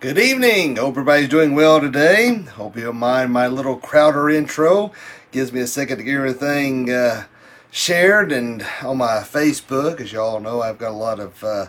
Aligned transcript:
Good 0.00 0.16
evening. 0.16 0.76
Hope 0.76 0.92
everybody's 0.92 1.28
doing 1.28 1.56
well 1.56 1.80
today. 1.80 2.32
Hope 2.32 2.76
you 2.76 2.84
don't 2.84 2.98
mind 2.98 3.32
my 3.32 3.48
little 3.48 3.74
Crowder 3.74 4.30
intro. 4.30 4.92
Gives 5.32 5.52
me 5.52 5.58
a 5.58 5.66
second 5.66 5.98
to 5.98 6.04
get 6.04 6.14
everything 6.14 6.88
uh, 6.88 7.24
shared 7.72 8.30
and 8.30 8.64
on 8.80 8.98
my 8.98 9.24
Facebook. 9.24 10.00
As 10.00 10.12
you 10.12 10.20
all 10.20 10.38
know, 10.38 10.62
I've 10.62 10.78
got 10.78 10.92
a 10.92 10.96
lot 10.96 11.18
of 11.18 11.42
uh, 11.42 11.66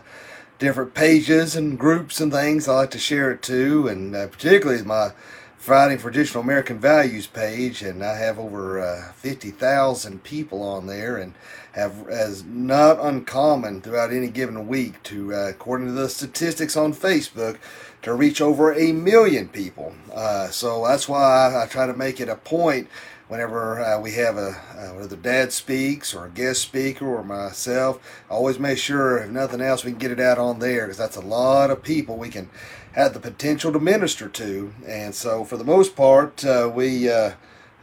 different 0.60 0.94
pages 0.94 1.56
and 1.56 1.80
groups 1.80 2.22
and 2.22 2.32
things 2.32 2.68
I 2.68 2.76
like 2.76 2.92
to 2.92 3.00
share 3.00 3.32
it 3.32 3.42
to, 3.42 3.88
and 3.88 4.16
uh, 4.16 4.28
particularly 4.28 4.84
my 4.84 5.14
Fighting 5.60 5.98
for 5.98 6.10
Traditional 6.10 6.42
American 6.42 6.80
Values 6.80 7.28
page, 7.28 7.82
and 7.82 8.02
I 8.02 8.16
have 8.16 8.40
over 8.40 8.80
uh, 8.80 9.12
50,000 9.12 10.24
people 10.24 10.64
on 10.64 10.88
there, 10.88 11.18
and 11.18 11.34
have 11.74 12.08
as 12.08 12.46
not 12.46 12.98
uncommon 13.02 13.82
throughout 13.82 14.14
any 14.14 14.30
given 14.30 14.70
week 14.70 15.04
to, 15.04 15.36
uh, 15.36 15.50
according 15.50 15.88
to 15.88 15.94
the 15.94 16.08
statistics 16.08 16.78
on 16.78 16.94
Facebook, 16.94 17.58
to 18.04 18.14
reach 18.14 18.40
over 18.40 18.74
a 18.74 18.94
million 18.94 19.50
people. 19.50 19.94
Uh, 20.16 20.48
so 20.48 20.88
that's 20.88 21.10
why 21.10 21.22
I, 21.22 21.64
I, 21.64 21.68
try 21.68 21.86
to 21.88 21.94
make 21.94 22.22
it 22.22 22.30
a 22.30 22.38
point 22.38 22.88
whenever 23.28 23.82
uh, 23.82 24.00
we 24.00 24.14
have 24.14 24.38
a 24.38 24.56
uh, 24.76 24.96
whether 24.96 25.18
dad 25.18 25.52
speaks 25.52 26.14
or 26.14 26.26
a 26.26 26.30
guest 26.30 26.62
speaker 26.62 27.06
or 27.06 27.24
myself. 27.24 28.00
I 28.30 28.34
always 28.34 28.60
make 28.60 28.78
sure, 28.78 29.18
if 29.18 29.30
nothing 29.30 29.60
else, 29.60 29.84
we 29.84 29.92
can 29.92 30.00
get 30.00 30.12
it 30.12 30.22
out 30.22 30.38
on 30.38 30.60
there 30.60 30.86
because 30.86 30.98
that's 30.98 31.18
a 31.18 31.22
lot 31.22 31.70
of 31.70 31.84
people 31.84 32.16
we 32.16 32.30
can 32.30 32.50
had 32.94 33.14
the 33.14 33.20
potential 33.20 33.72
to 33.72 33.80
minister 33.80 34.28
to. 34.28 34.74
And 34.88 35.14
so, 35.14 35.44
for 35.44 35.58
the 35.58 35.64
most 35.64 35.96
part, 35.96 36.44
uh, 36.44 36.72
we 36.74 37.10
uh, 37.10 37.34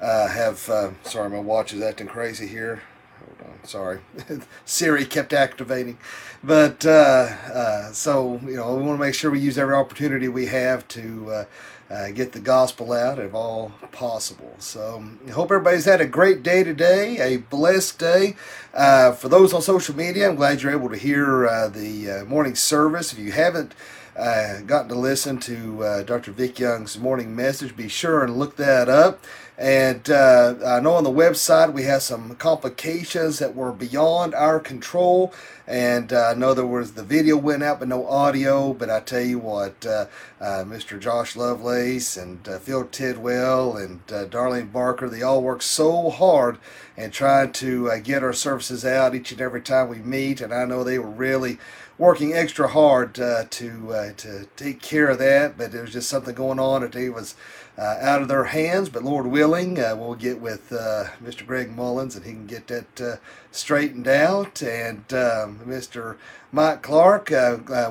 uh, 0.00 0.28
have. 0.28 0.68
Uh, 0.68 0.90
sorry, 1.04 1.30
my 1.30 1.38
watch 1.38 1.72
is 1.72 1.82
acting 1.82 2.06
crazy 2.06 2.46
here. 2.46 2.82
Hold 3.18 3.52
on, 3.52 3.68
sorry. 3.68 4.00
Siri 4.64 5.04
kept 5.04 5.32
activating. 5.32 5.98
But 6.42 6.84
uh, 6.84 7.28
uh, 7.52 7.92
so, 7.92 8.40
you 8.44 8.56
know, 8.56 8.74
we 8.76 8.82
want 8.82 8.98
to 8.98 9.04
make 9.04 9.14
sure 9.14 9.30
we 9.30 9.40
use 9.40 9.58
every 9.58 9.74
opportunity 9.74 10.28
we 10.28 10.46
have 10.46 10.86
to. 10.88 11.46
Get 12.14 12.32
the 12.32 12.40
gospel 12.40 12.92
out 12.92 13.20
if 13.20 13.32
all 13.32 13.70
possible. 13.92 14.56
So, 14.58 15.04
I 15.26 15.30
hope 15.30 15.52
everybody's 15.52 15.84
had 15.84 16.00
a 16.00 16.06
great 16.06 16.42
day 16.42 16.64
today, 16.64 17.20
a 17.20 17.36
blessed 17.38 18.00
day. 18.00 18.34
For 18.72 19.28
those 19.28 19.54
on 19.54 19.62
social 19.62 19.94
media, 19.94 20.28
I'm 20.28 20.34
glad 20.34 20.62
you're 20.62 20.72
able 20.72 20.90
to 20.90 20.96
hear 20.96 21.70
the 21.72 22.24
morning 22.28 22.56
service. 22.56 23.12
If 23.12 23.20
you 23.20 23.30
haven't 23.30 23.72
uh, 24.18 24.60
got 24.60 24.88
to 24.88 24.94
listen 24.94 25.38
to 25.40 25.84
uh, 25.84 26.02
Dr. 26.02 26.32
Vic 26.32 26.58
Young's 26.58 26.98
morning 26.98 27.36
message, 27.36 27.76
be 27.76 27.88
sure 27.88 28.24
and 28.24 28.36
look 28.36 28.56
that 28.56 28.88
up. 28.88 29.22
And 29.58 30.10
uh, 30.10 30.54
I 30.66 30.80
know 30.80 30.94
on 30.94 31.04
the 31.04 31.10
website 31.10 31.72
we 31.72 31.84
had 31.84 32.02
some 32.02 32.34
complications 32.36 33.38
that 33.38 33.54
were 33.54 33.72
beyond 33.72 34.34
our 34.34 34.60
control. 34.60 35.32
And 35.66 36.12
uh, 36.12 36.32
I 36.32 36.34
know 36.34 36.52
there 36.52 36.66
was 36.66 36.92
the 36.92 37.02
video 37.02 37.36
went 37.38 37.62
out 37.62 37.78
but 37.78 37.88
no 37.88 38.06
audio. 38.06 38.74
But 38.74 38.90
I 38.90 39.00
tell 39.00 39.22
you 39.22 39.38
what, 39.38 39.86
uh, 39.86 40.06
uh, 40.40 40.64
Mr. 40.64 41.00
Josh 41.00 41.36
Lovelace 41.36 42.18
and 42.18 42.46
uh, 42.46 42.58
Phil 42.58 42.84
Tidwell 42.84 43.76
and 43.78 44.00
uh, 44.12 44.26
Darlene 44.26 44.70
Barker, 44.70 45.08
they 45.08 45.22
all 45.22 45.42
work 45.42 45.62
so 45.62 46.10
hard 46.10 46.58
and 46.94 47.12
trying 47.12 47.52
to 47.52 47.98
get 48.00 48.22
our 48.22 48.32
services 48.34 48.84
out 48.84 49.14
each 49.14 49.32
and 49.32 49.40
every 49.40 49.62
time 49.62 49.88
we 49.88 49.98
meet. 49.98 50.42
And 50.42 50.52
I 50.52 50.66
know 50.66 50.84
they 50.84 50.98
were 50.98 51.08
really 51.08 51.58
working 51.98 52.34
extra 52.34 52.68
hard 52.68 53.14
to 53.14 53.48
to 53.50 54.48
take 54.56 54.82
care 54.82 55.08
of 55.08 55.18
that, 55.18 55.56
but 55.56 55.72
there 55.72 55.82
was 55.82 55.92
just 55.92 56.10
something 56.10 56.34
going 56.34 56.58
on 56.58 56.82
it 56.82 57.14
was 57.14 57.34
out 57.78 58.22
of 58.22 58.28
their 58.28 58.44
hands. 58.44 58.88
But 58.88 59.04
Lord 59.04 59.26
willing, 59.26 59.78
uh, 59.78 59.96
we'll 59.96 60.14
get 60.14 60.40
with 60.40 60.72
uh, 60.72 61.06
Mr. 61.22 61.46
Greg 61.46 61.74
Mullins 61.74 62.16
and 62.16 62.24
he 62.24 62.32
can 62.32 62.46
get 62.46 62.66
that 62.68 63.00
uh, 63.00 63.16
straightened 63.50 64.08
out. 64.08 64.62
And 64.62 65.04
um, 65.12 65.60
Mr. 65.66 66.16
Mike 66.56 66.80
Clark, 66.80 67.30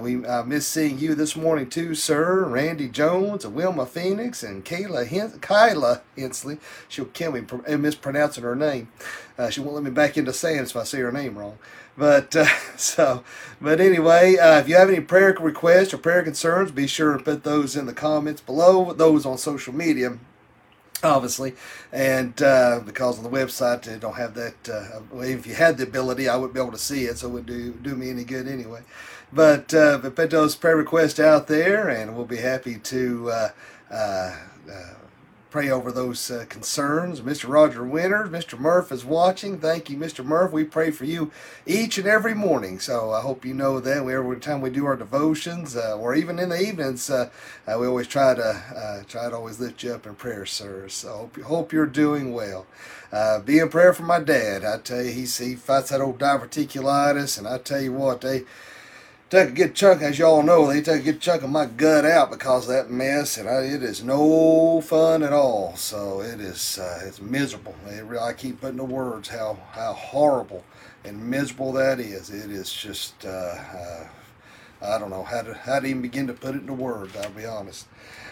we 0.01 0.15
miss 0.15 0.65
seeing 0.65 0.97
you 0.97 1.13
this 1.13 1.35
morning 1.35 1.69
too, 1.69 1.93
sir. 1.93 2.43
Randy 2.45 2.89
Jones 2.89 3.45
and 3.45 3.53
Wilma 3.53 3.85
Phoenix 3.85 4.41
and 4.41 4.65
Kayla 4.65 5.05
Hen- 5.05 5.37
Kyla 5.39 6.01
Hensley. 6.17 6.57
She'll 6.89 7.05
kill 7.05 7.33
me 7.33 7.41
for 7.41 7.57
mispronouncing 7.77 8.43
her 8.43 8.55
name. 8.55 8.87
she 9.51 9.59
won't 9.59 9.75
let 9.75 9.83
me 9.83 9.91
back 9.91 10.17
into 10.17 10.33
saying 10.33 10.63
if 10.63 10.75
I 10.75 10.83
say 10.83 10.97
her 11.01 11.11
name 11.11 11.37
wrong. 11.37 11.59
But 11.95 12.35
uh, 12.35 12.47
so, 12.75 13.23
but 13.61 13.79
anyway, 13.79 14.37
uh, 14.37 14.61
if 14.61 14.67
you 14.67 14.77
have 14.77 14.89
any 14.89 14.99
prayer 14.99 15.37
requests 15.39 15.93
or 15.93 15.99
prayer 15.99 16.23
concerns, 16.23 16.71
be 16.71 16.87
sure 16.87 17.15
to 17.15 17.23
put 17.23 17.43
those 17.43 17.75
in 17.75 17.85
the 17.85 17.93
comments 17.93 18.41
below. 18.41 18.93
Those 18.93 19.27
on 19.27 19.37
social 19.37 19.75
media, 19.75 20.17
obviously, 21.05 21.53
and 21.91 22.41
uh, 22.41 22.81
because 22.85 23.17
on 23.17 23.23
the 23.23 23.29
website 23.29 23.83
they 23.83 23.97
don't 23.97 24.15
have 24.15 24.33
that. 24.35 24.69
Uh, 24.69 25.19
if 25.21 25.47
you 25.47 25.55
had 25.55 25.77
the 25.77 25.83
ability, 25.83 26.27
I 26.29 26.35
wouldn't 26.35 26.53
be 26.53 26.59
able 26.59 26.71
to 26.71 26.77
see 26.77 27.05
it, 27.05 27.17
so 27.17 27.27
it 27.27 27.31
would 27.31 27.45
do 27.45 27.71
do 27.73 27.95
me 27.95 28.09
any 28.09 28.23
good 28.23 28.47
anyway. 28.47 28.81
But 29.31 29.73
uh, 29.73 29.99
but 29.99 30.15
put 30.15 30.29
those 30.29 30.55
prayer 30.55 30.77
requests 30.77 31.19
out 31.19 31.47
there, 31.47 31.89
and 31.89 32.15
we'll 32.15 32.25
be 32.25 32.37
happy 32.37 32.77
to. 32.79 33.31
Uh, 33.31 33.49
pray 35.55 35.69
over 35.69 35.89
those 35.89 36.29
uh, 36.29 36.43
concerns. 36.49 37.21
Mr. 37.21 37.47
Roger 37.47 37.85
Winters, 37.85 38.29
Mr. 38.29 38.59
Murph 38.59 38.91
is 38.91 39.05
watching. 39.05 39.57
Thank 39.57 39.89
you, 39.89 39.95
Mr. 39.95 40.21
Murph. 40.21 40.51
We 40.51 40.65
pray 40.65 40.91
for 40.91 41.05
you 41.05 41.31
each 41.65 41.97
and 41.97 42.05
every 42.05 42.33
morning. 42.33 42.77
So 42.77 43.13
I 43.13 43.21
hope 43.21 43.45
you 43.45 43.53
know 43.53 43.79
that 43.79 44.05
every 44.05 44.41
time 44.41 44.59
we 44.59 44.69
do 44.69 44.85
our 44.85 44.97
devotions, 44.97 45.77
uh, 45.77 45.97
or 45.97 46.13
even 46.13 46.39
in 46.39 46.49
the 46.49 46.61
evenings, 46.61 47.09
uh, 47.09 47.29
uh 47.65 47.77
we 47.79 47.87
always 47.87 48.07
try 48.07 48.33
to 48.33 48.43
uh, 48.43 49.03
try 49.07 49.29
to 49.29 49.35
always 49.37 49.61
lift 49.61 49.81
you 49.81 49.93
up 49.93 50.05
in 50.05 50.15
prayer, 50.15 50.45
sir. 50.45 50.89
So 50.89 51.09
hope, 51.09 51.41
hope 51.43 51.71
you're 51.71 51.85
doing 51.85 52.33
well. 52.33 52.65
Uh, 53.09 53.39
be 53.39 53.59
in 53.59 53.69
prayer 53.69 53.93
for 53.93 54.03
my 54.03 54.19
dad. 54.19 54.65
I 54.65 54.79
tell 54.79 55.03
you, 55.03 55.13
he's, 55.13 55.37
he 55.37 55.55
fights 55.55 55.87
that 55.87 56.01
old 56.01 56.19
diverticulitis, 56.19 57.37
and 57.37 57.47
I 57.47 57.59
tell 57.59 57.79
you 57.79 57.93
what, 57.93 58.19
they 58.19 58.43
take 59.35 59.49
a 59.49 59.51
good 59.51 59.75
chunk, 59.75 60.01
as 60.01 60.17
y'all 60.17 60.41
know, 60.41 60.67
they 60.67 60.81
take 60.81 61.01
a 61.01 61.03
good 61.03 61.19
chunk 61.19 61.43
of 61.43 61.49
my 61.49 61.65
gut 61.65 62.05
out 62.05 62.31
because 62.31 62.69
of 62.69 62.73
that 62.73 62.89
mess, 62.89 63.37
and 63.37 63.49
I, 63.49 63.63
it 63.63 63.83
is 63.83 64.01
no 64.01 64.79
fun 64.79 65.23
at 65.23 65.33
all. 65.33 65.75
So 65.75 66.21
it 66.21 66.39
is, 66.39 66.79
uh, 66.79 67.01
it's 67.05 67.21
miserable. 67.21 67.75
It 67.87 68.05
really, 68.05 68.23
I 68.23 68.31
keep 68.31 68.61
putting 68.61 68.77
the 68.77 68.85
words 68.85 69.27
how 69.27 69.59
how 69.71 69.91
horrible 69.93 70.63
and 71.03 71.29
miserable 71.29 71.73
that 71.73 71.99
is. 71.99 72.29
It 72.29 72.49
is 72.49 72.71
just, 72.71 73.25
uh, 73.25 73.29
uh, 73.29 74.07
I 74.81 74.97
don't 74.99 75.09
know 75.09 75.23
how 75.23 75.41
to 75.41 75.53
how 75.53 75.79
to 75.81 75.87
even 75.87 76.01
begin 76.01 76.27
to 76.27 76.33
put 76.33 76.55
it 76.55 76.61
into 76.61 76.73
words. 76.73 77.15
I'll 77.17 77.29
be 77.31 77.45
honest. 77.45 77.87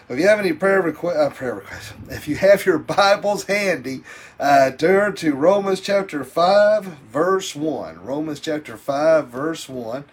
If 0.08 0.20
you 0.20 0.28
have 0.28 0.40
any 0.40 0.54
prayer 0.54 0.82
request, 0.82 1.18
uh, 1.18 1.30
prayer 1.32 1.56
requests, 1.56 1.94
if 2.10 2.30
you 2.30 2.36
have 2.38 2.66
your 2.66 2.78
Bibles 2.78 3.46
handy, 3.46 4.04
uh, 4.40 4.72
turn 4.72 5.16
to 5.16 5.34
Romans 5.34 5.82
chapter 5.82 6.24
five, 6.24 6.86
verse 6.86 7.56
one. 7.56 8.02
Romans 8.02 8.40
chapter 8.40 8.78
five, 8.78 9.28
verse 9.28 9.68
one. 9.68 10.06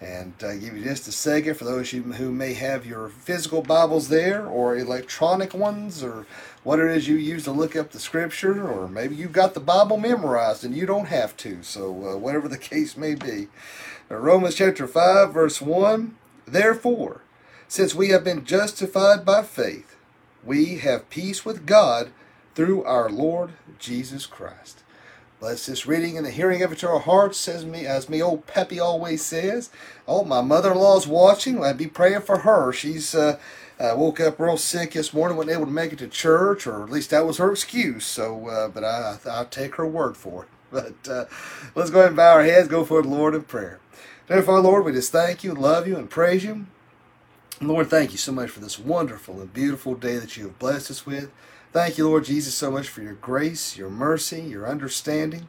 And 0.00 0.32
uh, 0.42 0.54
give 0.54 0.76
you 0.76 0.84
just 0.84 1.08
a 1.08 1.12
second 1.12 1.54
for 1.54 1.64
those 1.64 1.90
who 1.90 2.30
may 2.30 2.54
have 2.54 2.86
your 2.86 3.08
physical 3.08 3.62
Bibles 3.62 4.08
there 4.08 4.46
or 4.46 4.76
electronic 4.76 5.52
ones 5.54 6.04
or 6.04 6.24
what 6.62 6.78
it 6.78 6.88
is 6.90 7.08
you 7.08 7.16
use 7.16 7.44
to 7.44 7.50
look 7.50 7.74
up 7.74 7.90
the 7.90 7.98
scripture, 7.98 8.68
or 8.68 8.86
maybe 8.86 9.16
you've 9.16 9.32
got 9.32 9.54
the 9.54 9.60
Bible 9.60 9.96
memorized 9.96 10.64
and 10.64 10.76
you 10.76 10.86
don't 10.86 11.08
have 11.08 11.36
to. 11.38 11.62
So, 11.62 12.10
uh, 12.10 12.16
whatever 12.16 12.46
the 12.46 12.58
case 12.58 12.96
may 12.96 13.14
be. 13.16 13.48
Romans 14.08 14.54
chapter 14.54 14.86
5, 14.86 15.32
verse 15.32 15.60
1 15.60 16.16
Therefore, 16.46 17.22
since 17.66 17.94
we 17.94 18.08
have 18.10 18.24
been 18.24 18.44
justified 18.44 19.24
by 19.24 19.42
faith, 19.42 19.96
we 20.44 20.78
have 20.78 21.10
peace 21.10 21.44
with 21.44 21.66
God 21.66 22.10
through 22.54 22.84
our 22.84 23.10
Lord 23.10 23.50
Jesus 23.78 24.26
Christ. 24.26 24.82
Bless 25.40 25.66
this 25.66 25.86
reading 25.86 26.16
and 26.16 26.26
the 26.26 26.32
hearing 26.32 26.64
of 26.64 26.72
it 26.72 26.78
to 26.78 26.88
our 26.88 26.98
hearts, 26.98 27.38
says 27.38 27.64
me 27.64 27.86
as 27.86 28.08
me 28.08 28.20
old 28.20 28.48
Peppy 28.48 28.80
always 28.80 29.24
says. 29.24 29.70
Oh, 30.08 30.24
my 30.24 30.40
mother-in-law's 30.40 31.06
watching. 31.06 31.62
I'd 31.62 31.78
be 31.78 31.86
praying 31.86 32.22
for 32.22 32.38
her. 32.38 32.72
She's 32.72 33.14
uh, 33.14 33.38
uh, 33.78 33.94
woke 33.96 34.18
up 34.18 34.40
real 34.40 34.56
sick 34.56 34.94
this 34.94 35.14
morning, 35.14 35.36
wasn't 35.36 35.54
able 35.54 35.66
to 35.66 35.70
make 35.70 35.92
it 35.92 36.00
to 36.00 36.08
church, 36.08 36.66
or 36.66 36.82
at 36.82 36.90
least 36.90 37.10
that 37.10 37.24
was 37.24 37.36
her 37.38 37.52
excuse. 37.52 38.04
So, 38.04 38.48
uh, 38.48 38.66
but 38.66 38.82
I, 38.82 39.18
I'll 39.30 39.44
take 39.44 39.76
her 39.76 39.86
word 39.86 40.16
for 40.16 40.44
it. 40.44 40.48
But 40.70 41.08
uh, 41.08 41.24
let's 41.74 41.88
go 41.88 42.00
ahead 42.00 42.08
and 42.08 42.16
bow 42.16 42.34
our 42.34 42.42
heads, 42.42 42.68
go 42.68 42.84
for 42.84 43.00
the 43.00 43.08
Lord 43.08 43.34
in 43.34 43.44
prayer. 43.44 43.80
Therefore, 44.26 44.60
Lord, 44.60 44.84
we 44.84 44.92
just 44.92 45.10
thank 45.10 45.42
you, 45.42 45.54
love 45.54 45.88
you, 45.88 45.96
and 45.96 46.10
praise 46.10 46.44
you. 46.44 46.66
Lord, 47.60 47.88
thank 47.88 48.12
you 48.12 48.18
so 48.18 48.32
much 48.32 48.50
for 48.50 48.60
this 48.60 48.78
wonderful 48.78 49.40
and 49.40 49.54
beautiful 49.54 49.94
day 49.94 50.18
that 50.18 50.36
you 50.36 50.44
have 50.44 50.58
blessed 50.58 50.90
us 50.90 51.06
with. 51.06 51.30
Thank 51.70 51.98
you, 51.98 52.08
Lord 52.08 52.24
Jesus, 52.24 52.54
so 52.54 52.70
much 52.70 52.88
for 52.88 53.02
your 53.02 53.12
grace, 53.12 53.76
your 53.76 53.90
mercy, 53.90 54.40
your 54.40 54.66
understanding. 54.66 55.48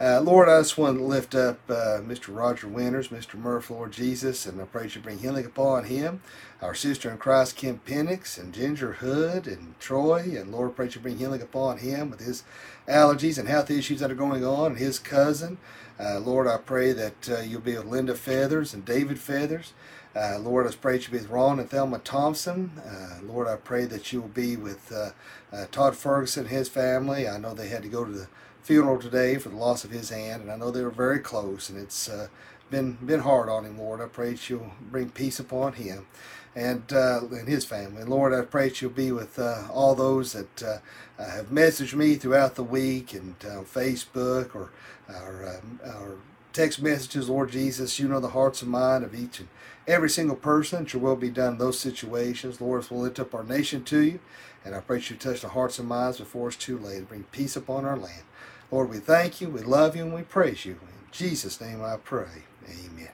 Uh, 0.00 0.20
Lord, 0.20 0.48
I 0.48 0.58
just 0.58 0.76
want 0.76 0.98
to 0.98 1.04
lift 1.04 1.36
up 1.36 1.60
uh, 1.70 2.00
Mr. 2.02 2.36
Roger 2.36 2.66
Winters, 2.66 3.08
Mr. 3.08 3.36
Murph, 3.36 3.70
Lord 3.70 3.92
Jesus, 3.92 4.44
and 4.44 4.60
I 4.60 4.64
pray 4.64 4.90
you 4.92 5.00
bring 5.00 5.20
healing 5.20 5.46
upon 5.46 5.84
him. 5.84 6.20
Our 6.60 6.74
sister 6.74 7.12
in 7.12 7.18
Christ, 7.18 7.54
Kim 7.54 7.80
Penix, 7.86 8.36
and 8.36 8.52
Ginger 8.52 8.94
Hood, 8.94 9.46
and 9.46 9.78
Troy, 9.78 10.34
and 10.36 10.50
Lord, 10.50 10.74
pray 10.74 10.88
you 10.92 11.00
bring 11.00 11.18
healing 11.18 11.40
upon 11.40 11.78
him 11.78 12.10
with 12.10 12.18
his 12.18 12.42
allergies 12.88 13.38
and 13.38 13.48
health 13.48 13.70
issues 13.70 14.00
that 14.00 14.10
are 14.10 14.16
going 14.16 14.44
on, 14.44 14.72
and 14.72 14.78
his 14.78 14.98
cousin. 14.98 15.58
Uh, 15.96 16.18
Lord, 16.18 16.48
I 16.48 16.56
pray 16.56 16.90
that 16.90 17.30
uh, 17.30 17.40
you'll 17.42 17.60
be 17.60 17.76
with 17.76 17.86
Linda 17.86 18.16
Feathers 18.16 18.74
and 18.74 18.84
David 18.84 19.20
Feathers. 19.20 19.74
Uh, 20.16 20.38
Lord, 20.40 20.66
I 20.66 20.72
pray 20.76 20.98
that 20.98 21.06
you 21.06 21.12
be 21.12 21.18
with 21.20 21.30
Ron 21.30 21.60
and 21.60 21.70
Thelma 21.70 21.98
Thompson. 22.00 22.72
Uh, 22.86 23.20
Lord, 23.24 23.48
I 23.48 23.56
pray 23.56 23.86
that 23.86 24.12
you 24.12 24.22
will 24.22 24.28
be 24.28 24.56
with 24.56 24.92
uh, 24.92 25.10
uh, 25.52 25.66
Todd 25.72 25.96
Ferguson 25.96 26.44
and 26.46 26.50
his 26.54 26.68
family. 26.68 27.28
I 27.28 27.38
know 27.38 27.54
they 27.54 27.68
had 27.68 27.82
to 27.84 27.88
go 27.90 28.04
to 28.04 28.12
the 28.12 28.28
funeral 28.62 29.00
today 29.00 29.38
for 29.38 29.50
the 29.50 29.56
loss 29.56 29.84
of 29.84 29.90
his 29.92 30.12
aunt, 30.12 30.42
and 30.42 30.52
I 30.52 30.56
know 30.56 30.70
they 30.70 30.84
were 30.84 30.90
very 30.90 31.20
close, 31.20 31.70
and 31.70 31.78
it's 31.78 32.08
uh, 32.08 32.28
been 32.70 32.92
been 33.04 33.20
hard 33.20 33.48
on 33.48 33.64
him, 33.66 33.78
Lord. 33.78 34.00
I 34.00 34.06
pray 34.06 34.32
that 34.32 34.50
you'll 34.50 34.72
bring 34.90 35.10
peace 35.10 35.40
upon 35.40 35.74
him. 35.74 36.06
and 36.54 36.92
uh, 36.92 37.20
and 37.32 37.48
his 37.48 37.64
family. 37.64 38.04
Lord, 38.04 38.34
I 38.34 38.42
pray 38.42 38.68
that 38.68 38.82
you'll 38.82 38.90
be 38.92 39.12
with 39.12 39.38
uh, 39.38 39.64
all 39.72 39.94
those 39.94 40.32
that 40.34 40.62
uh, 40.62 40.78
uh, 41.18 41.30
have 41.30 41.46
messaged 41.48 41.94
me 41.94 42.16
throughout 42.16 42.54
the 42.56 42.62
week 42.64 43.14
and 43.14 43.36
on 43.44 43.64
Facebook 43.64 44.54
or 44.54 44.70
our, 45.08 45.56
um, 45.58 45.80
our 45.86 46.16
text 46.52 46.82
messages, 46.82 47.28
Lord 47.28 47.52
Jesus. 47.52 47.98
You 47.98 48.08
know 48.08 48.20
the 48.20 48.30
hearts 48.30 48.62
and 48.62 48.70
mind 48.70 49.04
of 49.04 49.14
each 49.14 49.40
and 49.40 49.48
every 49.86 50.10
single 50.10 50.36
person. 50.36 50.84
That 50.84 50.92
your 50.92 51.02
will 51.02 51.16
be 51.16 51.30
done 51.30 51.54
in 51.54 51.58
those 51.58 51.78
situations. 51.78 52.60
Lord, 52.60 52.86
we'll 52.90 53.00
lift 53.00 53.20
up 53.20 53.34
our 53.34 53.44
nation 53.44 53.84
to 53.84 54.00
you. 54.00 54.20
And 54.64 54.74
I 54.74 54.80
pray 54.80 54.98
that 54.98 55.10
you 55.10 55.16
touch 55.16 55.40
the 55.40 55.48
hearts 55.48 55.78
and 55.78 55.88
minds 55.88 56.18
before 56.18 56.48
it's 56.48 56.56
too 56.56 56.78
late. 56.78 57.08
Bring 57.08 57.24
peace 57.24 57.56
upon 57.56 57.84
our 57.84 57.96
land. 57.96 58.22
Lord, 58.70 58.90
we 58.90 58.98
thank 58.98 59.40
you, 59.40 59.48
we 59.48 59.60
love 59.60 59.96
you, 59.96 60.04
and 60.04 60.14
we 60.14 60.22
praise 60.22 60.64
you. 60.64 60.72
In 60.72 61.10
Jesus' 61.10 61.60
name 61.60 61.82
I 61.82 61.96
pray. 61.96 62.44
Amen. 62.68 63.10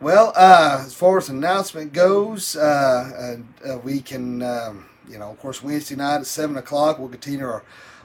Well, 0.00 0.32
uh, 0.34 0.82
as 0.84 0.94
far 0.94 1.18
as 1.18 1.28
announcement 1.28 1.92
goes, 1.92 2.56
uh, 2.56 3.36
uh, 3.64 3.78
we 3.78 4.00
can, 4.00 4.42
um, 4.42 4.86
you 5.08 5.18
know, 5.18 5.30
of 5.30 5.38
course, 5.38 5.62
Wednesday 5.62 5.94
night 5.94 6.16
at 6.16 6.26
7 6.26 6.56
o'clock, 6.56 6.98
we'll 6.98 7.08
continue 7.08 7.46
our 7.46 7.62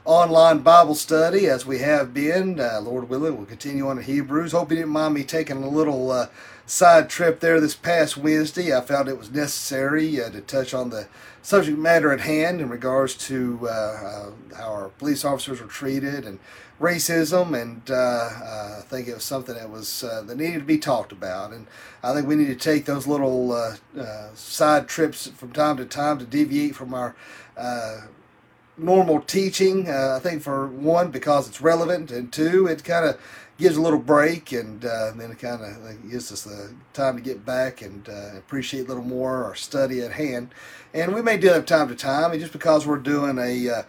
online 0.08 0.60
Bible 0.60 0.94
study 0.94 1.48
as 1.48 1.66
we 1.66 1.80
have 1.80 2.14
been. 2.14 2.58
Uh, 2.58 2.80
Lord 2.82 3.10
willing, 3.10 3.36
we'll 3.36 3.44
continue 3.44 3.88
on 3.88 3.96
to 3.96 4.02
Hebrews. 4.02 4.52
Hope 4.52 4.70
you 4.70 4.78
didn't 4.78 4.90
mind 4.90 5.12
me 5.12 5.22
taking 5.22 5.62
a 5.62 5.68
little 5.68 6.10
uh, 6.10 6.28
side 6.64 7.10
trip 7.10 7.40
there 7.40 7.60
this 7.60 7.74
past 7.74 8.16
Wednesday. 8.16 8.74
I 8.74 8.80
found 8.80 9.10
it 9.10 9.18
was 9.18 9.30
necessary 9.30 10.18
uh, 10.18 10.30
to 10.30 10.40
touch 10.40 10.72
on 10.72 10.88
the 10.88 11.08
subject 11.42 11.76
matter 11.76 12.10
at 12.10 12.22
hand 12.22 12.62
in 12.62 12.70
regards 12.70 13.16
to 13.26 13.58
uh, 13.64 13.66
uh, 13.68 14.30
how 14.56 14.70
our 14.70 14.88
police 14.88 15.26
officers 15.26 15.60
were 15.60 15.66
treated 15.66 16.24
and 16.24 16.38
racism, 16.80 17.60
and 17.60 17.90
uh, 17.90 18.78
I 18.78 18.82
think 18.86 19.08
it 19.08 19.14
was 19.14 19.24
something 19.24 19.56
that 19.56 19.68
was 19.68 20.00
that 20.00 20.38
needed 20.38 20.60
to 20.60 20.64
be 20.64 20.78
talked 20.78 21.12
about. 21.12 21.52
And 21.52 21.66
I 22.02 22.14
think 22.14 22.26
we 22.26 22.34
need 22.34 22.46
to 22.46 22.54
take 22.54 22.86
those 22.86 23.06
little 23.06 23.76
side 24.32 24.88
trips 24.88 25.26
from 25.26 25.52
time 25.52 25.76
to 25.76 25.84
time 25.84 26.18
to 26.18 26.24
deviate 26.24 26.76
from 26.76 26.94
our 26.94 27.14
normal 28.78 29.20
teaching. 29.20 29.88
Uh, 29.88 30.14
I 30.16 30.20
think 30.20 30.42
for 30.42 30.66
one, 30.66 31.10
because 31.10 31.48
it's 31.48 31.60
relevant, 31.60 32.10
and 32.10 32.32
two, 32.32 32.66
it 32.66 32.84
kind 32.84 33.06
of 33.06 33.20
gives 33.58 33.76
a 33.76 33.82
little 33.82 33.98
break, 33.98 34.52
and 34.52 34.84
uh, 34.84 35.10
then 35.16 35.32
it 35.32 35.38
kind 35.38 35.60
of 35.62 36.10
gives 36.10 36.30
us 36.30 36.42
the 36.44 36.72
time 36.92 37.16
to 37.16 37.22
get 37.22 37.44
back 37.44 37.82
and 37.82 38.08
uh, 38.08 38.36
appreciate 38.36 38.84
a 38.84 38.88
little 38.88 39.02
more 39.02 39.44
our 39.44 39.56
study 39.56 40.00
at 40.00 40.12
hand. 40.12 40.54
And 40.94 41.14
we 41.14 41.22
may 41.22 41.36
do 41.36 41.48
that 41.48 41.66
time 41.66 41.88
to 41.88 41.96
time, 41.96 42.30
and 42.30 42.40
just 42.40 42.52
because 42.52 42.86
we're 42.86 42.98
doing 42.98 43.38
a 43.38 43.68
uh, 43.68 43.82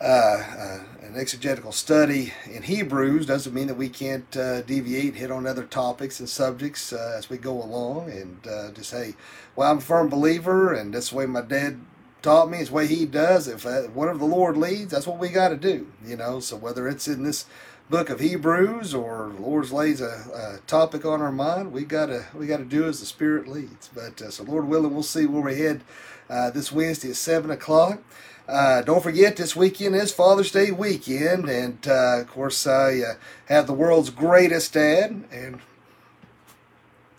uh, 0.00 0.04
uh, 0.04 0.78
an 1.02 1.16
exegetical 1.16 1.70
study 1.70 2.32
in 2.50 2.62
Hebrews 2.62 3.26
doesn't 3.26 3.54
mean 3.54 3.68
that 3.68 3.76
we 3.76 3.88
can't 3.88 4.28
deviate, 4.30 5.14
hit 5.14 5.30
on 5.30 5.46
other 5.46 5.64
topics 5.64 6.18
and 6.18 6.28
subjects 6.28 6.92
as 6.92 7.30
we 7.30 7.38
go 7.38 7.62
along, 7.62 8.10
and 8.10 8.74
just 8.74 8.90
say, 8.90 9.14
"Well, 9.54 9.70
I'm 9.70 9.78
a 9.78 9.82
firm 9.82 10.08
believer, 10.08 10.72
and 10.72 10.92
that's 10.92 11.10
the 11.10 11.16
way 11.16 11.26
my 11.26 11.42
dad 11.42 11.78
taught 12.24 12.50
me. 12.50 12.62
The 12.64 12.72
way 12.72 12.86
he 12.86 13.04
does. 13.04 13.46
If 13.46 13.64
whatever 13.94 14.18
the 14.18 14.24
Lord 14.24 14.56
leads, 14.56 14.90
that's 14.90 15.06
what 15.06 15.18
we 15.18 15.28
got 15.28 15.50
to 15.50 15.56
do. 15.56 15.86
You 16.04 16.16
know. 16.16 16.40
So 16.40 16.56
whether 16.56 16.88
it's 16.88 17.06
in 17.06 17.22
this 17.22 17.46
book 17.90 18.08
of 18.08 18.18
Hebrews 18.18 18.94
or 18.94 19.30
the 19.36 19.42
Lord 19.42 19.70
lays 19.70 20.00
a, 20.00 20.56
a, 20.56 20.66
topic 20.66 21.04
on 21.04 21.20
our 21.20 21.30
mind, 21.30 21.70
we 21.70 21.84
gotta 21.84 22.24
we 22.34 22.46
gotta 22.46 22.64
do 22.64 22.86
as 22.86 22.98
the 22.98 23.06
Spirit 23.06 23.46
leads. 23.46 23.88
But 23.94 24.20
uh, 24.20 24.30
so 24.30 24.42
Lord 24.42 24.66
willing, 24.66 24.94
we'll 24.94 25.02
see 25.02 25.26
where 25.26 25.42
we 25.42 25.56
head 25.56 25.82
uh, 26.28 26.50
this 26.50 26.72
Wednesday 26.72 27.10
at 27.10 27.16
seven 27.16 27.50
o'clock. 27.50 28.02
Uh, 28.48 28.82
don't 28.82 29.02
forget, 29.02 29.36
this 29.36 29.56
weekend 29.56 29.94
is 29.94 30.12
Father's 30.12 30.50
Day 30.50 30.70
weekend, 30.70 31.48
and 31.48 31.86
uh, 31.86 32.20
of 32.20 32.28
course, 32.28 32.66
I 32.66 33.00
uh, 33.00 33.14
have 33.46 33.66
the 33.66 33.72
world's 33.72 34.10
greatest 34.10 34.74
dad, 34.74 35.24
and 35.30 35.60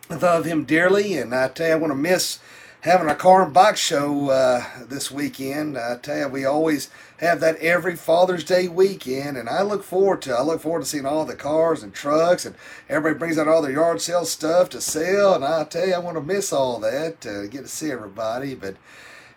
I 0.08 0.16
love 0.16 0.46
him 0.46 0.66
dearly. 0.66 1.18
And 1.18 1.34
I 1.34 1.48
tell 1.48 1.68
you, 1.68 1.74
I 1.74 1.78
want 1.78 1.92
to 1.92 1.96
miss 1.96 2.40
having 2.86 3.10
a 3.10 3.16
car 3.16 3.44
and 3.44 3.52
bike 3.52 3.76
show 3.76 4.30
uh, 4.30 4.64
this 4.88 5.10
weekend. 5.10 5.76
I 5.76 5.98
tell 5.98 6.20
you, 6.20 6.28
we 6.28 6.46
always 6.46 6.92
have 7.18 7.40
that 7.40 7.58
every 7.58 7.96
Father's 7.96 8.44
Day 8.44 8.68
weekend, 8.68 9.38
and 9.38 9.50
I 9.50 9.64
look 9.64 9.84
forward 9.84 10.22
to. 10.22 10.36
I 10.36 10.44
look 10.44 10.62
forward 10.62 10.82
to 10.82 10.86
seeing 10.86 11.06
all 11.06 11.26
the 11.26 11.36
cars 11.36 11.82
and 11.82 11.96
trucks, 11.96 12.46
and 12.46 12.56
everybody 12.88 13.18
brings 13.18 13.40
out 13.40 13.48
all 13.48 13.64
their 13.64 13.72
yard 13.72 14.02
sale 14.02 14.24
stuff 14.24 14.70
to 14.70 14.82
sell. 14.82 15.34
And 15.34 15.44
I 15.44 15.64
tell 15.64 15.88
you, 15.88 15.96
I 15.96 15.98
want 15.98 16.16
to 16.18 16.22
miss 16.22 16.54
all 16.54 16.80
that 16.82 17.22
to 17.22 17.48
get 17.50 17.64
to 17.64 17.68
see 17.68 17.92
everybody, 17.92 18.56
but. 18.56 18.78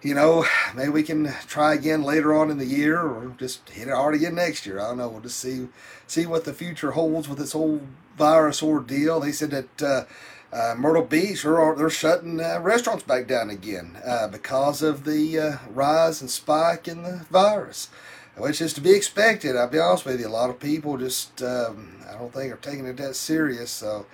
You 0.00 0.15
know, 0.15 0.47
maybe 0.77 0.91
we 0.91 1.03
can 1.03 1.35
try 1.49 1.75
again 1.75 2.05
later 2.05 2.33
on 2.33 2.53
in 2.53 2.59
the 2.59 2.65
year, 2.65 3.00
or 3.00 3.35
just 3.37 3.69
hit 3.69 3.89
it 3.89 3.95
hard 3.95 4.15
again 4.15 4.37
next 4.37 4.65
year. 4.65 4.79
I 4.79 4.91
don't 4.91 4.99
know. 4.99 5.09
We'll 5.09 5.23
just 5.23 5.41
see 5.41 5.67
see 6.06 6.25
what 6.25 6.45
the 6.45 6.53
future 6.53 6.93
holds 6.93 7.29
with 7.29 7.39
this 7.39 7.50
whole 7.50 7.81
virus 8.17 8.62
ordeal. 8.62 9.19
They 9.19 9.33
said 9.33 9.50
that 9.50 9.83
uh, 9.83 10.05
uh, 10.53 10.75
Myrtle 10.77 11.05
Beach, 11.05 11.43
they're, 11.43 11.75
they're 11.75 11.91
shutting 11.91 12.41
uh, 12.41 12.61
restaurants 12.61 13.05
back 13.05 13.27
down 13.27 13.50
again 13.50 13.99
uh, 14.05 14.29
because 14.29 14.83
of 14.83 15.05
the 15.05 15.39
uh, 15.39 15.56
rise 15.71 16.21
and 16.21 16.31
spike 16.31 16.89
in 16.89 17.03
the 17.03 17.27
virus, 17.31 17.89
which 18.37 18.61
is 18.61 18.73
to 18.75 18.81
be 18.81 18.93
expected. 18.93 19.56
I'll 19.56 19.69
be 19.69 19.79
honest 19.79 20.06
with 20.06 20.21
you, 20.21 20.29
a 20.29 20.31
lot 20.31 20.50
of 20.50 20.59
people 20.59 20.97
just, 20.97 21.43
um, 21.43 21.99
I 22.09 22.12
don't 22.15 22.33
think, 22.33 22.53
are 22.53 22.56
taking 22.56 22.87
it 22.87 22.97
that 22.97 23.17
serious. 23.17 23.71
So, 23.71 24.06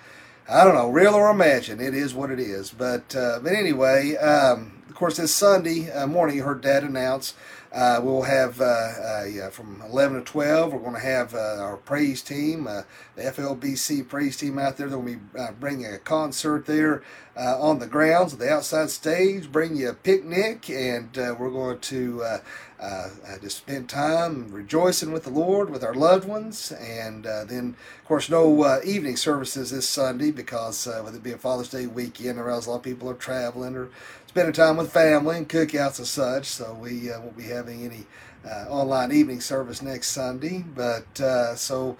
I 0.48 0.64
don't 0.64 0.74
know, 0.74 0.90
real 0.90 1.14
or 1.14 1.30
imagined, 1.30 1.80
it 1.80 1.94
is 1.94 2.14
what 2.14 2.30
it 2.30 2.40
is. 2.40 2.70
But, 2.70 3.14
uh, 3.14 3.38
but 3.42 3.52
anyway, 3.52 4.16
um, 4.16 4.82
of 4.88 4.94
course, 4.94 5.16
this 5.16 5.32
Sunday 5.32 5.90
uh, 5.90 6.06
morning, 6.06 6.36
you 6.36 6.42
heard 6.42 6.60
Dad 6.60 6.84
announce 6.84 7.34
uh, 7.74 8.00
we'll 8.00 8.22
have 8.22 8.60
uh, 8.60 8.64
uh, 8.64 9.50
from 9.50 9.82
11 9.90 10.18
to 10.18 10.24
12. 10.24 10.72
We're 10.72 10.78
going 10.78 10.94
to 10.94 11.00
have 11.00 11.34
uh, 11.34 11.56
our 11.58 11.76
praise 11.76 12.22
team, 12.22 12.68
uh, 12.68 12.82
the 13.16 13.22
FLBC 13.22 14.06
praise 14.06 14.36
team 14.36 14.60
out 14.60 14.76
there. 14.76 14.88
They'll 14.88 15.02
be 15.02 15.18
bringing 15.58 15.92
a 15.92 15.98
concert 15.98 16.66
there 16.66 17.02
on 17.36 17.80
the 17.80 17.88
grounds 17.88 18.32
of 18.32 18.38
the 18.38 18.48
outside 18.48 18.90
stage. 18.90 19.50
Bring 19.50 19.74
you 19.74 19.88
a 19.88 19.94
picnic, 19.94 20.70
and 20.70 21.10
we're 21.16 21.50
going 21.50 21.80
to 21.80 22.40
just 23.42 23.56
spend 23.56 23.88
time 23.88 24.52
rejoicing 24.52 25.10
with 25.10 25.24
the 25.24 25.30
Lord 25.30 25.68
with 25.68 25.82
our 25.82 25.94
loved 25.94 26.28
ones. 26.28 26.70
And 26.70 27.24
then, 27.24 27.74
of 27.98 28.04
course, 28.04 28.30
no 28.30 28.80
evening 28.84 29.16
services 29.16 29.72
this 29.72 29.88
Sunday 29.88 30.30
because 30.30 30.86
with 31.04 31.16
it 31.16 31.24
being 31.24 31.38
Father's 31.38 31.70
Day 31.70 31.88
weekend, 31.88 32.38
I 32.38 32.42
realize 32.42 32.66
a 32.66 32.70
lot 32.70 32.76
of 32.76 32.82
people 32.84 33.10
are 33.10 33.14
traveling 33.14 33.74
or 33.74 33.88
spending 34.34 34.52
time 34.52 34.76
with 34.76 34.92
family 34.92 35.36
and 35.36 35.48
cookouts 35.48 35.98
and 35.98 36.08
such. 36.08 36.46
So 36.46 36.74
we 36.74 37.08
uh, 37.08 37.20
won't 37.20 37.36
be 37.36 37.44
having 37.44 37.84
any 37.84 38.04
uh, 38.44 38.68
online 38.68 39.12
evening 39.12 39.40
service 39.40 39.80
next 39.80 40.08
Sunday. 40.08 40.64
But 40.74 41.20
uh, 41.20 41.54
so 41.54 41.96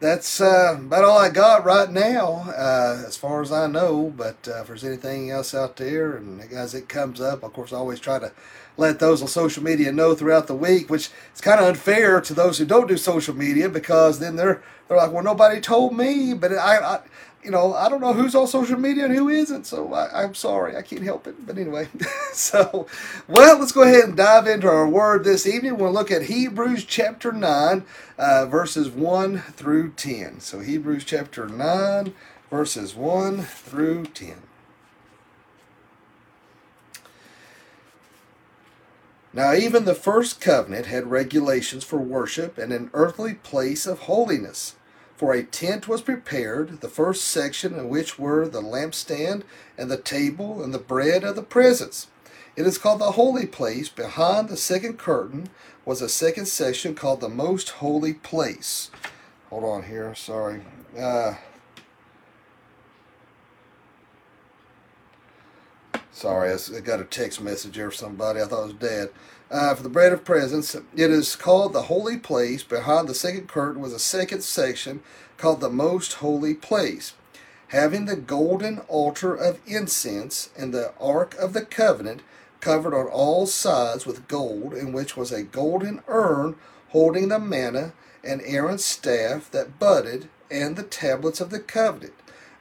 that's 0.00 0.40
uh, 0.40 0.78
about 0.80 1.04
all 1.04 1.16
I 1.16 1.28
got 1.28 1.64
right 1.64 1.88
now, 1.88 2.44
uh, 2.48 3.04
as 3.06 3.16
far 3.16 3.40
as 3.40 3.52
I 3.52 3.68
know. 3.68 4.12
But 4.16 4.48
uh, 4.48 4.62
if 4.62 4.66
there's 4.66 4.82
anything 4.82 5.30
else 5.30 5.54
out 5.54 5.76
there, 5.76 6.16
and 6.16 6.40
as 6.52 6.74
it 6.74 6.88
comes 6.88 7.20
up, 7.20 7.44
of 7.44 7.52
course, 7.52 7.72
I 7.72 7.76
always 7.76 8.00
try 8.00 8.18
to 8.18 8.32
let 8.76 8.98
those 8.98 9.22
on 9.22 9.28
social 9.28 9.62
media 9.62 9.92
know 9.92 10.16
throughout 10.16 10.48
the 10.48 10.56
week, 10.56 10.90
which 10.90 11.10
is 11.36 11.40
kind 11.40 11.60
of 11.60 11.68
unfair 11.68 12.20
to 12.20 12.34
those 12.34 12.58
who 12.58 12.64
don't 12.64 12.88
do 12.88 12.96
social 12.96 13.34
media 13.34 13.68
because 13.68 14.18
then 14.18 14.34
they're 14.34 14.60
they're 14.88 14.96
like, 14.96 15.12
well, 15.12 15.22
nobody 15.22 15.60
told 15.60 15.96
me. 15.96 16.34
But 16.34 16.52
I, 16.52 16.78
I 16.78 17.00
you 17.42 17.50
know, 17.50 17.74
I 17.74 17.88
don't 17.88 18.00
know 18.00 18.12
who's 18.12 18.34
on 18.34 18.46
social 18.46 18.78
media 18.78 19.04
and 19.04 19.14
who 19.14 19.28
isn't, 19.28 19.66
so 19.66 19.94
I, 19.94 20.24
am 20.24 20.34
sorry, 20.34 20.76
I 20.76 20.82
can't 20.82 21.02
help 21.02 21.26
it. 21.26 21.46
But 21.46 21.58
anyway, 21.58 21.88
so, 22.32 22.86
well, 23.28 23.58
let's 23.58 23.72
go 23.72 23.82
ahead 23.82 24.04
and 24.04 24.16
dive 24.16 24.46
into 24.48 24.68
our 24.68 24.88
word 24.88 25.24
this 25.24 25.46
evening. 25.46 25.78
We'll 25.78 25.92
look 25.92 26.10
at 26.10 26.22
Hebrews 26.22 26.84
chapter 26.84 27.30
9, 27.32 27.84
uh, 28.18 28.46
verses 28.46 28.90
1 28.90 29.38
through 29.52 29.92
10. 29.92 30.40
So, 30.40 30.58
Hebrews 30.58 31.04
chapter 31.04 31.46
9, 31.46 32.12
verses 32.50 32.94
1 32.94 33.42
through 33.42 34.06
10. 34.06 34.42
Now, 39.32 39.52
even 39.52 39.84
the 39.84 39.94
first 39.94 40.40
covenant 40.40 40.86
had 40.86 41.10
regulations 41.10 41.84
for 41.84 41.98
worship 41.98 42.56
and 42.56 42.72
an 42.72 42.90
earthly 42.94 43.34
place 43.34 43.86
of 43.86 44.00
holiness 44.00 44.76
for 45.16 45.32
a 45.32 45.42
tent 45.42 45.88
was 45.88 46.02
prepared, 46.02 46.82
the 46.82 46.88
first 46.88 47.24
section 47.24 47.74
in 47.74 47.88
which 47.88 48.18
were 48.18 48.46
the 48.46 48.60
lampstand 48.60 49.42
and 49.78 49.90
the 49.90 49.96
table 49.96 50.62
and 50.62 50.74
the 50.74 50.78
bread 50.78 51.24
of 51.24 51.36
the 51.36 51.42
presence. 51.42 52.08
It 52.54 52.66
is 52.66 52.78
called 52.78 53.00
the 53.00 53.12
holy 53.12 53.46
place. 53.46 53.88
Behind 53.88 54.48
the 54.48 54.56
second 54.56 54.98
curtain 54.98 55.48
was 55.84 56.02
a 56.02 56.08
second 56.08 56.46
section 56.46 56.94
called 56.94 57.20
the 57.20 57.28
most 57.28 57.70
holy 57.70 58.12
place. 58.12 58.90
Hold 59.48 59.64
on 59.64 59.84
here, 59.84 60.14
sorry. 60.14 60.62
Uh, 60.98 61.34
sorry, 66.12 66.52
I 66.52 66.80
got 66.80 67.00
a 67.00 67.04
text 67.04 67.40
message 67.40 67.76
here 67.76 67.90
from 67.90 67.96
somebody. 67.96 68.40
I 68.40 68.44
thought 68.44 68.64
it 68.64 68.80
was 68.80 68.90
Dad 68.90 69.10
uh, 69.50 69.74
for 69.74 69.82
the 69.82 69.88
bread 69.88 70.12
of 70.12 70.24
presence. 70.24 70.74
It 70.74 71.10
is 71.10 71.36
called 71.36 71.72
the 71.72 71.82
holy 71.82 72.18
place. 72.18 72.62
Behind 72.62 73.08
the 73.08 73.14
second 73.14 73.48
curtain 73.48 73.80
was 73.80 73.92
a 73.92 73.98
second 73.98 74.42
section 74.42 75.00
called 75.36 75.60
the 75.60 75.70
most 75.70 76.14
holy 76.14 76.54
place, 76.54 77.14
having 77.68 78.06
the 78.06 78.16
golden 78.16 78.78
altar 78.88 79.34
of 79.34 79.60
incense 79.66 80.50
and 80.56 80.72
the 80.72 80.92
ark 81.00 81.34
of 81.38 81.52
the 81.52 81.64
covenant 81.64 82.22
covered 82.60 82.94
on 82.94 83.06
all 83.06 83.46
sides 83.46 84.06
with 84.06 84.28
gold, 84.28 84.74
in 84.74 84.92
which 84.92 85.16
was 85.16 85.30
a 85.30 85.42
golden 85.42 86.02
urn 86.08 86.56
holding 86.88 87.28
the 87.28 87.38
manna 87.38 87.92
and 88.24 88.42
Aaron's 88.42 88.84
staff 88.84 89.50
that 89.50 89.78
budded 89.78 90.28
and 90.50 90.76
the 90.76 90.82
tablets 90.82 91.40
of 91.40 91.50
the 91.50 91.60
covenant. 91.60 92.14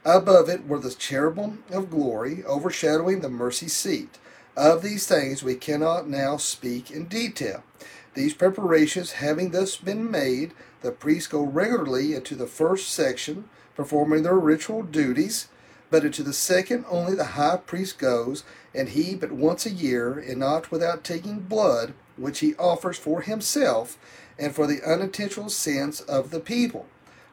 Above 0.03 0.49
it 0.49 0.67
were 0.67 0.79
the 0.79 0.91
cherubim 0.91 1.63
of 1.71 1.89
glory, 1.89 2.43
overshadowing 2.45 3.21
the 3.21 3.29
mercy 3.29 3.67
seat. 3.67 4.19
Of 4.55 4.83
these 4.83 5.05
things 5.05 5.43
we 5.43 5.55
cannot 5.55 6.07
now 6.07 6.37
speak 6.37 6.89
in 6.89 7.05
detail. 7.05 7.63
These 8.13 8.33
preparations 8.33 9.13
having 9.13 9.51
thus 9.51 9.75
been 9.75 10.09
made, 10.09 10.53
the 10.81 10.91
priests 10.91 11.27
go 11.27 11.43
regularly 11.43 12.13
into 12.13 12.35
the 12.35 12.47
first 12.47 12.89
section, 12.89 13.49
performing 13.75 14.23
their 14.23 14.39
ritual 14.39 14.83
duties, 14.83 15.49
but 15.89 16.05
into 16.05 16.23
the 16.23 16.31
second 16.31 16.85
only 16.89 17.15
the 17.15 17.35
high 17.35 17.57
priest 17.57 17.97
goes, 17.99 18.45
and 18.73 18.89
he 18.89 19.15
but 19.15 19.33
once 19.33 19.65
a 19.65 19.71
year, 19.71 20.17
and 20.17 20.39
not 20.39 20.71
without 20.71 21.03
taking 21.03 21.39
blood, 21.41 21.93
which 22.15 22.39
he 22.39 22.55
offers 22.55 22.97
for 22.97 23.21
himself 23.21 23.97
and 24.39 24.55
for 24.55 24.67
the 24.67 24.81
unintentional 24.89 25.49
sins 25.49 25.99
of 26.01 26.31
the 26.31 26.39
people. 26.39 26.85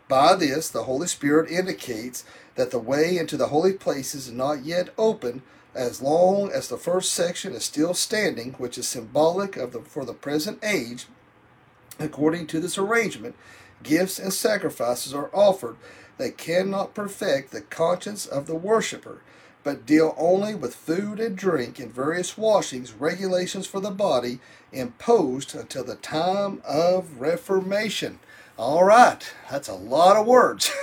By 0.08 0.34
this, 0.34 0.68
the 0.68 0.84
Holy 0.84 1.06
Spirit 1.06 1.50
indicates 1.50 2.24
that 2.56 2.72
the 2.72 2.78
way 2.80 3.16
into 3.16 3.36
the 3.36 3.46
holy 3.46 3.72
places 3.72 4.26
is 4.26 4.32
not 4.32 4.64
yet 4.64 4.90
open, 4.98 5.42
as 5.74 6.02
long 6.02 6.50
as 6.50 6.68
the 6.68 6.76
first 6.76 7.12
section 7.12 7.52
is 7.54 7.64
still 7.64 7.94
standing, 7.94 8.52
which 8.54 8.76
is 8.76 8.88
symbolic 8.88 9.56
of 9.56 9.72
the 9.72 9.80
for 9.80 10.04
the 10.04 10.12
present 10.12 10.62
age. 10.62 11.06
According 11.98 12.46
to 12.48 12.60
this 12.60 12.78
arrangement, 12.78 13.34
gifts 13.82 14.18
and 14.18 14.32
sacrifices 14.32 15.14
are 15.14 15.30
offered 15.32 15.76
that 16.18 16.38
cannot 16.38 16.94
perfect 16.94 17.50
the 17.50 17.60
conscience 17.60 18.26
of 18.26 18.46
the 18.46 18.54
worshipper, 18.54 19.22
but 19.64 19.86
deal 19.86 20.14
only 20.18 20.54
with 20.54 20.74
food 20.74 21.20
and 21.20 21.36
drink 21.36 21.78
and 21.78 21.94
various 21.94 22.36
washings, 22.36 22.92
regulations 22.92 23.66
for 23.66 23.80
the 23.80 23.90
body 23.90 24.40
imposed 24.72 25.54
until 25.54 25.84
the 25.84 25.96
time 25.96 26.60
of 26.64 27.20
Reformation. 27.20 28.18
All 28.58 28.84
right, 28.84 29.32
that's 29.50 29.68
a 29.68 29.74
lot 29.74 30.16
of 30.16 30.26
words. 30.26 30.72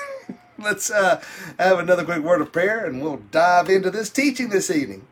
Let's 0.63 0.92
uh, 0.92 1.22
have 1.58 1.80
another 1.80 2.04
quick 2.04 2.22
word 2.22 2.42
of 2.42 2.51
prayer 2.51 2.86
and 2.86 3.01
we'll 3.01 3.22
dive 3.32 3.70
into 3.70 3.89
this 3.89 4.10
teaching 4.10 4.50
this 4.50 4.70
evening. 4.70 5.08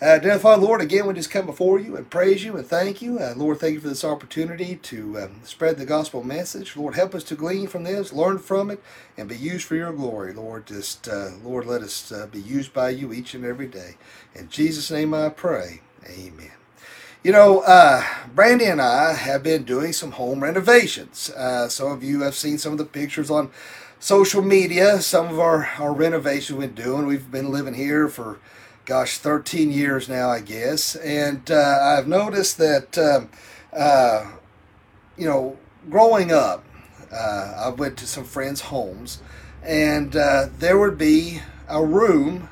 Uh, 0.00 0.18
dear 0.18 0.38
Father, 0.38 0.62
Lord, 0.62 0.80
again, 0.80 1.06
we 1.06 1.14
just 1.14 1.30
come 1.30 1.46
before 1.46 1.78
you 1.78 1.96
and 1.96 2.08
praise 2.08 2.44
you 2.44 2.56
and 2.56 2.66
thank 2.66 3.00
you. 3.02 3.18
Uh, 3.18 3.34
Lord, 3.36 3.58
thank 3.58 3.74
you 3.74 3.80
for 3.80 3.88
this 3.88 4.04
opportunity 4.04 4.76
to 4.76 5.18
um, 5.18 5.40
spread 5.44 5.76
the 5.76 5.86
gospel 5.86 6.22
message. 6.22 6.76
Lord, 6.76 6.94
help 6.94 7.14
us 7.14 7.24
to 7.24 7.34
glean 7.36 7.66
from 7.68 7.84
this, 7.84 8.12
learn 8.12 8.38
from 8.38 8.70
it, 8.70 8.82
and 9.16 9.28
be 9.28 9.36
used 9.36 9.66
for 9.66 9.74
your 9.76 9.92
glory. 9.92 10.32
Lord, 10.32 10.66
just, 10.66 11.08
uh, 11.08 11.30
Lord, 11.42 11.66
let 11.66 11.82
us 11.82 12.10
uh, 12.10 12.26
be 12.26 12.40
used 12.40 12.72
by 12.72 12.90
you 12.90 13.12
each 13.12 13.34
and 13.34 13.44
every 13.44 13.66
day. 13.66 13.96
In 14.34 14.48
Jesus' 14.48 14.90
name 14.90 15.14
I 15.14 15.28
pray. 15.28 15.80
Amen. 16.08 16.52
You 17.24 17.32
know, 17.32 17.60
uh, 17.60 18.04
Brandy 18.32 18.66
and 18.66 18.80
I 18.80 19.14
have 19.14 19.42
been 19.42 19.64
doing 19.64 19.92
some 19.92 20.12
home 20.12 20.42
renovations. 20.42 21.30
Uh, 21.30 21.68
some 21.68 21.90
of 21.90 22.04
you 22.04 22.22
have 22.22 22.36
seen 22.36 22.58
some 22.58 22.72
of 22.72 22.78
the 22.78 22.84
pictures 22.84 23.30
on 23.30 23.50
social 24.00 24.42
media, 24.42 25.00
some 25.00 25.28
of 25.28 25.38
our, 25.38 25.70
our 25.78 25.92
renovations 25.92 26.58
we've 26.58 26.74
been 26.74 26.84
doing. 26.84 27.06
We've 27.06 27.30
been 27.30 27.50
living 27.50 27.74
here 27.74 28.08
for 28.08 28.38
gosh, 28.88 29.18
13 29.18 29.70
years 29.70 30.08
now, 30.08 30.30
I 30.30 30.40
guess. 30.40 30.96
And 30.96 31.50
uh, 31.50 31.78
I've 31.82 32.08
noticed 32.08 32.56
that, 32.56 32.96
um, 32.96 33.28
uh, 33.76 34.30
you 35.16 35.26
know, 35.26 35.58
growing 35.90 36.32
up, 36.32 36.64
uh, 37.12 37.54
I 37.66 37.68
went 37.68 37.98
to 37.98 38.06
some 38.06 38.24
friends' 38.24 38.62
homes, 38.62 39.20
and 39.62 40.16
uh, 40.16 40.46
there 40.58 40.78
would 40.78 40.96
be 40.96 41.42
a 41.68 41.84
room 41.84 42.48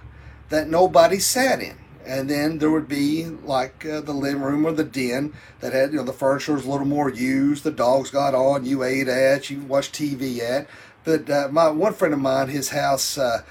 that 0.50 0.68
nobody 0.68 1.18
sat 1.18 1.62
in. 1.62 1.78
And 2.04 2.30
then 2.30 2.58
there 2.58 2.70
would 2.70 2.86
be 2.86 3.24
like 3.24 3.84
uh, 3.84 4.00
the 4.00 4.12
living 4.12 4.42
room 4.42 4.64
or 4.64 4.72
the 4.72 4.84
den 4.84 5.32
that 5.60 5.72
had, 5.72 5.90
you 5.90 5.96
know, 5.96 6.04
the 6.04 6.12
furniture 6.12 6.52
was 6.52 6.64
a 6.64 6.70
little 6.70 6.86
more 6.86 7.10
used. 7.10 7.64
The 7.64 7.72
dogs 7.72 8.10
got 8.10 8.34
on, 8.34 8.64
you 8.64 8.84
ate 8.84 9.08
at, 9.08 9.50
you 9.50 9.60
watched 9.60 9.94
TV 9.94 10.38
at. 10.38 10.68
But 11.06 11.30
uh, 11.30 11.48
my 11.52 11.68
one 11.68 11.94
friend 11.94 12.12
of 12.12 12.20
mine, 12.20 12.48
his 12.48 12.70
house, 12.70 13.16
uh, 13.16 13.42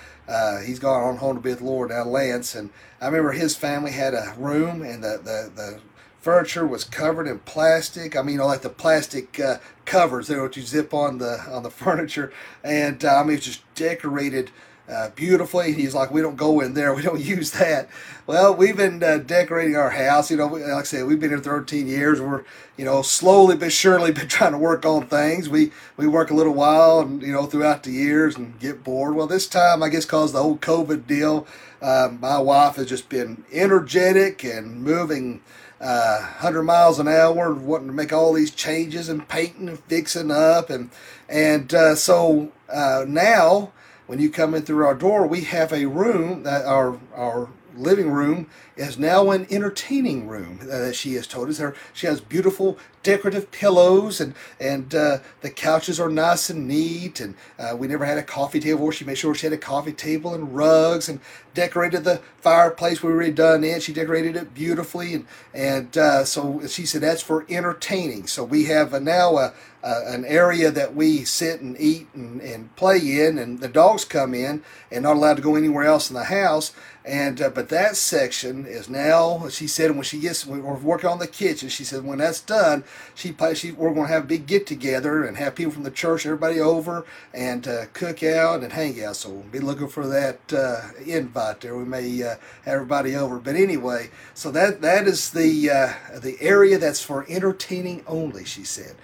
he's 0.65 0.77
gone 0.77 1.03
on 1.03 1.17
home 1.17 1.37
to 1.37 1.41
be 1.41 1.51
with 1.51 1.59
the 1.59 1.65
Lord 1.65 1.89
now, 1.89 2.03
Lance. 2.03 2.53
And 2.53 2.69
I 3.01 3.05
remember 3.05 3.31
his 3.31 3.55
family 3.55 3.91
had 3.91 4.13
a 4.13 4.35
room, 4.37 4.81
and 4.81 5.01
the, 5.01 5.19
the, 5.23 5.51
the 5.55 5.79
furniture 6.19 6.67
was 6.67 6.83
covered 6.83 7.27
in 7.27 7.39
plastic. 7.39 8.17
I 8.17 8.21
mean, 8.23 8.33
you 8.33 8.37
know, 8.39 8.47
like 8.47 8.61
the 8.61 8.69
plastic 8.69 9.39
uh, 9.39 9.59
covers 9.85 10.29
what 10.29 10.57
you 10.57 10.63
zip 10.63 10.93
on 10.93 11.19
the 11.19 11.39
on 11.49 11.63
the 11.63 11.69
furniture, 11.71 12.33
and 12.61 13.03
uh, 13.05 13.21
I 13.21 13.23
mean, 13.23 13.37
it's 13.37 13.45
just 13.45 13.61
decorated 13.73 14.51
uh, 14.89 15.09
beautifully. 15.09 15.73
He's 15.73 15.95
like, 15.95 16.11
we 16.11 16.21
don't 16.21 16.35
go 16.35 16.61
in 16.61 16.73
there. 16.73 16.93
We 16.93 17.01
don't 17.01 17.19
use 17.35 17.51
that. 17.51 17.89
Well, 18.27 18.55
we've 18.55 18.77
been 18.77 19.01
uh, 19.03 19.17
decorating 19.17 19.75
our 19.75 19.91
house. 19.91 20.31
You 20.31 20.37
know, 20.37 20.47
like 20.47 20.63
I 20.63 20.83
said, 20.83 21.05
we've 21.05 21.19
been 21.19 21.29
here 21.29 21.39
13 21.39 21.87
years. 21.87 22.21
We're, 22.21 22.43
you 22.77 22.85
know, 22.85 23.01
slowly 23.01 23.55
but 23.55 23.71
surely 23.71 24.11
been 24.11 24.27
trying 24.27 24.51
to 24.51 24.57
work 24.57 24.85
on 24.85 25.07
things. 25.07 25.49
We 25.49 25.71
we 25.97 26.07
work 26.07 26.31
a 26.31 26.35
little 26.35 26.53
while, 26.53 26.99
and 27.01 27.21
you 27.21 27.31
know, 27.31 27.45
throughout 27.45 27.83
the 27.83 27.91
years, 27.91 28.35
and 28.35 28.59
get 28.59 28.83
bored. 28.83 29.15
Well, 29.15 29.27
this 29.27 29.47
time, 29.47 29.81
I 29.81 29.89
guess, 29.89 30.05
cause 30.05 30.33
the 30.33 30.41
whole 30.41 30.57
COVID 30.57 31.07
deal, 31.07 31.47
uh, 31.81 32.09
my 32.19 32.39
wife 32.39 32.75
has 32.75 32.87
just 32.87 33.09
been 33.09 33.43
energetic 33.51 34.43
and 34.43 34.81
moving. 34.83 35.41
Uh, 35.81 36.19
100 36.19 36.63
miles 36.63 36.99
an 36.99 37.07
hour, 37.07 37.53
wanting 37.53 37.87
to 37.87 37.93
make 37.93 38.13
all 38.13 38.31
these 38.31 38.49
changes 38.49 39.09
and 39.09 39.27
painting 39.27 39.67
and 39.67 39.77
fixing 39.77 40.31
up, 40.31 40.69
and 40.69 40.89
and 41.27 41.73
uh, 41.73 41.93
so 41.95 42.49
uh, 42.73 43.03
now 43.05 43.73
when 44.07 44.19
you 44.19 44.29
come 44.29 44.53
in 44.53 44.63
through 44.63 44.85
our 44.85 44.95
door, 44.95 45.25
we 45.27 45.41
have 45.41 45.73
a 45.73 45.85
room 45.85 46.43
that 46.43 46.65
our 46.65 46.99
our 47.15 47.49
living 47.77 48.09
room 48.09 48.47
is 48.75 48.97
now 48.97 49.31
an 49.31 49.47
entertaining 49.49 50.27
room 50.27 50.59
that 50.63 50.95
she 50.95 51.13
has 51.15 51.27
told 51.27 51.49
us. 51.49 51.57
Her, 51.57 51.75
she 51.93 52.07
has 52.07 52.21
beautiful 52.21 52.77
decorative 53.03 53.51
pillows 53.51 54.19
and 54.19 54.33
and 54.59 54.93
uh, 54.95 55.19
the 55.41 55.49
couches 55.49 55.99
are 55.99 56.09
nice 56.09 56.49
and 56.49 56.67
neat 56.67 57.19
and 57.19 57.35
uh, 57.59 57.75
we 57.77 57.87
never 57.87 58.05
had 58.05 58.17
a 58.17 58.23
coffee 58.23 58.59
table. 58.59 58.89
She 58.91 59.05
made 59.05 59.17
sure 59.17 59.35
she 59.35 59.45
had 59.45 59.53
a 59.53 59.57
coffee 59.57 59.93
table 59.93 60.33
and 60.33 60.55
rugs 60.55 61.07
and 61.07 61.19
decorated 61.53 62.03
the 62.03 62.21
fireplace 62.39 63.03
we 63.03 63.13
were 63.13 63.29
done 63.31 63.63
in. 63.63 63.79
She 63.79 63.93
decorated 63.93 64.35
it 64.35 64.53
beautifully 64.53 65.13
and 65.13 65.25
and 65.53 65.97
uh, 65.97 66.25
so 66.25 66.65
she 66.67 66.85
said 66.85 67.01
that's 67.01 67.21
for 67.21 67.45
entertaining. 67.49 68.27
So 68.27 68.43
we 68.43 68.65
have 68.65 68.99
now 69.01 69.37
a, 69.37 69.53
a, 69.85 70.13
an 70.13 70.25
area 70.25 70.71
that 70.71 70.95
we 70.95 71.23
sit 71.23 71.61
and 71.61 71.79
eat 71.79 72.07
and, 72.13 72.41
and 72.41 72.75
play 72.75 72.97
in 72.97 73.37
and 73.37 73.59
the 73.59 73.69
dogs 73.69 74.03
come 74.03 74.33
in 74.33 74.63
and 74.91 75.03
not 75.03 75.15
allowed 75.15 75.37
to 75.37 75.43
go 75.43 75.55
anywhere 75.55 75.85
else 75.85 76.09
in 76.09 76.15
the 76.15 76.25
house. 76.25 76.73
And 77.05 77.39
uh, 77.39 77.49
but 77.49 77.69
that 77.69 77.95
section 77.95 78.65
is 78.65 78.89
now. 78.89 79.47
She 79.49 79.67
said 79.67 79.91
when 79.91 80.01
she 80.01 80.19
gets, 80.19 80.43
we're 80.43 80.73
working 80.73 81.07
on 81.07 81.19
the 81.19 81.27
kitchen. 81.27 81.69
She 81.69 81.83
said 81.83 82.03
when 82.03 82.17
that's 82.17 82.41
done, 82.41 82.83
she 83.13 83.35
she 83.53 83.71
we're 83.71 83.93
going 83.93 84.07
to 84.07 84.13
have 84.13 84.23
a 84.23 84.27
big 84.27 84.47
get 84.47 84.65
together 84.65 85.23
and 85.23 85.37
have 85.37 85.53
people 85.53 85.71
from 85.71 85.83
the 85.83 85.91
church, 85.91 86.25
everybody 86.25 86.59
over, 86.59 87.05
and 87.31 87.67
uh, 87.67 87.85
cook 87.93 88.23
out 88.23 88.63
and 88.63 88.73
hang 88.73 89.03
out. 89.03 89.17
So 89.17 89.29
we'll 89.29 89.43
be 89.43 89.59
looking 89.59 89.87
for 89.87 90.07
that 90.07 90.51
uh, 90.51 90.81
invite 91.05 91.61
there. 91.61 91.77
We 91.77 91.85
may 91.85 92.23
uh, 92.23 92.29
have 92.63 92.73
everybody 92.73 93.15
over, 93.15 93.37
but 93.37 93.55
anyway, 93.55 94.09
so 94.33 94.49
that 94.51 94.81
that 94.81 95.05
is 95.05 95.29
the 95.29 95.69
uh, 95.69 96.19
the 96.19 96.37
area 96.41 96.79
that's 96.79 97.03
for 97.03 97.23
entertaining 97.29 98.03
only. 98.07 98.45
She 98.45 98.63
said. 98.63 98.95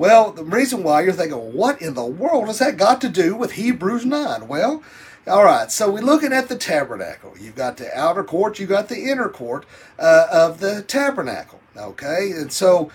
Well, 0.00 0.32
the 0.32 0.44
reason 0.44 0.82
why 0.82 1.02
you're 1.02 1.12
thinking, 1.12 1.52
what 1.52 1.82
in 1.82 1.92
the 1.92 2.06
world 2.06 2.46
has 2.46 2.58
that 2.60 2.78
got 2.78 3.02
to 3.02 3.08
do 3.10 3.36
with 3.36 3.52
Hebrews 3.52 4.06
nine? 4.06 4.48
Well. 4.48 4.82
All 5.26 5.44
right, 5.44 5.70
so 5.70 5.90
we're 5.90 6.00
looking 6.00 6.32
at 6.32 6.48
the 6.48 6.56
tabernacle. 6.56 7.34
You've 7.38 7.54
got 7.54 7.76
the 7.76 7.94
outer 7.94 8.24
court, 8.24 8.58
you've 8.58 8.70
got 8.70 8.88
the 8.88 9.10
inner 9.10 9.28
court 9.28 9.66
uh, 9.98 10.26
of 10.32 10.60
the 10.60 10.80
tabernacle. 10.80 11.60
Okay, 11.76 12.30
and 12.34 12.50
so 12.50 12.90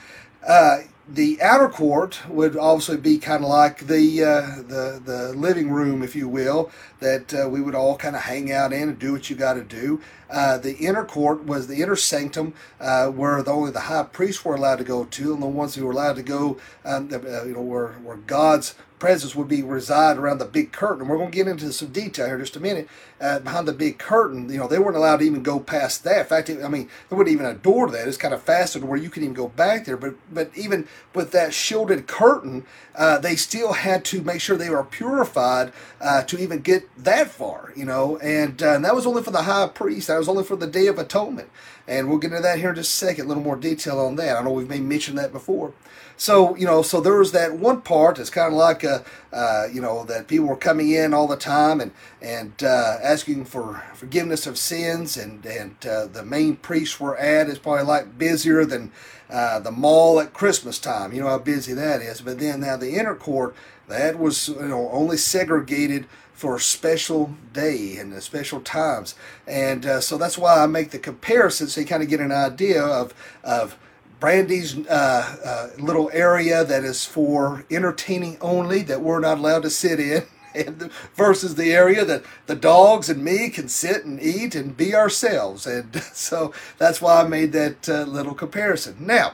uh, 0.45 0.79
the 1.07 1.39
outer 1.41 1.69
court 1.69 2.21
would 2.27 2.55
also 2.57 2.97
be 2.97 3.17
kind 3.19 3.43
of 3.43 3.50
like 3.50 3.85
the 3.88 4.24
uh, 4.24 4.62
the 4.63 5.01
the 5.03 5.33
living 5.35 5.69
room, 5.69 6.01
if 6.01 6.15
you 6.15 6.27
will, 6.27 6.71
that 7.00 7.33
uh, 7.33 7.47
we 7.47 7.62
would 7.62 7.75
all 7.75 7.95
kind 7.95 8.15
of 8.15 8.24
hang 8.24 8.51
out 8.51 8.74
in 8.74 8.89
and 8.89 9.00
do 9.00 9.12
what 9.12 9.29
you 9.29 9.35
got 9.35 9.53
to 9.53 9.63
do. 9.63 10.01
Uh, 10.29 10.57
the 10.57 10.75
inner 10.77 11.05
court 11.05 11.45
was 11.45 11.67
the 11.67 11.81
inner 11.83 11.95
sanctum, 11.95 12.53
uh, 12.79 13.07
where 13.07 13.43
the, 13.43 13.51
only 13.51 13.71
the 13.71 13.81
high 13.81 14.03
priests 14.03 14.43
were 14.43 14.55
allowed 14.55 14.77
to 14.77 14.83
go 14.83 15.05
to, 15.05 15.33
and 15.33 15.43
the 15.43 15.47
ones 15.47 15.75
who 15.75 15.85
were 15.85 15.91
allowed 15.91 16.15
to 16.15 16.24
go, 16.24 16.57
um, 16.83 17.09
uh, 17.13 17.43
you 17.45 17.53
know, 17.53 17.62
where 17.62 17.93
where 18.03 18.17
God's 18.17 18.74
presence 18.97 19.35
would 19.35 19.47
be 19.47 19.62
reside 19.62 20.17
around 20.17 20.39
the 20.39 20.45
big 20.45 20.71
curtain. 20.71 21.01
And 21.01 21.09
we're 21.09 21.17
going 21.17 21.31
to 21.31 21.35
get 21.35 21.47
into 21.47 21.71
some 21.71 21.89
detail 21.89 22.25
here 22.25 22.35
in 22.35 22.41
just 22.41 22.55
a 22.55 22.59
minute. 22.59 22.88
Uh, 23.22 23.39
behind 23.39 23.65
the 23.65 23.72
big 23.72 23.98
curtain, 23.98 24.50
you 24.50 24.57
know, 24.57 24.67
they 24.67 24.77
weren't 24.77 24.98
allowed 24.98 25.17
to 25.17 25.25
even 25.25 25.41
go 25.41 25.57
past 25.57 26.03
that. 26.03 26.19
In 26.19 26.25
fact, 26.25 26.50
I 26.50 26.67
mean, 26.67 26.89
there 27.07 27.17
wasn't 27.17 27.34
even 27.34 27.45
a 27.45 27.53
door 27.53 27.86
to 27.86 27.91
that. 27.93 28.10
It's 28.10 28.17
kind 28.17 28.34
of 28.34 28.43
fastened 28.43 28.89
where 28.89 29.00
you 29.00 29.10
could 29.10 29.24
even 29.24 29.34
go 29.34 29.48
back 29.48 29.86
there. 29.86 29.95
But 29.95 30.15
but 30.29 30.51
even 30.53 30.86
with 31.13 31.31
that 31.31 31.53
shielded 31.53 32.07
curtain, 32.07 32.65
uh, 32.93 33.19
they 33.19 33.36
still 33.36 33.74
had 33.74 34.03
to 34.05 34.22
make 34.22 34.41
sure 34.41 34.57
they 34.57 34.69
were 34.69 34.84
purified 34.84 35.72
uh, 36.01 36.24
to 36.24 36.38
even 36.38 36.60
get 36.60 36.89
that 37.01 37.29
far, 37.29 37.72
you 37.75 37.86
know. 37.86 38.17
And, 38.17 38.62
uh, 38.62 38.75
and 38.75 38.86
that 38.86 38.95
was 38.95 39.05
only 39.05 39.24
for 39.24 39.31
the 39.31 39.43
high 39.43 39.67
priest. 39.67 40.07
That 40.07 40.17
was 40.17 40.29
only 40.29 40.43
for 40.43 40.55
the 40.55 40.67
Day 40.67 40.88
of 40.88 41.00
Atonement. 41.00 41.50
And 41.88 42.10
we'll 42.10 42.17
get 42.17 42.31
into 42.31 42.41
that 42.41 42.60
here 42.60 42.69
in 42.69 42.75
just 42.75 42.93
a 42.93 43.05
second, 43.05 43.25
a 43.25 43.27
little 43.27 43.43
more 43.43 43.55
detail 43.55 44.00
on 44.00 44.15
that. 44.15 44.38
I 44.38 44.43
know 44.43 44.51
we've 44.51 44.69
mentioned 44.69 45.17
that 45.17 45.31
before. 45.31 45.74
So, 46.17 46.55
you 46.55 46.65
know, 46.65 46.81
so 46.81 47.01
there 47.01 47.17
was 47.17 47.34
that 47.34 47.57
one 47.57 47.81
part 47.81 48.15
that's 48.15 48.29
kind 48.29 48.48
of 48.48 48.53
like, 48.53 48.84
a, 48.84 49.03
uh, 49.34 49.67
you 49.72 49.81
know, 49.81 50.05
that 50.05 50.27
people 50.27 50.48
were 50.48 50.55
coming 50.55 50.89
in 50.89 51.13
all 51.13 51.27
the 51.27 51.36
time 51.36 51.81
and, 51.81 51.91
and 52.22 52.53
uh, 52.63 52.98
asking 53.05 53.45
for 53.45 53.83
forgiveness 53.93 54.47
of 54.47 54.57
sins. 54.57 55.15
And, 55.15 55.45
and 55.45 55.75
uh, 55.85 56.07
the 56.07 56.25
main 56.25 56.55
priests 56.57 57.00
were 57.00 57.17
at 57.17 57.47
is 57.47 57.59
probably 57.59 57.83
like 57.83 58.17
busier 58.17 58.65
than 58.65 58.91
uh, 59.29 59.59
the 59.59 59.71
mall 59.71 60.19
at 60.19 60.33
Christmas 60.33 60.79
time. 60.79 61.13
You 61.13 61.21
know 61.21 61.29
how 61.29 61.39
busy 61.39 61.74
that 61.74 62.01
is. 62.01 62.21
But 62.21 62.39
then 62.39 62.62
now 62.62 62.77
the 62.77 62.95
inner 62.95 63.15
court, 63.15 63.55
that 63.88 64.17
was 64.17 64.50
you 64.50 64.67
know 64.67 64.89
only 64.91 65.17
segregated 65.17 66.07
for 66.33 66.57
a 66.57 66.59
special 66.59 67.33
day 67.53 67.95
and 67.97 68.21
special 68.21 68.59
times. 68.59 69.15
And 69.47 69.85
uh, 69.85 70.01
so 70.01 70.17
that's 70.17 70.38
why 70.38 70.62
I 70.62 70.67
make 70.67 70.91
the 70.91 71.00
comparison 71.00 71.67
so 71.67 71.79
you 71.79 71.88
kind 71.88 72.03
of 72.03 72.09
get 72.09 72.19
an 72.19 72.33
idea 72.33 72.83
of, 72.83 73.13
of 73.41 73.77
Brandy's 74.19 74.77
uh, 74.88 75.71
uh, 75.77 75.81
little 75.81 76.09
area 76.12 76.65
that 76.65 76.83
is 76.83 77.05
for 77.05 77.63
entertaining 77.71 78.38
only 78.41 78.81
that 78.83 79.01
we're 79.01 79.21
not 79.21 79.38
allowed 79.38 79.63
to 79.63 79.69
sit 79.69 80.00
in. 80.00 80.24
And 80.65 80.91
versus 81.13 81.55
the 81.55 81.74
area 81.74 82.05
that 82.05 82.24
the 82.47 82.55
dogs 82.55 83.09
and 83.09 83.24
me 83.24 83.50
can 83.50 83.67
sit 83.67 84.05
and 84.05 84.21
eat 84.21 84.55
and 84.55 84.75
be 84.75 84.95
ourselves, 84.95 85.67
and 85.67 86.01
so 86.13 86.53
that's 86.77 87.01
why 87.01 87.21
I 87.21 87.27
made 87.27 87.51
that 87.51 87.89
uh, 87.89 88.03
little 88.03 88.33
comparison. 88.33 88.95
Now, 89.00 89.33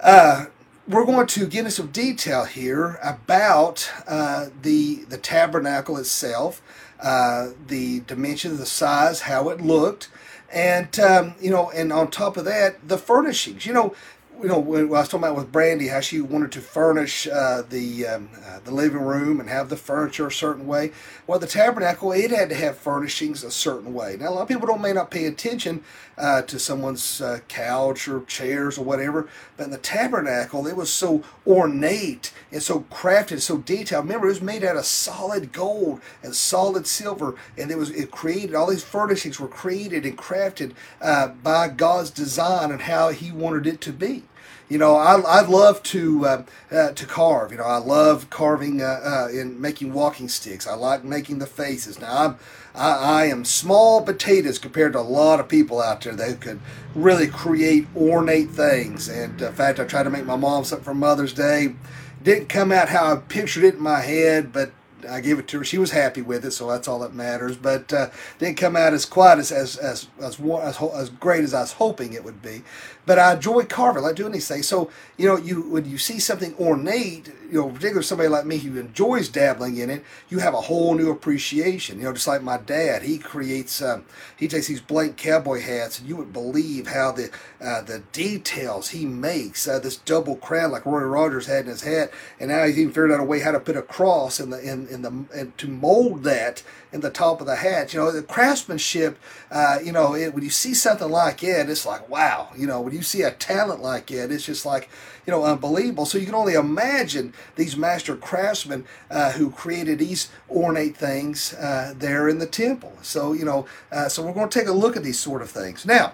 uh, 0.00 0.46
we're 0.88 1.04
going 1.04 1.26
to 1.28 1.46
get 1.46 1.60
into 1.60 1.70
some 1.70 1.88
detail 1.88 2.44
here 2.44 2.98
about 3.02 3.90
uh, 4.06 4.48
the 4.62 5.04
the 5.08 5.18
tabernacle 5.18 5.96
itself, 5.96 6.60
uh, 7.00 7.50
the 7.66 8.00
dimensions, 8.00 8.58
the 8.58 8.66
size, 8.66 9.22
how 9.22 9.48
it 9.48 9.60
looked, 9.60 10.08
and 10.52 10.98
um, 11.00 11.34
you 11.40 11.50
know, 11.50 11.70
and 11.70 11.92
on 11.92 12.10
top 12.10 12.36
of 12.36 12.44
that, 12.44 12.88
the 12.88 12.98
furnishings. 12.98 13.64
You 13.64 13.72
know, 13.72 13.94
you 14.42 14.48
know, 14.48 14.58
when 14.58 14.80
I 14.80 14.84
was 14.86 15.08
talking 15.08 15.24
about 15.24 15.36
with 15.36 15.52
Brandy, 15.52 15.86
how 15.86 16.00
she 16.00 16.20
wanted 16.20 16.50
to 16.52 16.60
furnish 16.60 17.28
uh, 17.28 17.62
the 17.62 18.08
um, 18.08 18.30
uh, 18.44 18.58
the 18.64 18.72
living 18.72 19.00
room 19.00 19.38
and 19.38 19.48
have 19.48 19.68
the 19.68 19.76
furniture 19.76 20.26
a 20.26 20.32
certain 20.32 20.66
way. 20.66 20.90
Well, 21.28 21.38
the 21.38 21.46
tabernacle 21.46 22.10
it 22.10 22.32
had 22.32 22.48
to 22.48 22.56
have 22.56 22.76
furnishings 22.76 23.44
a 23.44 23.52
certain 23.52 23.94
way. 23.94 24.16
Now, 24.18 24.30
a 24.30 24.32
lot 24.32 24.42
of 24.42 24.48
people 24.48 24.66
don't 24.66 24.82
may 24.82 24.92
not 24.92 25.12
pay 25.12 25.26
attention 25.26 25.84
uh, 26.18 26.42
to 26.42 26.58
someone's 26.58 27.20
uh, 27.20 27.38
couch 27.46 28.08
or 28.08 28.22
chairs 28.22 28.78
or 28.78 28.84
whatever, 28.84 29.28
but 29.56 29.66
in 29.66 29.70
the 29.70 29.78
tabernacle, 29.78 30.66
it 30.66 30.76
was 30.76 30.92
so 30.92 31.22
ornate 31.46 32.32
and 32.50 32.62
so 32.62 32.80
crafted, 32.90 33.40
so 33.40 33.58
detailed. 33.58 34.06
Remember, 34.06 34.26
it 34.26 34.30
was 34.30 34.42
made 34.42 34.64
out 34.64 34.76
of 34.76 34.84
solid 34.84 35.52
gold 35.52 36.00
and 36.20 36.34
solid 36.34 36.88
silver, 36.88 37.36
and 37.56 37.70
it 37.70 37.78
was 37.78 37.90
it 37.90 38.10
created 38.10 38.56
all 38.56 38.68
these 38.68 38.82
furnishings 38.82 39.38
were 39.38 39.46
created 39.46 40.04
and 40.04 40.18
crafted 40.18 40.72
uh, 41.00 41.28
by 41.28 41.68
God's 41.68 42.10
design 42.10 42.72
and 42.72 42.82
how 42.82 43.10
He 43.10 43.30
wanted 43.30 43.68
it 43.68 43.80
to 43.82 43.92
be. 43.92 44.24
You 44.72 44.78
know, 44.78 44.96
I, 44.96 45.20
I 45.20 45.40
love 45.42 45.82
to 45.82 46.24
uh, 46.24 46.42
uh, 46.70 46.92
to 46.92 47.04
carve. 47.04 47.52
You 47.52 47.58
know, 47.58 47.64
I 47.64 47.76
love 47.76 48.30
carving 48.30 48.80
uh, 48.80 49.00
uh, 49.04 49.28
and 49.30 49.60
making 49.60 49.92
walking 49.92 50.30
sticks. 50.30 50.66
I 50.66 50.72
like 50.72 51.04
making 51.04 51.40
the 51.40 51.46
faces. 51.46 52.00
Now, 52.00 52.24
I'm 52.24 52.38
I, 52.74 52.92
I 52.92 53.24
am 53.26 53.44
small 53.44 54.00
potatoes 54.00 54.58
compared 54.58 54.94
to 54.94 55.00
a 55.00 55.02
lot 55.02 55.40
of 55.40 55.48
people 55.48 55.82
out 55.82 56.00
there 56.00 56.14
that 56.14 56.40
could 56.40 56.58
really 56.94 57.26
create 57.28 57.86
ornate 57.94 58.48
things. 58.48 59.10
And 59.10 59.42
uh, 59.42 59.48
in 59.48 59.52
fact, 59.52 59.78
I 59.78 59.84
tried 59.84 60.04
to 60.04 60.10
make 60.10 60.24
my 60.24 60.36
mom 60.36 60.64
something 60.64 60.84
for 60.86 60.94
Mother's 60.94 61.34
Day. 61.34 61.74
Didn't 62.22 62.48
come 62.48 62.72
out 62.72 62.88
how 62.88 63.12
I 63.12 63.16
pictured 63.16 63.64
it 63.64 63.74
in 63.74 63.82
my 63.82 64.00
head, 64.00 64.54
but 64.54 64.70
I 65.08 65.20
gave 65.20 65.38
it 65.38 65.48
to 65.48 65.58
her. 65.58 65.64
She 65.64 65.78
was 65.78 65.90
happy 65.90 66.22
with 66.22 66.44
it, 66.44 66.52
so 66.52 66.70
that's 66.70 66.88
all 66.88 66.98
that 67.00 67.14
matters. 67.14 67.56
But 67.56 67.92
uh, 67.92 68.10
didn't 68.38 68.56
come 68.56 68.76
out 68.76 68.92
as 68.92 69.04
quite 69.04 69.38
as 69.38 69.52
as 69.52 69.76
as 69.76 70.08
as, 70.20 70.40
as, 70.40 70.80
as 70.80 71.10
great 71.10 71.44
as 71.44 71.54
I 71.54 71.60
was 71.60 71.72
hoping 71.72 72.12
it 72.12 72.24
would 72.24 72.42
be. 72.42 72.62
But 73.04 73.18
I 73.18 73.34
enjoy 73.34 73.64
carving, 73.64 74.02
I 74.02 74.06
like 74.06 74.16
doing 74.16 74.32
these 74.32 74.46
things. 74.46 74.68
So 74.68 74.90
you 75.16 75.26
know, 75.26 75.36
you 75.36 75.62
when 75.62 75.84
you 75.84 75.98
see 75.98 76.18
something 76.18 76.54
ornate, 76.58 77.28
you 77.50 77.60
know, 77.60 77.68
particularly 77.68 78.04
somebody 78.04 78.28
like 78.28 78.46
me 78.46 78.58
who 78.58 78.78
enjoys 78.78 79.28
dabbling 79.28 79.76
in 79.76 79.90
it, 79.90 80.04
you 80.28 80.38
have 80.38 80.54
a 80.54 80.60
whole 80.60 80.94
new 80.94 81.10
appreciation. 81.10 81.98
You 81.98 82.04
know, 82.04 82.12
just 82.12 82.26
like 82.26 82.42
my 82.42 82.58
dad, 82.58 83.02
he 83.02 83.18
creates, 83.18 83.82
um, 83.82 84.04
he 84.36 84.48
takes 84.48 84.68
these 84.68 84.80
blank 84.80 85.16
cowboy 85.16 85.60
hats, 85.60 85.98
and 85.98 86.08
you 86.08 86.16
would 86.16 86.32
believe 86.32 86.86
how 86.86 87.12
the 87.12 87.30
uh, 87.60 87.82
the 87.82 88.02
details 88.12 88.90
he 88.90 89.04
makes. 89.04 89.66
Uh, 89.66 89.78
this 89.78 89.96
double 89.96 90.36
crown 90.36 90.70
like 90.70 90.86
Roy 90.86 91.02
Rogers 91.02 91.46
had 91.46 91.64
in 91.64 91.70
his 91.70 91.82
hat, 91.82 92.10
and 92.38 92.50
now 92.50 92.64
he's 92.64 92.78
even 92.78 92.92
figured 92.92 93.12
out 93.12 93.20
a 93.20 93.24
way 93.24 93.40
how 93.40 93.50
to 93.50 93.60
put 93.60 93.76
a 93.76 93.82
cross 93.82 94.40
in 94.40 94.50
the 94.50 94.60
in 94.60 94.86
in 94.92 95.02
the 95.02 95.24
and 95.34 95.56
to 95.58 95.68
mold 95.68 96.22
that 96.24 96.62
in 96.92 97.00
the 97.00 97.10
top 97.10 97.40
of 97.40 97.46
the 97.46 97.56
hat. 97.56 97.92
You 97.92 98.00
know, 98.00 98.12
the 98.12 98.22
craftsmanship. 98.22 99.18
Uh, 99.50 99.78
you 99.82 99.92
know, 99.92 100.14
it, 100.14 100.34
when 100.34 100.44
you 100.44 100.50
see 100.50 100.74
something 100.74 101.08
like 101.08 101.42
it, 101.42 101.68
it's 101.68 101.86
like 101.86 102.08
wow. 102.08 102.50
You 102.56 102.66
know, 102.66 102.80
when 102.80 102.94
you 102.94 103.02
see 103.02 103.22
a 103.22 103.30
talent 103.30 103.82
like 103.82 104.10
it, 104.10 104.30
it's 104.30 104.46
just 104.46 104.66
like 104.66 104.88
you 105.26 105.30
know 105.30 105.44
unbelievable. 105.44 106.06
So 106.06 106.18
you 106.18 106.26
can 106.26 106.34
only 106.34 106.54
imagine 106.54 107.32
these 107.56 107.76
master 107.76 108.14
craftsmen 108.14 108.84
uh, 109.10 109.32
who 109.32 109.50
created 109.50 109.98
these 109.98 110.30
ornate 110.50 110.96
things 110.96 111.54
uh, 111.54 111.94
there 111.96 112.28
in 112.28 112.38
the 112.38 112.46
temple. 112.46 112.96
So 113.02 113.32
you 113.32 113.44
know, 113.44 113.66
uh, 113.90 114.08
so 114.08 114.22
we're 114.22 114.34
going 114.34 114.48
to 114.48 114.58
take 114.58 114.68
a 114.68 114.72
look 114.72 114.96
at 114.96 115.02
these 115.02 115.18
sort 115.18 115.42
of 115.42 115.50
things 115.50 115.86
now. 115.86 116.12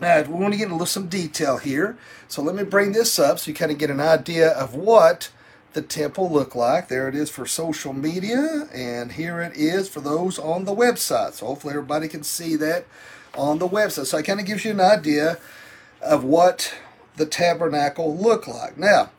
Now, 0.00 0.20
we 0.22 0.34
want 0.34 0.52
to 0.52 0.58
get 0.58 0.70
into 0.70 0.86
some 0.86 1.06
detail 1.06 1.58
here. 1.58 1.96
So 2.26 2.42
let 2.42 2.54
me 2.54 2.64
bring 2.64 2.92
this 2.92 3.18
up 3.18 3.38
so 3.38 3.50
you 3.50 3.54
kind 3.54 3.70
of 3.70 3.78
get 3.78 3.90
an 3.90 4.00
idea 4.00 4.50
of 4.50 4.74
what 4.74 5.30
the 5.72 5.82
temple 5.82 6.30
look 6.30 6.54
like. 6.54 6.88
There 6.88 7.08
it 7.08 7.14
is 7.14 7.30
for 7.30 7.46
social 7.46 7.92
media, 7.92 8.68
and 8.72 9.12
here 9.12 9.40
it 9.40 9.56
is 9.56 9.88
for 9.88 10.00
those 10.00 10.38
on 10.38 10.64
the 10.64 10.74
website. 10.74 11.34
So 11.34 11.46
hopefully 11.46 11.74
everybody 11.74 12.08
can 12.08 12.22
see 12.22 12.56
that 12.56 12.86
on 13.34 13.58
the 13.58 13.68
website. 13.68 14.06
So 14.06 14.18
it 14.18 14.26
kind 14.26 14.40
of 14.40 14.46
gives 14.46 14.64
you 14.64 14.72
an 14.72 14.80
idea 14.80 15.38
of 16.00 16.24
what 16.24 16.74
the 17.16 17.26
tabernacle 17.26 18.16
looked 18.16 18.48
like. 18.48 18.76
Now, 18.76 19.10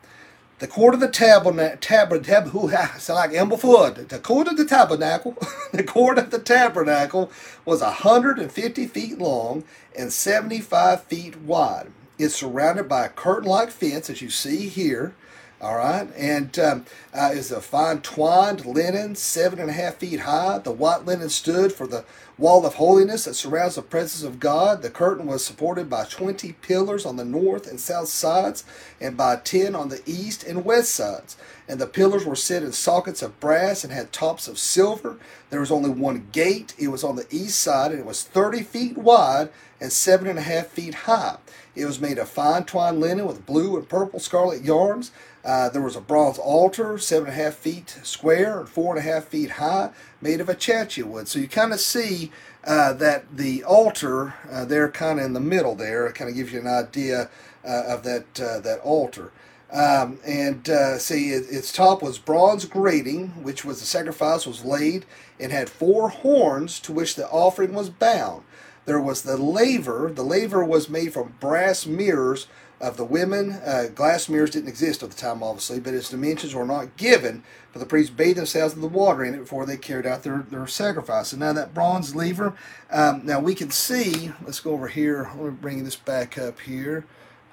the 0.60 0.68
court 0.68 0.94
of 0.94 1.00
the 1.00 1.10
tabernacle, 1.10 1.78
tabernacle, 1.78 2.70
sound 2.98 3.18
like 3.18 3.34
M 3.34 3.50
before, 3.50 3.92
the 3.92 4.20
court 4.20 4.48
of 4.48 4.58
the 4.58 4.66
tabernacle, 4.66 5.36
the 5.74 5.84
court 5.84 6.18
of 6.18 6.32
the 6.32 6.40
tabernacle 6.40 7.32
was 7.66 7.82
150 7.82 8.88
feet 8.88 9.18
long 9.18 9.64
and 9.98 10.14
75 10.14 11.04
feet 11.04 11.38
wide. 11.40 11.88
It's 12.18 12.36
surrounded 12.36 12.88
by 12.88 13.06
a 13.06 13.10
curtain-like 13.10 13.72
fence, 13.72 14.10
as 14.10 14.22
you 14.22 14.30
see 14.30 14.70
here, 14.70 15.16
all 15.64 15.78
right, 15.78 16.10
and 16.18 16.60
um, 16.60 16.86
uh, 17.14 17.32
is 17.34 17.50
a 17.50 17.62
fine 17.62 18.02
twined 18.02 18.66
linen, 18.66 19.16
seven 19.16 19.60
and 19.60 19.70
a 19.70 19.74
half 19.74 19.96
feet 19.96 20.20
high. 20.20 20.58
The 20.58 20.74
white 20.74 21.06
linen 21.06 21.30
stood 21.30 21.72
for 21.72 21.88
the 21.88 22.04
wall 22.38 22.66
of 22.66 22.74
holiness 22.74 23.24
that 23.24 23.36
surrounds 23.36 23.76
the 23.76 23.82
presence 23.82 24.24
of 24.24 24.42
God. 24.42 24.82
The 24.82 24.90
curtain 24.90 25.26
was 25.26 25.46
supported 25.46 25.90
by 25.90 26.04
20 26.04 26.52
pillars 26.62 27.06
on 27.06 27.16
the 27.16 27.24
north 27.24 27.66
and 27.66 27.80
south 27.80 28.10
sides, 28.10 28.66
and 29.00 29.16
by 29.16 29.38
10 29.38 29.74
on 29.74 29.88
the 29.88 30.02
east 30.06 30.44
and 30.44 30.66
west 30.66 30.94
sides. 30.94 31.38
And 31.66 31.80
the 31.80 31.88
pillars 31.88 32.26
were 32.26 32.36
set 32.36 32.62
in 32.62 32.74
sockets 32.74 33.22
of 33.22 33.40
brass 33.40 33.86
and 33.86 33.94
had 33.94 34.12
tops 34.12 34.50
of 34.50 34.60
silver. 34.60 35.18
There 35.50 35.62
was 35.62 35.72
only 35.72 35.92
one 35.92 36.28
gate. 36.34 36.74
It 36.78 36.90
was 36.90 37.06
on 37.06 37.16
the 37.16 37.28
east 37.32 37.62
side, 37.62 37.92
and 37.92 38.02
it 38.02 38.06
was 38.06 38.24
30 38.24 38.64
feet 38.64 38.98
wide 38.98 39.50
and 39.80 39.94
seven 39.94 40.28
and 40.28 40.40
a 40.40 40.44
half 40.44 40.68
feet 40.68 40.94
high. 40.94 41.38
It 41.76 41.86
was 41.86 42.02
made 42.02 42.18
of 42.18 42.30
fine 42.30 42.66
twined 42.66 43.00
linen 43.00 43.26
with 43.26 43.46
blue 43.46 43.78
and 43.78 43.88
purple 43.88 44.20
scarlet 44.20 44.64
yarns. 44.64 45.12
Uh, 45.44 45.68
there 45.70 45.82
was 45.82 45.96
a 45.96 46.02
bronze 46.02 46.38
altar, 46.38 46.98
seven 46.98 47.28
and 47.30 47.38
a 47.38 47.44
half 47.44 47.56
feet 47.56 48.00
square 48.04 48.62
and 48.62 48.70
four 48.70 48.96
and 48.96 49.06
a 49.06 49.12
half 49.12 49.26
feet 49.26 49.52
high, 49.52 49.90
made 50.22 50.40
of 50.40 50.48
acacia 50.48 51.06
wood. 51.06 51.28
So 51.28 51.40
you 51.40 51.50
kind 51.50 51.74
of 51.74 51.82
see 51.82 52.32
uh, 52.64 52.94
that 52.94 53.36
the 53.36 53.64
altar 53.64 54.36
uh, 54.50 54.64
there, 54.64 54.90
kind 54.90 55.20
of 55.20 55.26
in 55.26 55.34
the 55.34 55.42
middle 55.42 55.76
there, 55.76 56.10
kind 56.14 56.30
of 56.30 56.36
gives 56.36 56.54
you 56.54 56.62
an 56.62 56.68
idea 56.68 57.30
uh, 57.66 57.84
of 57.88 58.04
that 58.04 58.40
uh, 58.40 58.60
that 58.62 58.80
altar. 58.84 59.32
Um, 59.72 60.20
and 60.26 60.68
see, 61.02 61.32
it, 61.32 61.46
its 61.50 61.74
top 61.74 62.04
was 62.04 62.20
bronze 62.20 62.66
grating, 62.66 63.30
which 63.44 63.66
was 63.66 63.80
the 63.80 63.88
sacrifice 63.88 64.46
was 64.46 64.64
laid, 64.64 65.06
and 65.40 65.52
had 65.52 65.68
four 65.68 66.10
horns 66.10 66.80
to 66.82 66.94
which 66.94 67.16
the 67.16 67.28
offering 67.30 67.74
was 67.74 67.90
bound. 67.90 68.44
There 68.86 69.02
was 69.02 69.22
the 69.22 69.38
laver. 69.38 70.12
The 70.14 70.24
laver 70.24 70.64
was 70.64 70.90
made 70.90 71.14
from 71.14 71.36
brass 71.40 71.86
mirrors 71.86 72.48
of 72.84 72.98
the 72.98 73.06
women. 73.06 73.54
Uh, 73.66 73.88
glass 73.94 74.30
mirrors 74.30 74.52
didn't 74.52 74.70
exist 74.70 75.02
at 75.02 75.10
the 75.10 75.16
time, 75.16 75.42
obviously, 75.42 75.80
but 75.80 75.94
its 75.94 76.10
dimensions 76.10 76.54
were 76.54 76.66
not 76.66 76.96
given 76.98 77.44
but 77.74 77.80
the 77.80 77.86
priests 77.88 78.14
bathed 78.14 78.38
themselves 78.38 78.76
in 78.76 78.82
the 78.82 78.88
water 78.88 79.26
in 79.26 79.34
it 79.34 79.40
before 79.40 79.66
they 79.66 79.78
carried 79.78 80.06
out 80.06 80.22
their, 80.22 80.46
their 80.50 80.68
sacrifice. 80.68 81.34
And 81.34 81.40
now 81.40 81.54
that 81.54 81.74
bronze 81.74 82.16
laver, 82.16 82.56
um, 82.92 83.26
now 83.26 83.40
we 83.40 83.56
can 83.56 83.72
see, 83.72 84.32
let's 84.46 84.60
go 84.60 84.74
over 84.74 84.88
here, 84.88 85.32
let 85.36 85.46
me 85.46 85.50
bring 85.50 85.84
this 85.84 85.96
back 85.96 86.38
up 86.38 86.60
here. 86.62 87.04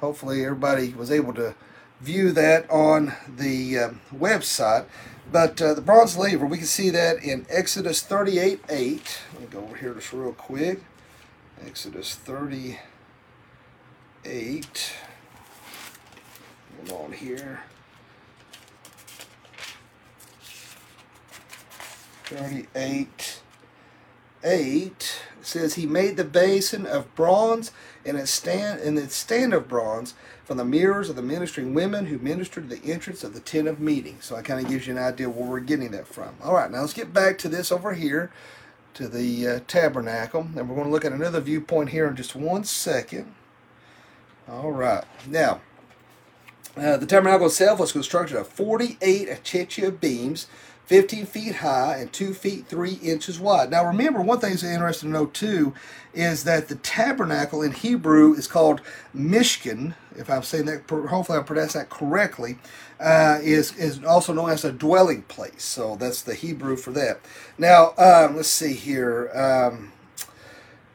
Hopefully 0.00 0.44
everybody 0.44 0.92
was 0.92 1.10
able 1.10 1.32
to 1.34 1.54
view 2.02 2.32
that 2.32 2.70
on 2.70 3.14
the 3.26 3.78
um, 3.78 4.00
website. 4.14 4.84
But 5.32 5.60
uh, 5.62 5.72
the 5.72 5.80
bronze 5.80 6.18
laver, 6.18 6.44
we 6.44 6.58
can 6.58 6.66
see 6.66 6.90
that 6.90 7.24
in 7.24 7.46
Exodus 7.48 8.02
38 8.02 8.60
8. 8.68 9.20
Let 9.32 9.40
me 9.40 9.46
go 9.50 9.60
over 9.60 9.76
here 9.76 9.94
just 9.94 10.12
real 10.12 10.32
quick. 10.32 10.82
Exodus 11.64 12.14
38 12.14 14.92
on 16.90 17.12
here. 17.12 17.60
38 22.24 23.40
8 24.42 25.22
says 25.42 25.74
he 25.74 25.86
made 25.86 26.16
the 26.16 26.24
basin 26.24 26.86
of 26.86 27.12
bronze 27.14 27.72
and 28.04 28.16
its 28.16 28.30
stand 28.30 28.80
and 28.80 28.98
its 28.98 29.14
stand 29.14 29.52
of 29.52 29.68
bronze 29.68 30.14
from 30.44 30.56
the 30.56 30.64
mirrors 30.64 31.10
of 31.10 31.16
the 31.16 31.22
ministering 31.22 31.74
women 31.74 32.06
who 32.06 32.18
ministered 32.18 32.68
to 32.68 32.76
the 32.76 32.90
entrance 32.92 33.22
of 33.24 33.34
the 33.34 33.40
tent 33.40 33.68
of 33.68 33.80
meeting. 33.80 34.16
So 34.20 34.36
it 34.36 34.44
kind 34.44 34.64
of 34.64 34.70
gives 34.70 34.86
you 34.86 34.96
an 34.96 35.02
idea 35.02 35.28
where 35.28 35.48
we're 35.48 35.60
getting 35.60 35.90
that 35.90 36.06
from. 36.06 36.36
All 36.42 36.54
right, 36.54 36.70
now 36.70 36.80
let's 36.80 36.92
get 36.92 37.12
back 37.12 37.36
to 37.38 37.48
this 37.48 37.70
over 37.70 37.94
here, 37.94 38.30
to 38.94 39.08
the 39.08 39.46
uh, 39.46 39.60
tabernacle, 39.66 40.48
and 40.56 40.68
we're 40.68 40.76
going 40.76 40.86
to 40.86 40.92
look 40.92 41.04
at 41.04 41.12
another 41.12 41.40
viewpoint 41.40 41.90
here 41.90 42.06
in 42.06 42.16
just 42.16 42.34
one 42.34 42.64
second. 42.64 43.34
All 44.48 44.72
right, 44.72 45.04
now 45.26 45.60
Uh, 46.76 46.96
the 46.96 47.06
tabernacle 47.06 47.46
itself 47.46 47.80
was 47.80 47.92
constructed 47.92 48.36
of 48.36 48.48
48 48.48 49.28
acacia 49.28 49.90
beams, 49.90 50.46
15 50.86 51.26
feet 51.26 51.54
high 51.56 51.96
and 51.96 52.12
2 52.12 52.34
feet 52.34 52.66
3 52.66 52.94
inches 53.02 53.38
wide. 53.38 53.70
Now 53.70 53.84
remember, 53.84 54.20
one 54.20 54.40
thing 54.40 54.50
that's 54.50 54.64
interesting 54.64 55.10
to 55.10 55.12
know 55.12 55.26
too 55.26 55.74
is 56.14 56.44
that 56.44 56.68
the 56.68 56.76
tabernacle 56.76 57.62
in 57.62 57.72
Hebrew 57.72 58.34
is 58.34 58.46
called 58.46 58.80
Mishkan, 59.14 59.94
if 60.16 60.28
I'm 60.28 60.42
saying 60.42 60.66
that, 60.66 60.88
hopefully 60.88 61.38
I'm 61.38 61.44
pronouncing 61.44 61.80
that 61.80 61.90
correctly, 61.90 62.58
uh, 62.98 63.38
is, 63.42 63.76
is 63.76 64.02
also 64.04 64.32
known 64.32 64.50
as 64.50 64.64
a 64.64 64.72
dwelling 64.72 65.22
place. 65.22 65.62
So 65.62 65.96
that's 65.96 66.22
the 66.22 66.34
Hebrew 66.34 66.76
for 66.76 66.90
that. 66.92 67.20
Now, 67.56 67.94
um, 67.96 68.36
let's 68.36 68.48
see 68.48 68.74
here. 68.74 69.30
Um, 69.34 69.92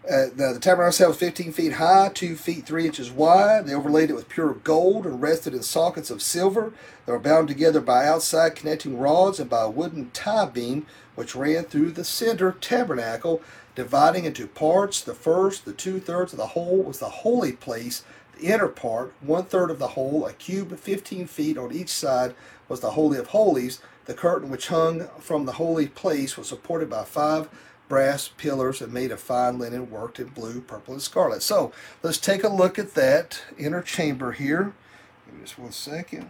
uh, 0.09 0.27
the, 0.35 0.51
the 0.53 0.59
tabernacle 0.59 1.07
was 1.07 1.17
15 1.17 1.51
feet 1.51 1.73
high, 1.73 2.11
2 2.13 2.35
feet 2.35 2.65
3 2.65 2.85
inches 2.85 3.11
wide. 3.11 3.65
They 3.65 3.73
overlaid 3.73 4.09
it 4.09 4.15
with 4.15 4.29
pure 4.29 4.53
gold 4.53 5.05
and 5.05 5.21
rested 5.21 5.53
in 5.53 5.63
sockets 5.63 6.11
of 6.11 6.21
silver. 6.21 6.73
They 7.05 7.11
were 7.11 7.19
bound 7.19 7.47
together 7.47 7.81
by 7.81 8.05
outside 8.05 8.55
connecting 8.55 8.99
rods 8.99 9.39
and 9.39 9.49
by 9.49 9.63
a 9.63 9.69
wooden 9.69 10.11
tie 10.11 10.45
beam 10.45 10.85
which 11.15 11.35
ran 11.35 11.63
through 11.63 11.91
the 11.91 12.03
center 12.03 12.51
tabernacle, 12.51 13.41
dividing 13.73 14.25
into 14.25 14.47
parts. 14.47 15.01
The 15.01 15.15
first, 15.15 15.65
the 15.65 15.73
two 15.73 15.99
thirds 15.99 16.33
of 16.33 16.37
the 16.37 16.47
whole, 16.47 16.83
was 16.83 16.99
the 16.99 17.09
holy 17.09 17.53
place. 17.53 18.03
The 18.37 18.53
inner 18.53 18.67
part, 18.67 19.13
one 19.21 19.45
third 19.45 19.71
of 19.71 19.79
the 19.79 19.89
whole, 19.89 20.25
a 20.25 20.33
cube 20.33 20.71
of 20.71 20.79
15 20.79 21.25
feet 21.27 21.57
on 21.57 21.71
each 21.71 21.89
side, 21.89 22.35
was 22.67 22.81
the 22.81 22.91
Holy 22.91 23.17
of 23.17 23.27
Holies. 23.27 23.79
The 24.05 24.13
curtain 24.13 24.49
which 24.49 24.67
hung 24.67 25.07
from 25.19 25.45
the 25.45 25.53
holy 25.53 25.87
place 25.87 26.37
was 26.37 26.49
supported 26.49 26.89
by 26.89 27.05
five 27.05 27.49
brass 27.87 28.29
pillars 28.37 28.81
and 28.81 28.91
made 28.91 29.11
of 29.11 29.19
fine 29.19 29.59
linen 29.59 29.89
worked 29.89 30.19
in 30.19 30.27
blue, 30.27 30.61
purple, 30.61 30.93
and 30.93 31.01
scarlet. 31.01 31.43
So 31.43 31.71
let's 32.03 32.17
take 32.17 32.43
a 32.43 32.49
look 32.49 32.79
at 32.79 32.95
that 32.95 33.41
inner 33.57 33.81
chamber 33.81 34.31
here. 34.31 34.73
Give 35.25 35.35
me 35.35 35.41
just 35.41 35.59
one 35.59 35.71
second. 35.71 36.29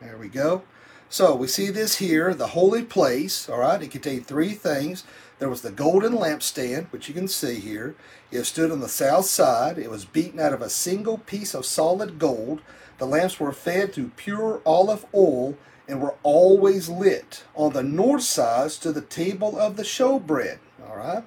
There 0.00 0.16
we 0.16 0.28
go. 0.28 0.62
So 1.08 1.34
we 1.36 1.46
see 1.46 1.70
this 1.70 1.98
here, 1.98 2.34
the 2.34 2.48
holy 2.48 2.82
place, 2.82 3.48
all 3.48 3.60
right, 3.60 3.80
it 3.80 3.92
contained 3.92 4.26
three 4.26 4.54
things. 4.54 5.04
There 5.38 5.48
was 5.48 5.62
the 5.62 5.70
golden 5.70 6.14
lampstand, 6.14 6.86
which 6.90 7.08
you 7.08 7.14
can 7.14 7.28
see 7.28 7.60
here. 7.60 7.94
It 8.32 8.44
stood 8.44 8.72
on 8.72 8.80
the 8.80 8.88
south 8.88 9.26
side. 9.26 9.78
It 9.78 9.90
was 9.90 10.04
beaten 10.04 10.40
out 10.40 10.52
of 10.52 10.62
a 10.62 10.70
single 10.70 11.18
piece 11.18 11.54
of 11.54 11.64
solid 11.64 12.18
gold. 12.18 12.60
The 12.98 13.06
lamps 13.06 13.38
were 13.38 13.52
fed 13.52 13.92
through 13.92 14.12
pure 14.16 14.60
olive 14.66 15.06
oil 15.14 15.56
and 15.88 16.00
were 16.00 16.14
always 16.22 16.88
lit 16.88 17.44
on 17.54 17.72
the 17.72 17.82
north 17.82 18.22
side 18.22 18.70
to 18.70 18.92
the 18.92 19.00
table 19.00 19.58
of 19.58 19.76
the 19.76 19.82
showbread. 19.82 20.58
All 20.88 20.96
right, 20.96 21.24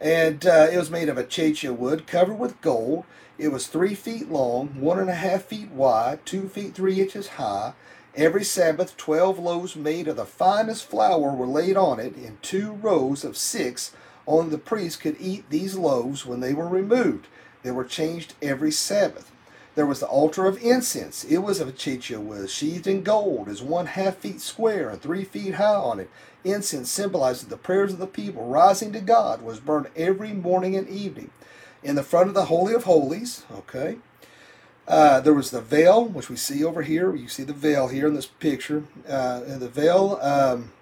and 0.00 0.46
uh, 0.46 0.68
it 0.72 0.76
was 0.76 0.90
made 0.90 1.08
of 1.08 1.18
acacia 1.18 1.72
wood 1.72 2.06
covered 2.06 2.38
with 2.38 2.60
gold. 2.60 3.04
It 3.38 3.48
was 3.48 3.66
three 3.66 3.94
feet 3.94 4.30
long, 4.30 4.80
one 4.80 4.98
and 4.98 5.10
a 5.10 5.14
half 5.14 5.44
feet 5.44 5.70
wide, 5.70 6.24
two 6.24 6.48
feet 6.48 6.74
three 6.74 7.00
inches 7.00 7.28
high. 7.28 7.74
Every 8.14 8.44
Sabbath, 8.44 8.96
twelve 8.96 9.38
loaves 9.38 9.76
made 9.76 10.08
of 10.08 10.16
the 10.16 10.24
finest 10.24 10.86
flour 10.86 11.34
were 11.34 11.46
laid 11.46 11.76
on 11.76 12.00
it 12.00 12.16
in 12.16 12.38
two 12.40 12.72
rows 12.72 13.24
of 13.24 13.36
six. 13.36 13.92
Only 14.26 14.50
the 14.50 14.58
priest 14.58 15.00
could 15.00 15.16
eat 15.20 15.50
these 15.50 15.76
loaves 15.76 16.24
when 16.24 16.40
they 16.40 16.54
were 16.54 16.66
removed. 16.66 17.26
They 17.62 17.70
were 17.70 17.84
changed 17.84 18.34
every 18.40 18.72
Sabbath. 18.72 19.30
There 19.76 19.86
was 19.86 20.00
the 20.00 20.06
altar 20.06 20.46
of 20.46 20.60
incense. 20.62 21.22
It 21.22 21.38
was 21.38 21.60
of 21.60 21.68
acacia 21.68 22.18
wood, 22.18 22.48
sheathed 22.48 22.86
in 22.86 23.02
gold, 23.02 23.46
is 23.46 23.62
one 23.62 23.86
half 23.86 24.16
feet 24.16 24.40
square 24.40 24.88
and 24.88 25.00
three 25.00 25.22
feet 25.22 25.54
high 25.54 25.74
on 25.74 26.00
it. 26.00 26.10
Incense 26.44 26.90
symbolizes 26.90 27.44
the 27.44 27.58
prayers 27.58 27.92
of 27.92 27.98
the 27.98 28.06
people 28.06 28.46
rising 28.46 28.90
to 28.94 29.00
God, 29.00 29.42
was 29.42 29.60
burned 29.60 29.88
every 29.94 30.32
morning 30.32 30.74
and 30.74 30.88
evening. 30.88 31.30
In 31.82 31.94
the 31.94 32.02
front 32.02 32.28
of 32.28 32.34
the 32.34 32.46
Holy 32.46 32.72
of 32.72 32.84
Holies, 32.84 33.44
okay, 33.52 33.98
uh, 34.88 35.20
there 35.20 35.34
was 35.34 35.50
the 35.50 35.60
veil, 35.60 36.06
which 36.06 36.30
we 36.30 36.36
see 36.36 36.64
over 36.64 36.80
here. 36.80 37.14
You 37.14 37.28
see 37.28 37.42
the 37.42 37.52
veil 37.52 37.88
here 37.88 38.06
in 38.06 38.14
this 38.14 38.26
picture. 38.26 38.84
Uh, 39.06 39.40
the 39.40 39.68
veil 39.68 40.18
um, 40.22 40.72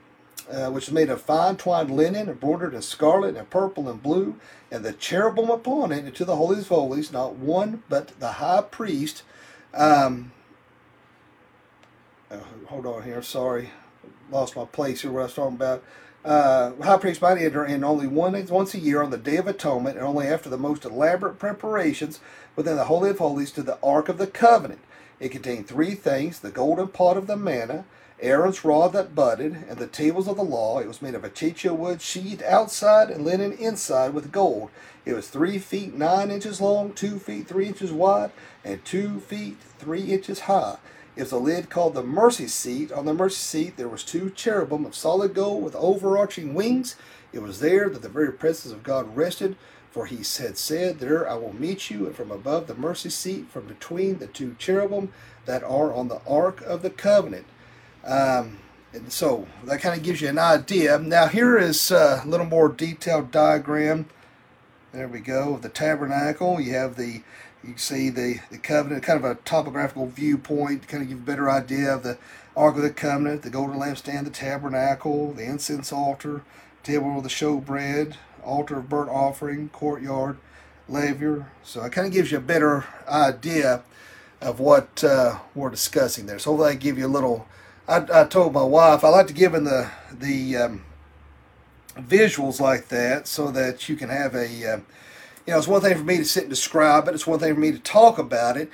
uh, 0.51 0.71
which 0.71 0.89
is 0.89 0.95
made 0.95 1.11
of 1.11 1.21
fine 1.23 1.57
twined 1.57 1.91
linen, 1.91 2.29
embroidered 2.29 2.75
in 2.75 2.83
scarlet 2.83 3.37
and 3.37 3.49
purple 3.51 3.89
and 3.89 4.03
blue, 4.03 4.37
and 4.71 4.85
the 4.85 4.93
cherubim 4.93 5.51
upon 5.51 5.93
it 5.93 6.05
into 6.05 6.25
the 6.25 6.37
holies 6.37 6.61
of 6.61 6.69
holies, 6.69 7.13
not 7.13 7.37
one 7.37 7.83
but 7.89 8.19
the 8.21 8.33
high 8.33 8.63
priest. 8.63 9.23
Um, 9.73 10.33
uh, 12.31 12.39
hold 12.67 12.87
on 12.87 13.03
here, 13.03 13.23
sorry, 13.23 13.71
lost 14.31 14.57
my 14.57 14.65
place 14.65 15.03
here. 15.03 15.13
What 15.13 15.21
I 15.21 15.25
was 15.25 15.35
talking 15.35 15.57
about. 15.57 15.83
Uh, 16.25 16.73
high 16.83 16.97
priest 16.97 17.21
might 17.21 17.37
enter 17.37 17.67
in 17.67 17.85
only 17.85 18.07
one 18.07 18.33
once 18.47 18.75
a 18.75 18.79
year 18.79 19.03
on 19.03 19.11
the 19.11 19.19
Day 19.19 19.37
of 19.37 19.47
Atonement, 19.47 19.99
and 19.99 20.07
only 20.07 20.27
after 20.27 20.49
the 20.49 20.57
most 20.57 20.87
elaborate 20.87 21.39
preparations 21.39 22.19
within 22.57 22.77
the 22.77 22.87
Holy 22.87 23.11
of 23.11 23.19
Holies 23.19 23.51
to 23.53 23.63
the 23.63 23.79
Ark 23.83 24.09
of 24.09 24.17
the 24.17 24.27
Covenant. 24.27 24.81
It 25.21 25.29
contained 25.29 25.69
three 25.69 25.95
things: 25.95 26.41
the 26.41 26.51
golden 26.51 26.89
pot 26.89 27.19
of 27.19 27.27
the 27.27 27.37
manna 27.37 27.85
Aaron's 28.25 28.65
rod 28.65 28.95
that 28.95 29.15
budded, 29.15 29.67
and 29.69 29.77
the 29.77 29.87
tables 29.87 30.27
of 30.27 30.37
the 30.37 30.43
law. 30.43 30.79
It 30.79 30.89
was 30.89 31.03
made 31.03 31.15
of 31.15 31.25
acacia 31.25 31.75
wood, 31.75 32.01
sheathed 32.01 32.43
outside 32.43 33.11
and 33.11 33.23
linen 33.23 33.53
inside 33.53 34.15
with 34.15 34.33
gold. 34.33 34.71
It 35.05 35.13
was 35.13 35.29
three 35.29 35.59
feet 35.59 35.93
nine 35.93 36.31
inches 36.31 36.59
long, 36.59 36.95
two 36.95 37.19
feet 37.19 37.47
three 37.47 37.67
inches 37.67 37.93
wide, 37.93 38.31
and 38.65 38.83
two 38.83 39.21
feet 39.21 39.59
three 39.79 40.05
inches 40.05 40.41
high. 40.41 40.79
It 41.17 41.25
was 41.25 41.33
a 41.33 41.39
lid 41.39 41.69
called 41.69 41.93
the 41.93 42.03
mercy 42.03 42.49
seat. 42.49 42.91
On 42.91 43.05
the 43.05 43.13
mercy 43.13 43.37
seat 43.37 43.77
there 43.77 43.91
was 43.91 44.03
two 44.03 44.31
cherubim 44.31 44.87
of 44.87 44.95
solid 44.95 45.35
gold 45.35 45.63
with 45.63 45.77
overarching 45.77 46.55
wings. 46.55 46.97
It 47.35 47.43
was 47.43 47.61
there 47.61 47.91
that 47.91 48.01
the 48.01 48.09
very 48.09 48.33
presence 48.33 48.73
of 48.73 48.83
God 48.83 49.15
rested, 49.15 49.55
for 49.91 50.07
he 50.07 50.17
had 50.17 50.57
said, 50.57 50.99
There 50.99 51.29
I 51.29 51.35
will 51.35 51.53
meet 51.53 51.91
you, 51.91 52.07
and 52.07 52.17
from 52.17 52.31
above 52.31 52.69
the 52.69 52.75
mercy 52.75 53.11
seat, 53.11 53.51
from 53.51 53.67
between 53.67 54.19
the 54.19 54.29
two 54.29 54.57
cherubim 54.59 55.13
that 55.45 55.63
are 55.63 55.93
on 55.93 56.09
the 56.09 56.23
ark 56.27 56.63
of 56.63 56.81
the 56.81 56.89
covenant. 56.89 57.45
Um, 58.05 58.59
and 58.93 59.13
so 59.13 59.47
that 59.65 59.81
kind 59.81 59.97
of 59.99 60.05
gives 60.05 60.21
you 60.21 60.29
an 60.29 60.39
idea. 60.39 60.99
Now 60.99 61.27
here 61.27 61.59
is 61.59 61.91
a 61.91 62.23
little 62.27 62.47
more 62.47 62.69
detailed 62.69 63.31
diagram. 63.31 64.07
There 64.93 65.09
we 65.09 65.21
go. 65.21 65.59
The 65.59 65.69
tabernacle. 65.69 66.61
You 66.61 66.75
have 66.75 66.97
the 66.97 67.23
you 67.65 67.71
can 67.71 67.79
see 67.79 68.11
the, 68.11 68.41
the 68.51 68.59
covenant, 68.59 69.05
kind 69.05 69.25
of 69.25 69.25
a 69.25 69.37
topographical 69.37 70.07
viewpoint 70.07 70.83
to 70.83 70.89
kind 70.89 71.03
of 71.03 71.09
give 71.09 71.19
a 71.19 71.23
better 71.23 71.51
idea 71.51 71.95
of 71.95 72.03
the 72.03 72.19
Ark 72.55 72.77
of 72.77 72.83
the 72.83 72.91
Covenant, 72.91 73.41
the 73.41 73.49
golden 73.49 73.79
lampstand, 73.79 74.25
the 74.25 74.31
tabernacle, 74.31 75.33
the 75.33 75.45
incense 75.45 75.91
altar, 75.91 76.43
table 76.83 77.17
of 77.17 77.23
the 77.23 77.31
showbread, 77.31 78.17
altar 78.45 78.81
of 78.81 78.91
burnt 78.91 79.09
offering, 79.09 79.71
courtyard, 79.71 80.37
laver. 80.91 81.51
So 81.63 81.83
it 81.85 81.93
kind 81.93 82.07
of 82.07 82.13
gives 82.13 82.31
you 82.31 82.39
a 82.39 82.43
better 82.43 82.85
idea 83.09 83.83
of 84.43 84.61
what 84.61 85.03
uh, 85.03 85.39
we're 85.55 85.71
discussing 85.71 86.27
there. 86.27 86.39
So 86.39 86.51
hopefully 86.51 86.73
I 86.73 86.75
give 86.75 86.99
you 86.99 87.07
a 87.07 87.09
little 87.09 87.49
I, 87.87 88.23
I 88.23 88.25
told 88.25 88.55
my 88.55 88.63
wife 88.63 89.05
I 89.05 89.09
like 89.09 89.27
to 89.27 89.35
give 89.35 89.55
in 89.55 89.65
the 89.65 89.91
the 90.11 90.57
um, 90.57 90.85
visuals 91.97 92.61
like 92.61 92.89
that 92.89 93.27
so 93.29 93.51
that 93.51 93.89
you 93.89 93.97
can 93.97 94.09
have 94.09 94.35
a 94.35 94.47
uh, 94.47 94.77
you 95.47 95.53
know 95.53 95.59
it's 95.59 95.69
one 95.69 95.83
thing 95.83 95.97
for 95.97 96.05
me 96.05 96.17
to 96.19 96.25
sit 96.25 96.45
and 96.45 96.51
describe 96.51 97.09
it 97.09 97.15
it's 97.15 97.27
one 97.27 97.39
thing 97.39 97.55
for 97.55 97.61
me 97.61 97.73
to 97.73 97.79
talk 97.79 98.19
about 98.19 98.57
it 98.57 98.71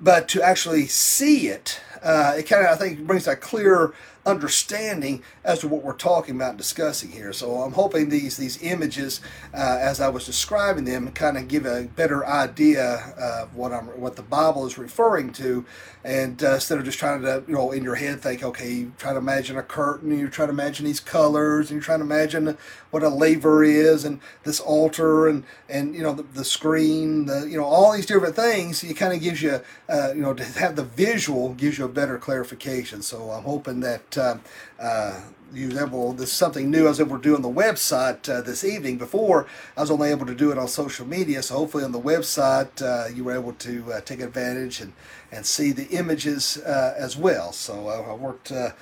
but 0.00 0.28
to 0.28 0.42
actually 0.42 0.86
see 0.86 1.48
it 1.48 1.80
uh, 2.02 2.34
it 2.36 2.44
kind 2.44 2.66
of 2.66 2.72
I 2.72 2.76
think 2.76 3.06
brings 3.06 3.26
a 3.26 3.36
clear 3.36 3.92
understanding 4.26 5.22
as 5.44 5.60
to 5.60 5.68
what 5.68 5.82
we're 5.82 5.94
talking 5.94 6.36
about 6.36 6.50
and 6.50 6.58
discussing 6.58 7.10
here. 7.10 7.32
So 7.32 7.62
I'm 7.62 7.72
hoping 7.72 8.08
these 8.08 8.36
these 8.36 8.62
images, 8.62 9.20
uh, 9.54 9.78
as 9.80 10.00
I 10.00 10.08
was 10.08 10.26
describing 10.26 10.84
them, 10.84 11.10
kind 11.12 11.36
of 11.38 11.48
give 11.48 11.64
a 11.66 11.84
better 11.84 12.26
idea 12.26 13.14
of 13.18 13.54
what 13.54 13.72
I'm 13.72 13.86
what 14.00 14.16
the 14.16 14.22
Bible 14.22 14.66
is 14.66 14.76
referring 14.78 15.32
to, 15.34 15.64
and 16.04 16.42
uh, 16.42 16.54
instead 16.54 16.78
of 16.78 16.84
just 16.84 16.98
trying 16.98 17.22
to 17.22 17.44
you 17.46 17.54
know 17.54 17.72
in 17.72 17.82
your 17.82 17.94
head 17.94 18.20
think, 18.20 18.42
okay, 18.42 18.70
you 18.70 18.92
try 18.98 19.12
to 19.12 19.18
imagine 19.18 19.56
a 19.56 19.62
curtain, 19.62 20.10
and 20.10 20.20
you're 20.20 20.28
trying 20.28 20.48
to 20.48 20.54
imagine 20.54 20.84
these 20.84 21.00
colors, 21.00 21.70
and 21.70 21.76
you're 21.76 21.84
trying 21.84 22.00
to 22.00 22.04
imagine 22.04 22.56
what 22.90 23.02
a 23.02 23.08
laver 23.08 23.64
is, 23.64 24.04
and 24.04 24.20
this 24.44 24.60
altar, 24.60 25.28
and 25.28 25.44
and 25.68 25.94
you 25.94 26.02
know 26.02 26.12
the, 26.12 26.22
the 26.22 26.44
screen, 26.44 27.26
the 27.26 27.48
you 27.48 27.56
know 27.56 27.64
all 27.64 27.92
these 27.92 28.06
different 28.06 28.36
things. 28.36 28.84
It 28.84 28.94
kind 28.94 29.14
of 29.14 29.20
gives 29.20 29.40
you 29.40 29.60
uh, 29.88 30.12
you 30.14 30.22
know 30.22 30.34
to 30.34 30.44
have 30.44 30.76
the 30.76 30.84
visual 30.84 31.54
gives 31.54 31.78
you 31.78 31.86
a 31.86 31.88
better 31.90 32.18
clarification. 32.18 33.02
So 33.02 33.30
I'm 33.30 33.44
hoping 33.44 33.80
that 33.80 34.18
uh, 34.18 34.38
uh, 34.80 35.20
you 35.52 35.78
able, 35.80 36.12
this 36.12 36.30
is 36.30 36.36
something 36.36 36.70
new 36.70 36.86
I 36.86 36.90
was 36.90 37.00
able 37.00 37.16
to 37.16 37.22
do 37.22 37.34
on 37.34 37.42
the 37.42 37.48
website 37.48 38.28
uh, 38.28 38.40
this 38.40 38.64
evening. 38.64 38.98
Before, 38.98 39.46
I 39.76 39.80
was 39.80 39.90
only 39.90 40.10
able 40.10 40.26
to 40.26 40.34
do 40.34 40.52
it 40.52 40.58
on 40.58 40.68
social 40.68 41.06
media, 41.06 41.42
so 41.42 41.56
hopefully 41.56 41.84
on 41.84 41.92
the 41.92 42.00
website 42.00 42.80
uh, 42.82 43.08
you 43.12 43.24
were 43.24 43.34
able 43.34 43.54
to 43.54 43.92
uh, 43.92 44.00
take 44.00 44.20
advantage 44.20 44.80
and, 44.80 44.92
and 45.32 45.44
see 45.44 45.72
the 45.72 45.88
images 45.88 46.58
uh, 46.58 46.94
as 46.96 47.16
well. 47.16 47.52
So 47.52 47.88
I 47.88 48.14
worked 48.14 48.50
a 48.50 48.74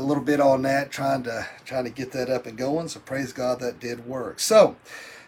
little 0.00 0.22
bit 0.22 0.40
on 0.40 0.62
that, 0.62 0.90
trying 0.90 1.22
to 1.24 1.46
trying 1.64 1.84
to 1.84 1.90
get 1.90 2.12
that 2.12 2.28
up 2.30 2.46
and 2.46 2.56
going. 2.56 2.88
So 2.88 3.00
praise 3.00 3.32
God 3.32 3.60
that 3.60 3.80
did 3.80 4.06
work. 4.06 4.40
So. 4.40 4.76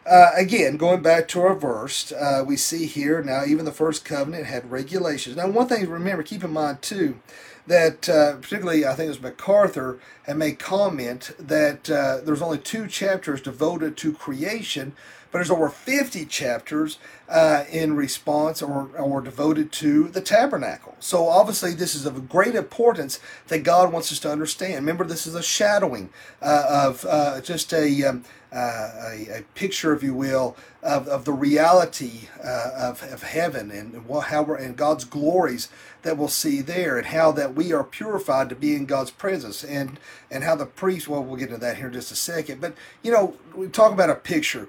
Uh, 0.05 0.31
again, 0.37 0.77
going 0.77 1.01
back 1.01 1.29
to 1.29 1.41
our 1.41 1.55
verse, 1.55 2.11
uh, 2.13 2.43
we 2.45 2.57
see 2.57 2.87
here 2.87 3.23
now 3.23 3.45
even 3.45 3.65
the 3.65 3.73
first 3.73 4.05
covenant 4.05 4.47
had 4.47 4.71
regulations. 4.71 5.37
Now, 5.37 5.49
one 5.49 5.69
thing 5.69 5.85
to 5.85 5.91
remember, 5.91 6.25
keep 6.25 6.43
in 6.43 6.53
mind 6.53 6.83
too, 6.83 7.21
that 7.69 8.09
uh, 8.09 8.37
particularly 8.37 8.85
I 8.85 8.95
think 8.95 9.07
it 9.07 9.11
was 9.11 9.23
MacArthur 9.23 10.01
had 10.25 10.37
made 10.37 10.59
comment 10.59 11.31
that 11.39 11.89
uh, 11.89 12.19
there's 12.25 12.43
only 12.43 12.59
two 12.59 12.89
chapters 12.89 13.41
devoted 13.41 13.97
to 13.99 14.13
creation, 14.13 14.95
but 15.31 15.39
there's 15.39 15.51
over 15.53 15.69
50 15.69 16.27
chapters 16.27 16.99
uh, 17.29 17.63
in 17.71 17.95
response 17.95 18.61
or, 18.61 18.91
or 18.99 19.21
devoted 19.21 19.71
to 19.73 20.09
the 20.09 20.21
tabernacle. 20.21 20.97
So 20.99 21.29
obviously, 21.29 21.75
this 21.75 21.95
is 21.95 22.07
of 22.07 22.29
great 22.29 22.57
importance 22.57 23.21
that 23.47 23.61
God 23.63 23.93
wants 23.93 24.11
us 24.11 24.19
to 24.21 24.33
understand. 24.33 24.75
Remember, 24.75 25.05
this 25.05 25.29
is 25.29 25.37
a 25.37 25.43
shadowing 25.43 26.11
uh, 26.43 26.91
of 27.05 27.45
just 27.45 27.73
a, 27.73 28.05
um, 28.05 28.25
uh, 28.53 28.91
a, 29.11 29.39
a, 29.39 29.43
picture, 29.55 29.95
if 29.95 30.03
you 30.03 30.13
will, 30.15 30.57
of, 30.83 31.09
of 31.09 31.25
the 31.25 31.33
reality 31.33 32.29
uh, 32.45 32.71
of, 32.77 33.03
of 33.03 33.23
heaven 33.23 33.71
and 33.71 34.05
how 34.25 34.43
we're, 34.43 34.57
and 34.57 34.77
God's 34.77 35.05
glories 35.05 35.69
that 36.03 36.19
we'll 36.19 36.29
see 36.29 36.61
there, 36.61 36.99
and 36.99 37.07
how 37.07 37.33
that 37.33 37.55
we 37.55 37.73
are 37.73 37.85
purified 37.85 38.49
to 38.51 38.55
be 38.55 38.75
in 38.75 38.87
God's 38.87 39.11
presence, 39.11 39.65
and 39.65 39.99
and 40.31 40.45
how 40.45 40.55
the 40.55 40.67
priest. 40.67 41.09
Well, 41.09 41.23
we'll 41.23 41.37
get 41.37 41.49
into 41.49 41.61
that 41.61 41.77
here 41.77 41.87
in 41.87 41.93
just 41.93 42.13
a 42.13 42.17
second. 42.17 42.61
But 42.61 42.75
you 43.03 43.11
know, 43.11 43.37
we 43.55 43.69
talk 43.69 43.93
about 43.93 44.11
a 44.11 44.15
picture. 44.15 44.69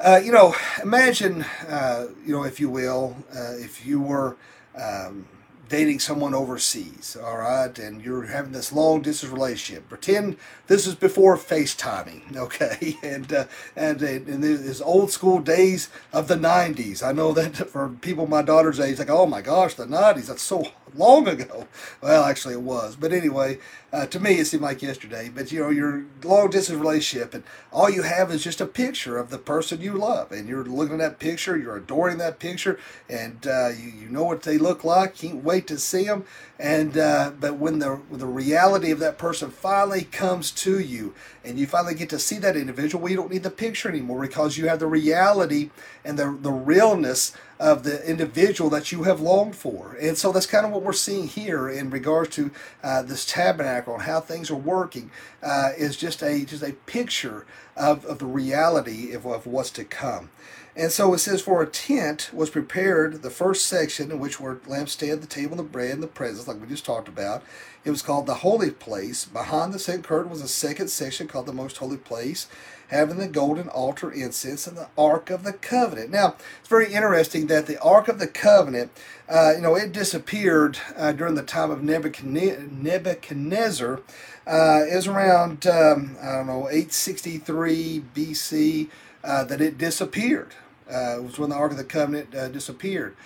Uh, 0.00 0.20
you 0.22 0.32
know, 0.32 0.56
imagine, 0.82 1.42
uh, 1.68 2.08
you 2.26 2.32
know, 2.32 2.42
if 2.42 2.58
you 2.58 2.68
will, 2.68 3.16
uh, 3.34 3.54
if 3.54 3.86
you 3.86 4.00
were 4.00 4.36
um, 4.76 5.26
dating 5.74 5.98
someone 5.98 6.34
overseas, 6.34 7.16
all 7.20 7.38
right, 7.38 7.76
and 7.80 8.00
you're 8.00 8.26
having 8.26 8.52
this 8.52 8.72
long 8.72 9.02
distance 9.02 9.32
relationship. 9.32 9.88
Pretend 9.88 10.36
this 10.68 10.86
is 10.86 10.94
before 10.94 11.36
FaceTiming, 11.36 12.36
okay, 12.44 12.96
and 13.02 13.32
uh, 13.32 13.46
and 13.74 14.00
in 14.00 14.40
these 14.40 14.80
old 14.80 15.10
school 15.10 15.40
days 15.40 15.88
of 16.12 16.28
the 16.28 16.36
'90s. 16.36 17.02
I 17.02 17.10
know 17.10 17.32
that 17.32 17.56
for 17.72 17.88
people 17.88 18.28
my 18.28 18.42
daughter's 18.42 18.78
age, 18.78 19.00
like, 19.00 19.10
oh 19.10 19.26
my 19.26 19.42
gosh, 19.42 19.74
the 19.74 19.84
'90s, 19.86 20.26
that's 20.26 20.42
so 20.42 20.68
long 20.94 21.26
ago. 21.26 21.66
Well, 22.00 22.24
actually, 22.24 22.54
it 22.54 22.60
was, 22.60 22.96
but 22.96 23.12
anyway, 23.12 23.58
uh, 23.92 24.04
to 24.06 24.20
me, 24.20 24.38
it 24.38 24.44
seemed 24.44 24.62
like 24.62 24.82
yesterday. 24.82 25.30
But 25.34 25.50
you 25.50 25.60
know, 25.60 25.70
your 25.70 26.04
long 26.22 26.50
distance 26.50 26.78
relationship, 26.78 27.32
and 27.32 27.44
all 27.72 27.88
you 27.88 28.02
have 28.02 28.30
is 28.30 28.44
just 28.44 28.60
a 28.60 28.66
picture 28.66 29.16
of 29.16 29.30
the 29.30 29.38
person 29.38 29.80
you 29.80 29.94
love, 29.94 30.30
and 30.32 30.46
you're 30.46 30.64
looking 30.64 30.96
at 30.96 30.98
that 30.98 31.18
picture, 31.18 31.56
you're 31.56 31.76
adoring 31.78 32.18
that 32.18 32.38
picture, 32.38 32.78
and 33.08 33.46
uh, 33.46 33.68
you 33.68 33.90
you 33.90 34.08
know 34.08 34.24
what 34.24 34.42
they 34.42 34.58
look 34.58 34.84
like. 34.84 35.16
Can't 35.16 35.42
wait 35.42 35.63
to 35.68 35.78
see 35.78 36.04
them. 36.04 36.24
And 36.58 36.96
uh, 36.96 37.32
but 37.38 37.56
when 37.56 37.80
the 37.80 37.96
when 37.96 38.20
the 38.20 38.26
reality 38.26 38.90
of 38.90 39.00
that 39.00 39.18
person 39.18 39.50
finally 39.50 40.04
comes 40.04 40.50
to 40.52 40.78
you, 40.78 41.14
and 41.44 41.58
you 41.58 41.66
finally 41.66 41.94
get 41.94 42.10
to 42.10 42.18
see 42.18 42.38
that 42.38 42.56
individual, 42.56 43.02
well, 43.02 43.10
you 43.10 43.16
don't 43.16 43.32
need 43.32 43.42
the 43.42 43.50
picture 43.50 43.88
anymore 43.88 44.20
because 44.20 44.56
you 44.56 44.68
have 44.68 44.78
the 44.78 44.86
reality 44.86 45.70
and 46.04 46.18
the 46.18 46.36
the 46.40 46.52
realness 46.52 47.36
of 47.58 47.82
the 47.82 48.08
individual 48.08 48.70
that 48.70 48.92
you 48.92 49.04
have 49.04 49.20
longed 49.20 49.56
for. 49.56 49.96
And 50.00 50.18
so 50.18 50.32
that's 50.32 50.46
kind 50.46 50.66
of 50.66 50.72
what 50.72 50.82
we're 50.82 50.92
seeing 50.92 51.28
here 51.28 51.68
in 51.68 51.90
regards 51.90 52.34
to 52.36 52.50
uh, 52.82 53.02
this 53.02 53.24
tabernacle 53.24 53.94
and 53.94 54.02
how 54.02 54.20
things 54.20 54.50
are 54.50 54.56
working. 54.56 55.10
Uh, 55.42 55.70
is 55.76 55.96
just 55.96 56.22
a 56.22 56.44
just 56.44 56.62
a 56.62 56.72
picture 56.86 57.46
of, 57.76 58.04
of 58.04 58.18
the 58.18 58.26
reality 58.26 59.12
of, 59.12 59.26
of 59.26 59.46
what's 59.46 59.70
to 59.70 59.84
come. 59.84 60.30
And 60.76 60.90
so 60.90 61.14
it 61.14 61.18
says, 61.18 61.40
For 61.40 61.62
a 61.62 61.68
tent 61.68 62.30
was 62.32 62.50
prepared, 62.50 63.22
the 63.22 63.30
first 63.30 63.66
section, 63.66 64.10
in 64.10 64.18
which 64.18 64.40
were 64.40 64.56
lampstand, 64.66 65.20
the 65.20 65.28
table, 65.28 65.56
the 65.56 65.62
bread, 65.62 65.92
and 65.92 66.02
the 66.02 66.08
presence, 66.08 66.48
like 66.48 66.60
we 66.60 66.66
just 66.66 66.84
talked 66.84 67.06
about. 67.06 67.44
It 67.84 67.90
was 67.90 68.02
called 68.02 68.26
the 68.26 68.34
holy 68.34 68.72
place. 68.72 69.24
Behind 69.24 69.72
the 69.72 69.78
second 69.78 70.02
curtain 70.02 70.30
was 70.30 70.40
a 70.40 70.48
second 70.48 70.88
section 70.88 71.28
called 71.28 71.46
the 71.46 71.52
most 71.52 71.76
holy 71.76 71.98
place, 71.98 72.48
having 72.88 73.18
the 73.18 73.28
golden 73.28 73.68
altar 73.68 74.10
incense 74.10 74.66
and 74.66 74.76
the 74.76 74.88
ark 74.98 75.30
of 75.30 75.44
the 75.44 75.52
covenant. 75.52 76.10
Now, 76.10 76.34
it's 76.58 76.68
very 76.68 76.92
interesting 76.92 77.46
that 77.48 77.66
the 77.66 77.80
ark 77.80 78.08
of 78.08 78.18
the 78.18 78.26
covenant, 78.26 78.90
uh, 79.28 79.52
you 79.54 79.60
know, 79.60 79.76
it 79.76 79.92
disappeared 79.92 80.78
uh, 80.96 81.12
during 81.12 81.36
the 81.36 81.44
time 81.44 81.70
of 81.70 81.84
Nebuchadnezzar. 81.84 84.00
Uh, 84.46 84.82
is 84.86 85.06
around, 85.06 85.66
um, 85.66 86.16
I 86.20 86.32
don't 86.32 86.46
know, 86.46 86.68
863 86.68 88.04
BC 88.14 88.90
uh, 89.22 89.44
that 89.44 89.62
it 89.62 89.78
disappeared. 89.78 90.52
Uh, 90.90 91.18
was 91.22 91.38
when 91.38 91.50
the 91.50 91.56
Ark 91.56 91.72
of 91.72 91.78
the 91.78 91.84
Covenant 91.84 92.34
uh, 92.34 92.48
disappeared. 92.48 93.16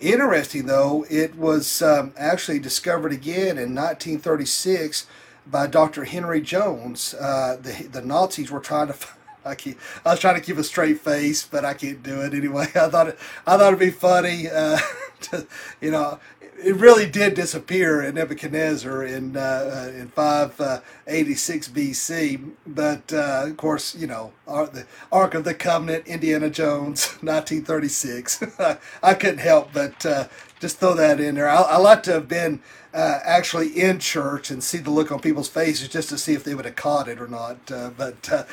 Interesting, 0.00 0.66
though, 0.66 1.04
it 1.10 1.34
was 1.34 1.82
um, 1.82 2.12
actually 2.16 2.60
discovered 2.60 3.12
again 3.12 3.58
in 3.58 3.74
1936 3.74 5.06
by 5.44 5.66
Dr. 5.66 6.04
Henry 6.04 6.40
Jones. 6.40 7.14
Uh, 7.14 7.56
the, 7.60 7.88
the 7.88 8.02
Nazis 8.02 8.50
were 8.50 8.60
trying 8.60 8.88
to. 8.88 8.94
I, 9.44 9.54
keep, 9.54 9.78
I 10.04 10.10
was 10.10 10.20
trying 10.20 10.34
to 10.34 10.42
keep 10.42 10.58
a 10.58 10.64
straight 10.64 11.00
face, 11.00 11.46
but 11.46 11.64
I 11.64 11.72
can't 11.72 12.02
do 12.02 12.20
it 12.20 12.34
anyway. 12.34 12.66
I 12.74 12.88
thought 12.88 13.08
it, 13.08 13.18
I 13.46 13.56
thought 13.56 13.68
it'd 13.68 13.78
be 13.78 13.90
funny, 13.90 14.48
uh, 14.48 14.78
to, 15.22 15.46
you 15.80 15.90
know 15.90 16.20
it 16.62 16.76
really 16.76 17.06
did 17.06 17.34
disappear 17.34 18.02
in 18.02 18.14
Nebuchadnezzar 18.14 19.04
in 19.04 19.36
uh, 19.36 19.40
uh 19.40 19.92
in 19.94 20.08
586 20.08 21.68
uh, 21.68 21.72
BC. 21.72 22.50
But 22.66 23.12
uh, 23.12 23.44
of 23.46 23.56
course, 23.56 23.94
you 23.94 24.06
know, 24.06 24.32
the 24.46 24.86
Ark 25.12 25.34
of 25.34 25.44
the 25.44 25.54
Covenant, 25.54 26.06
Indiana 26.06 26.50
Jones, 26.50 27.06
1936. 27.20 28.44
I 29.02 29.14
couldn't 29.14 29.38
help 29.38 29.72
but 29.72 30.04
uh, 30.04 30.28
just 30.60 30.78
throw 30.78 30.94
that 30.94 31.20
in 31.20 31.36
there. 31.36 31.48
I, 31.48 31.62
I 31.62 31.76
like 31.76 32.02
to 32.04 32.12
have 32.12 32.28
been 32.28 32.60
uh, 32.92 33.20
actually 33.22 33.68
in 33.68 33.98
church 33.98 34.50
and 34.50 34.62
see 34.62 34.78
the 34.78 34.90
look 34.90 35.12
on 35.12 35.20
people's 35.20 35.48
faces 35.48 35.88
just 35.88 36.08
to 36.08 36.18
see 36.18 36.32
if 36.32 36.44
they 36.44 36.54
would 36.54 36.64
have 36.64 36.76
caught 36.76 37.08
it 37.08 37.20
or 37.20 37.28
not. 37.28 37.66
but 37.66 38.46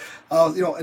you 0.56 0.62
know, 0.62 0.78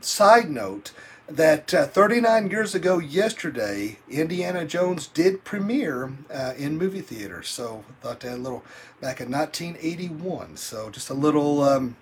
side 0.00 0.50
note 0.50 0.92
that 1.28 1.72
uh, 1.72 1.86
39 1.86 2.50
years 2.50 2.74
ago 2.74 2.98
yesterday, 2.98 3.98
Indiana 4.10 4.64
Jones 4.64 5.06
did 5.06 5.44
premiere 5.44 6.12
uh, 6.32 6.52
in 6.56 6.76
movie 6.76 7.00
theaters. 7.00 7.48
So 7.48 7.84
thought 8.00 8.20
that 8.20 8.34
a 8.34 8.36
little 8.36 8.64
back 9.00 9.20
in 9.20 9.30
1981. 9.30 10.56
So 10.56 10.90
just 10.90 11.10
a 11.10 11.14
little 11.14 11.62
um, 11.62 11.96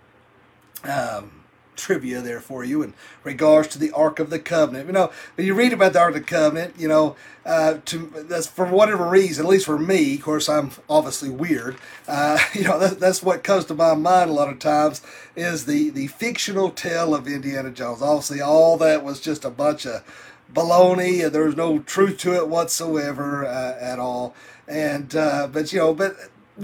um, 0.85 1.41
trivia 1.83 2.21
there 2.21 2.40
for 2.40 2.64
you 2.64 2.83
in 2.83 2.95
regards 3.25 3.68
to 3.68 3.79
the 3.79 3.90
Ark 3.90 4.21
of 4.21 4.31
the 4.31 4.38
Covenant. 4.38 4.87
You 4.87 4.92
know, 4.92 5.12
when 5.35 5.47
you 5.47 5.55
read 5.55 5.73
about 5.73 5.92
the 5.92 5.99
Ark 5.99 6.14
of 6.14 6.21
the 6.23 6.27
Covenant, 6.27 6.75
you 6.79 6.87
know, 6.87 7.16
uh, 7.45 7.79
to 7.87 8.11
that's 8.29 8.47
for 8.47 8.66
whatever 8.66 9.09
reason, 9.09 9.45
at 9.45 9.51
least 9.51 9.66
for 9.66 9.79
me, 9.79 10.14
of 10.14 10.23
course, 10.23 10.49
I'm 10.49 10.71
obviously 10.88 11.29
weird. 11.31 11.77
Uh, 12.07 12.38
you 12.55 12.62
know, 12.64 12.79
that, 12.79 13.01
that's 13.01 13.23
what 13.23 13.42
comes 13.42 13.64
to 13.66 13.75
my 13.75 13.95
mind 13.95 14.31
a 14.31 14.33
lot 14.33 14.49
of 14.49 14.59
times 14.59 15.03
is 15.35 15.66
the 15.66 15.90
the 15.90 16.07
fictional 16.07 16.71
tale 16.71 17.14
of 17.14 17.27
Indiana 17.27 17.71
Jones. 17.71 18.01
Obviously, 18.01 18.40
all 18.40 18.77
that 18.79 19.05
was 19.05 19.21
just 19.21 19.45
a 19.45 19.51
bunch 19.51 19.87
of 19.87 20.05
baloney, 20.53 21.31
there 21.31 21.47
was 21.47 21.57
no 21.57 21.79
truth 21.81 22.18
to 22.18 22.35
it 22.35 22.49
whatsoever 22.49 23.47
uh, 23.47 23.77
at 23.81 23.99
all. 23.99 24.35
And 24.68 25.14
uh, 25.16 25.49
but 25.49 25.73
you 25.73 25.79
know, 25.79 25.95
but 25.95 26.16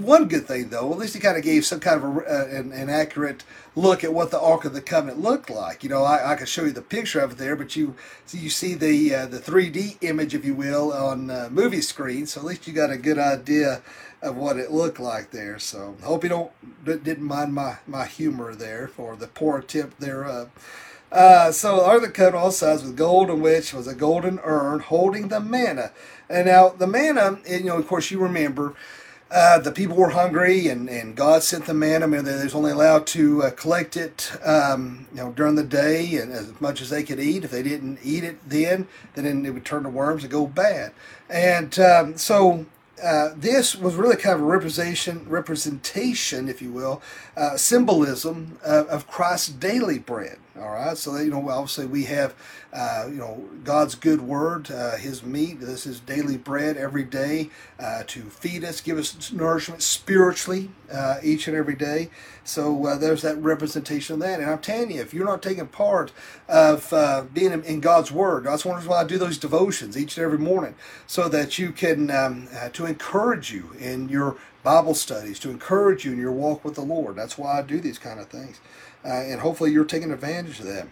one 0.03 0.27
good 0.27 0.45
thing 0.45 0.69
though, 0.69 0.91
at 0.91 0.97
least 0.97 1.13
he 1.13 1.19
kind 1.19 1.37
of 1.37 1.43
gave 1.43 1.65
some 1.65 1.79
kind 1.79 2.03
of 2.03 2.17
a, 2.17 2.19
uh, 2.19 2.59
an, 2.59 2.71
an, 2.71 2.89
accurate 2.89 3.43
look 3.75 4.03
at 4.03 4.13
what 4.13 4.31
the 4.31 4.39
Ark 4.39 4.65
of 4.65 4.73
the 4.73 4.81
Covenant 4.81 5.19
looked 5.19 5.49
like. 5.49 5.83
You 5.83 5.89
know, 5.89 6.03
I, 6.03 6.33
I 6.33 6.35
can 6.35 6.45
show 6.45 6.65
you 6.65 6.71
the 6.71 6.81
picture 6.81 7.19
of 7.19 7.33
it 7.33 7.37
there, 7.37 7.55
but 7.55 7.75
you 7.75 7.95
you 8.31 8.49
see 8.49 8.73
the 8.73 9.15
uh, 9.15 9.25
the 9.25 9.39
3D 9.39 9.97
image, 10.01 10.33
if 10.33 10.45
you 10.45 10.55
will, 10.55 10.91
on 10.93 11.29
uh, 11.29 11.49
movie 11.51 11.81
screen. 11.81 12.25
So 12.25 12.41
at 12.41 12.47
least 12.47 12.67
you 12.67 12.73
got 12.73 12.91
a 12.91 12.97
good 12.97 13.17
idea 13.17 13.81
of 14.21 14.35
what 14.35 14.57
it 14.57 14.71
looked 14.71 14.99
like 14.99 15.31
there. 15.31 15.59
So 15.59 15.95
hope 16.03 16.23
you 16.23 16.29
don't 16.29 16.51
didn't 16.85 17.23
mind 17.23 17.53
my 17.53 17.77
my 17.87 18.05
humor 18.05 18.55
there 18.55 18.87
for 18.87 19.15
the 19.15 19.27
poor 19.27 19.59
attempt 19.59 19.99
thereof. 19.99 20.49
Uh, 21.11 21.51
so 21.51 21.83
Ark 21.83 21.97
of 21.97 22.01
the 22.03 22.09
Covenant 22.09 22.43
all 22.43 22.51
sides 22.51 22.83
with 22.83 22.95
golden 22.95 23.41
which 23.41 23.73
was 23.73 23.87
a 23.87 23.95
golden 23.95 24.39
urn 24.43 24.79
holding 24.79 25.29
the 25.29 25.39
manna. 25.39 25.91
And 26.29 26.45
now 26.45 26.69
the 26.69 26.85
manna, 26.85 27.39
and, 27.47 27.65
you 27.65 27.71
know, 27.71 27.77
of 27.77 27.87
course, 27.87 28.11
you 28.11 28.19
remember 28.19 28.75
uh, 29.31 29.59
the 29.59 29.71
people 29.71 29.95
were 29.95 30.09
hungry, 30.09 30.67
and, 30.67 30.89
and 30.89 31.15
God 31.15 31.43
sent 31.43 31.65
the 31.65 31.73
manna. 31.73 32.05
I 32.05 32.07
mean, 32.07 32.25
they 32.25 32.43
was 32.43 32.55
only 32.55 32.71
allowed 32.71 33.05
to 33.07 33.43
uh, 33.43 33.51
collect 33.51 33.95
it, 33.95 34.31
um, 34.43 35.07
you 35.11 35.17
know, 35.17 35.31
during 35.31 35.55
the 35.55 35.63
day, 35.63 36.15
and 36.15 36.31
as 36.31 36.59
much 36.59 36.81
as 36.81 36.89
they 36.89 37.03
could 37.03 37.19
eat. 37.19 37.43
If 37.43 37.51
they 37.51 37.61
didn't 37.61 37.99
eat 38.03 38.23
it 38.23 38.37
then, 38.47 38.87
then 39.13 39.45
it 39.45 39.51
would 39.51 39.65
turn 39.65 39.83
to 39.83 39.89
worms 39.89 40.23
and 40.23 40.31
go 40.31 40.47
bad. 40.47 40.93
And 41.29 41.77
um, 41.79 42.17
so 42.17 42.65
uh, 43.03 43.29
this 43.35 43.75
was 43.75 43.95
really 43.95 44.15
kind 44.15 44.35
of 44.35 44.41
a 44.41 44.45
representation, 44.45 45.25
representation, 45.29 46.49
if 46.49 46.61
you 46.61 46.71
will, 46.71 47.01
uh, 47.37 47.55
symbolism 47.55 48.57
of, 48.63 48.87
of 48.87 49.07
Christ's 49.07 49.49
daily 49.49 49.99
bread. 49.99 50.37
All 50.59 50.71
right, 50.71 50.97
so 50.97 51.15
you 51.17 51.31
know, 51.31 51.47
obviously 51.49 51.85
we 51.85 52.03
have, 52.05 52.35
uh, 52.73 53.05
you 53.07 53.15
know, 53.15 53.45
God's 53.63 53.95
good 53.95 54.19
word, 54.19 54.69
uh, 54.69 54.97
His 54.97 55.23
meat. 55.23 55.61
This 55.61 55.85
is 55.85 56.01
daily 56.01 56.35
bread 56.35 56.75
every 56.75 57.05
day 57.05 57.49
uh, 57.79 58.03
to 58.07 58.23
feed 58.23 58.65
us, 58.65 58.81
give 58.81 58.97
us 58.97 59.31
nourishment 59.31 59.81
spiritually 59.81 60.69
uh, 60.91 61.19
each 61.23 61.47
and 61.47 61.55
every 61.55 61.75
day. 61.75 62.09
So 62.43 62.85
uh, 62.87 62.97
there's 62.97 63.21
that 63.21 63.37
representation 63.37 64.15
of 64.15 64.19
that. 64.19 64.41
And 64.41 64.49
I'm 64.49 64.59
telling 64.59 64.91
you, 64.91 65.01
if 65.01 65.13
you're 65.13 65.25
not 65.25 65.41
taking 65.41 65.67
part 65.67 66.11
of 66.49 66.91
uh, 66.91 67.23
being 67.33 67.53
in 67.63 67.79
God's 67.79 68.11
Word, 68.11 68.43
that's 68.43 68.65
one 68.65 68.75
reason 68.75 68.89
why 68.89 69.01
I 69.01 69.05
do 69.05 69.17
those 69.17 69.37
devotions 69.37 69.97
each 69.97 70.17
and 70.17 70.25
every 70.25 70.39
morning, 70.39 70.75
so 71.07 71.29
that 71.29 71.57
you 71.57 71.71
can 71.71 72.11
um, 72.11 72.49
to 72.73 72.85
encourage 72.85 73.53
you 73.53 73.71
in 73.79 74.09
your 74.09 74.35
Bible 74.61 74.93
studies, 74.93 75.39
to 75.39 75.49
encourage 75.49 76.03
you 76.03 76.11
in 76.11 76.19
your 76.19 76.33
walk 76.33 76.65
with 76.65 76.75
the 76.75 76.81
Lord. 76.81 77.15
That's 77.15 77.37
why 77.37 77.59
I 77.59 77.61
do 77.61 77.79
these 77.79 77.97
kind 77.97 78.19
of 78.19 78.27
things 78.27 78.59
uh, 79.05 79.07
and 79.07 79.41
hopefully 79.41 79.71
you're 79.71 79.85
taking 79.85 80.11
advantage 80.11 80.59
of 80.59 80.65
that. 80.65 80.87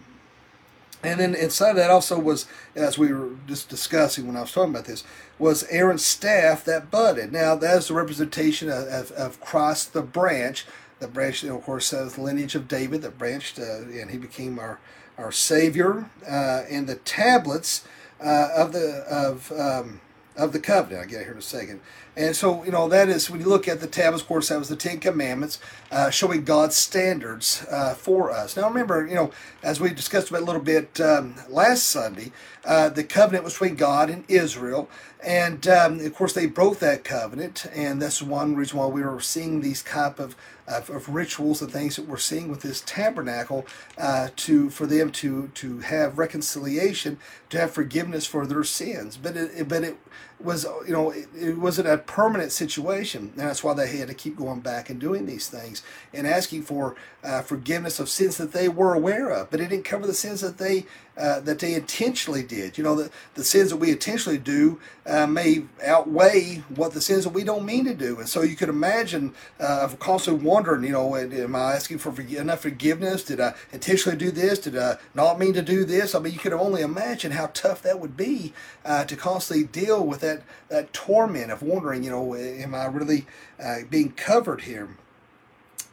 And 1.02 1.20
then 1.20 1.34
inside 1.34 1.70
of 1.70 1.76
that 1.76 1.90
also 1.90 2.18
was, 2.18 2.46
as 2.74 2.98
we 2.98 3.12
were 3.12 3.30
just 3.46 3.68
discussing 3.68 4.26
when 4.26 4.36
I 4.36 4.40
was 4.40 4.52
talking 4.52 4.72
about 4.72 4.86
this, 4.86 5.04
was 5.38 5.62
Aaron's 5.70 6.04
staff 6.04 6.64
that 6.64 6.90
budded. 6.90 7.32
Now 7.32 7.54
that 7.54 7.78
is 7.78 7.88
the 7.88 7.94
representation 7.94 8.68
of, 8.68 8.88
of, 8.88 9.12
of 9.12 9.40
Christ, 9.40 9.92
the 9.92 10.02
branch. 10.02 10.66
The 10.98 11.06
branch, 11.06 11.44
of 11.44 11.62
course, 11.62 11.90
the 11.90 12.12
lineage 12.18 12.56
of 12.56 12.66
David 12.66 13.02
that 13.02 13.18
branched, 13.18 13.60
uh, 13.60 13.82
and 13.82 14.10
he 14.10 14.18
became 14.18 14.58
our 14.58 14.80
our 15.16 15.30
Savior. 15.30 16.10
Uh, 16.28 16.64
and 16.68 16.88
the 16.88 16.96
tablets 16.96 17.84
uh, 18.20 18.48
of 18.56 18.72
the 18.72 19.04
of 19.08 19.52
um, 19.52 20.00
of 20.36 20.52
the 20.52 20.58
covenant. 20.58 21.02
I'll 21.02 21.08
get 21.08 21.22
here 21.22 21.32
in 21.32 21.38
a 21.38 21.42
second. 21.42 21.80
And 22.18 22.34
so, 22.34 22.64
you 22.64 22.72
know, 22.72 22.88
that 22.88 23.08
is 23.08 23.30
when 23.30 23.40
you 23.40 23.46
look 23.46 23.68
at 23.68 23.80
the 23.80 23.86
tablets, 23.86 24.22
of 24.22 24.28
course, 24.28 24.48
that 24.48 24.58
was 24.58 24.68
the 24.68 24.74
Ten 24.74 24.98
Commandments, 24.98 25.60
uh, 25.92 26.10
showing 26.10 26.42
God's 26.42 26.76
standards 26.76 27.64
uh, 27.70 27.94
for 27.94 28.32
us. 28.32 28.56
Now, 28.56 28.68
remember, 28.68 29.06
you 29.06 29.14
know, 29.14 29.30
as 29.62 29.80
we 29.80 29.90
discussed 29.90 30.28
about 30.28 30.42
a 30.42 30.44
little 30.44 30.60
bit 30.60 31.00
um, 31.00 31.36
last 31.48 31.84
Sunday, 31.84 32.32
uh, 32.64 32.88
the 32.88 33.04
covenant 33.04 33.44
was 33.44 33.52
between 33.52 33.76
God 33.76 34.10
and 34.10 34.24
Israel. 34.26 34.90
And 35.24 35.66
um, 35.68 36.00
of 36.00 36.14
course, 36.14 36.32
they 36.32 36.46
broke 36.46 36.80
that 36.80 37.04
covenant, 37.04 37.66
and 37.72 38.02
that's 38.02 38.20
one 38.20 38.54
reason 38.54 38.78
why 38.78 38.86
we 38.86 39.02
were 39.02 39.20
seeing 39.20 39.60
these 39.60 39.82
type 39.82 40.18
of, 40.18 40.36
of, 40.68 40.90
of 40.90 41.08
rituals 41.08 41.60
and 41.62 41.72
things 41.72 41.96
that 41.96 42.06
we're 42.06 42.18
seeing 42.18 42.48
with 42.48 42.62
this 42.62 42.82
tabernacle 42.86 43.66
uh, 43.96 44.28
to 44.36 44.70
for 44.70 44.86
them 44.86 45.10
to 45.12 45.48
to 45.54 45.80
have 45.80 46.18
reconciliation, 46.18 47.18
to 47.50 47.58
have 47.58 47.72
forgiveness 47.72 48.26
for 48.26 48.46
their 48.46 48.62
sins. 48.62 49.16
But 49.16 49.36
it, 49.36 49.68
but 49.68 49.82
it 49.82 49.96
was 50.40 50.64
you 50.86 50.92
know 50.92 51.10
it, 51.10 51.28
it 51.36 51.58
wasn't 51.58 51.88
a 51.88 51.98
permanent 51.98 52.52
situation, 52.52 53.32
and 53.36 53.48
that's 53.48 53.64
why 53.64 53.74
they 53.74 53.96
had 53.96 54.08
to 54.08 54.14
keep 54.14 54.36
going 54.36 54.60
back 54.60 54.88
and 54.88 55.00
doing 55.00 55.26
these 55.26 55.48
things 55.48 55.82
and 56.12 56.26
asking 56.26 56.62
for 56.62 56.96
uh, 57.24 57.42
forgiveness 57.42 57.98
of 57.98 58.08
sins 58.08 58.36
that 58.36 58.52
they 58.52 58.68
were 58.68 58.94
aware 58.94 59.30
of. 59.30 59.50
But 59.50 59.60
it 59.60 59.68
didn't 59.68 59.84
cover 59.84 60.06
the 60.06 60.14
sins 60.14 60.40
that 60.40 60.58
they 60.58 60.86
uh, 61.18 61.40
that 61.40 61.58
they 61.58 61.74
intentionally 61.74 62.42
did. 62.42 62.78
You 62.78 62.84
know, 62.84 62.94
the, 62.94 63.10
the 63.34 63.44
sins 63.44 63.70
that 63.70 63.76
we 63.76 63.90
intentionally 63.90 64.38
do 64.38 64.80
uh, 65.04 65.26
may 65.26 65.64
outweigh 65.84 66.62
what 66.68 66.92
the 66.92 67.00
sins 67.00 67.24
that 67.24 67.32
we 67.32 67.42
don't 67.42 67.66
mean 67.66 67.84
to 67.86 67.94
do. 67.94 68.18
And 68.20 68.28
so 68.28 68.42
you 68.42 68.54
could 68.54 68.68
imagine 68.68 69.34
uh, 69.58 69.88
constantly 69.98 70.44
wondering, 70.44 70.84
you 70.84 70.92
know, 70.92 71.16
am 71.16 71.56
I 71.56 71.74
asking 71.74 71.98
for 71.98 72.18
enough 72.20 72.60
forgiveness? 72.60 73.24
Did 73.24 73.40
I 73.40 73.54
intentionally 73.72 74.16
do 74.16 74.30
this? 74.30 74.60
Did 74.60 74.78
I 74.78 74.98
not 75.14 75.38
mean 75.38 75.54
to 75.54 75.62
do 75.62 75.84
this? 75.84 76.14
I 76.14 76.20
mean, 76.20 76.32
you 76.32 76.38
could 76.38 76.52
only 76.52 76.82
imagine 76.82 77.32
how 77.32 77.50
tough 77.52 77.82
that 77.82 77.98
would 77.98 78.16
be 78.16 78.52
uh, 78.84 79.04
to 79.04 79.16
constantly 79.16 79.64
deal 79.66 80.06
with 80.06 80.20
that, 80.20 80.42
that 80.68 80.92
torment 80.92 81.50
of 81.50 81.62
wondering, 81.62 82.04
you 82.04 82.10
know, 82.10 82.34
am 82.36 82.74
I 82.74 82.86
really 82.86 83.26
uh, 83.62 83.78
being 83.90 84.12
covered 84.12 84.62
here? 84.62 84.88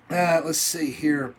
Uh, 0.10 0.42
let's 0.46 0.60
see 0.60 0.92
here. 0.92 1.34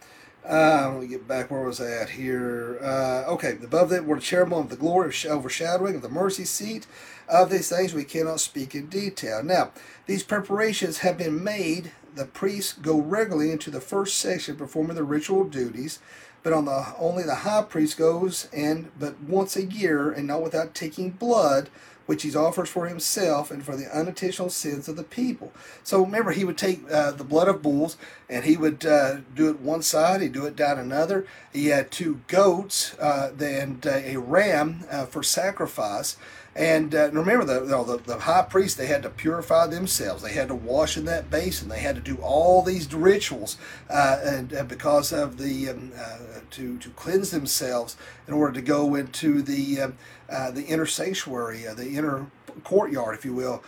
Uh, 0.49 0.91
let 0.93 1.03
me 1.03 1.09
get 1.09 1.27
back. 1.27 1.51
Where 1.51 1.63
was 1.63 1.81
I 1.81 1.91
at 1.91 2.11
here? 2.11 2.79
Uh, 2.81 3.25
okay, 3.33 3.59
above 3.63 3.89
that 3.91 4.05
were 4.05 4.17
the 4.17 4.23
cherubim 4.23 4.59
of 4.59 4.69
the 4.69 4.77
glory 4.77 5.13
overshadowing 5.29 5.97
of 5.97 6.03
the 6.03 6.09
mercy 6.09 6.45
seat. 6.45 6.87
Of 7.29 7.51
these 7.51 7.69
things 7.69 7.93
we 7.93 8.05
cannot 8.05 8.39
speak 8.39 8.77
in 8.77 8.87
detail. 8.87 9.43
Now, 9.43 9.73
these 10.07 10.23
preparations 10.23 10.99
have 10.99 11.19
been 11.19 11.43
made. 11.43 11.91
The 12.15 12.27
priests 12.27 12.75
go 12.75 13.01
regularly 13.01 13.51
into 13.51 13.71
the 13.71 13.81
first 13.81 14.19
section 14.19 14.55
performing 14.55 14.95
the 14.95 15.03
ritual 15.03 15.43
duties, 15.43 15.99
but 16.45 16.53
on 16.53 16.67
the 16.67 16.95
only 16.97 17.25
the 17.25 17.35
high 17.35 17.63
priest 17.63 17.99
goes 17.99 18.49
and 18.53 18.93
but 18.97 19.21
once 19.21 19.57
a 19.57 19.65
year 19.65 20.13
and 20.13 20.29
not 20.29 20.43
without 20.43 20.75
taking 20.75 21.11
blood 21.11 21.69
which 22.07 22.23
he 22.23 22.35
offers 22.35 22.69
for 22.69 22.87
himself 22.87 23.51
and 23.51 23.65
for 23.65 23.77
the 23.77 23.95
unintentional 23.97 24.51
sins 24.51 24.89
of 24.89 24.97
the 24.97 25.03
people. 25.03 25.53
So 25.83 26.03
remember, 26.03 26.33
he 26.33 26.45
would 26.45 26.59
take 26.59 26.81
uh, 26.91 27.13
the 27.13 27.25
blood 27.25 27.49
of 27.49 27.63
bulls 27.63 27.97
and 28.29 28.45
he 28.45 28.57
would 28.57 28.87
uh, 28.87 29.19
do 29.35 29.51
it 29.51 29.61
one 29.61 29.83
side, 29.83 30.23
he'd 30.23 30.33
do 30.33 30.47
it 30.47 30.57
down 30.57 30.79
another. 30.79 31.27
He 31.53 31.67
had 31.67 31.91
two 31.91 32.21
goats 32.29 32.95
uh, 32.99 33.33
and 33.41 33.87
uh, 33.87 33.91
a 33.91 34.17
ram 34.17 34.85
uh, 34.91 35.07
for 35.07 35.23
sacrifice. 35.23 36.17
And 36.57 36.95
uh, 36.95 37.11
remember, 37.11 37.45
the, 37.45 37.65
you 37.65 37.69
know, 37.69 37.85
the, 37.85 37.99
the 37.99 38.19
high 38.21 38.41
priest, 38.41 38.79
they 38.79 38.87
had 38.87 39.03
to 39.03 39.11
purify 39.11 39.67
themselves. 39.67 40.23
They 40.23 40.33
had 40.33 40.49
to 40.49 40.55
wash 40.55 40.97
in 40.97 41.05
that 41.05 41.31
basin. 41.31 41.69
They 41.69 41.81
had 41.81 41.97
to 41.97 42.01
do 42.01 42.17
all 42.23 42.63
these 42.63 42.93
rituals 42.95 43.59
uh, 43.91 44.21
and 44.25 44.55
uh, 44.55 44.65
because 44.65 45.13
of 45.13 45.37
the, 45.37 45.69
um, 45.69 45.93
uh, 45.95 46.41
to, 46.53 46.79
to 46.79 46.89
cleanse 46.91 47.31
themselves 47.31 47.99
in 48.27 48.33
order 48.33 48.55
to 48.55 48.63
go 48.63 48.95
into 48.95 49.43
the, 49.43 49.83
um, 49.83 49.99
uh, 50.31 50.51
the 50.51 50.63
inner 50.65 50.87
sanctuary, 50.87 51.67
uh, 51.67 51.75
the 51.75 51.91
inner 51.91 52.31
courtyard, 52.65 53.15
if 53.15 53.27
you 53.27 53.35
will, 53.35 53.63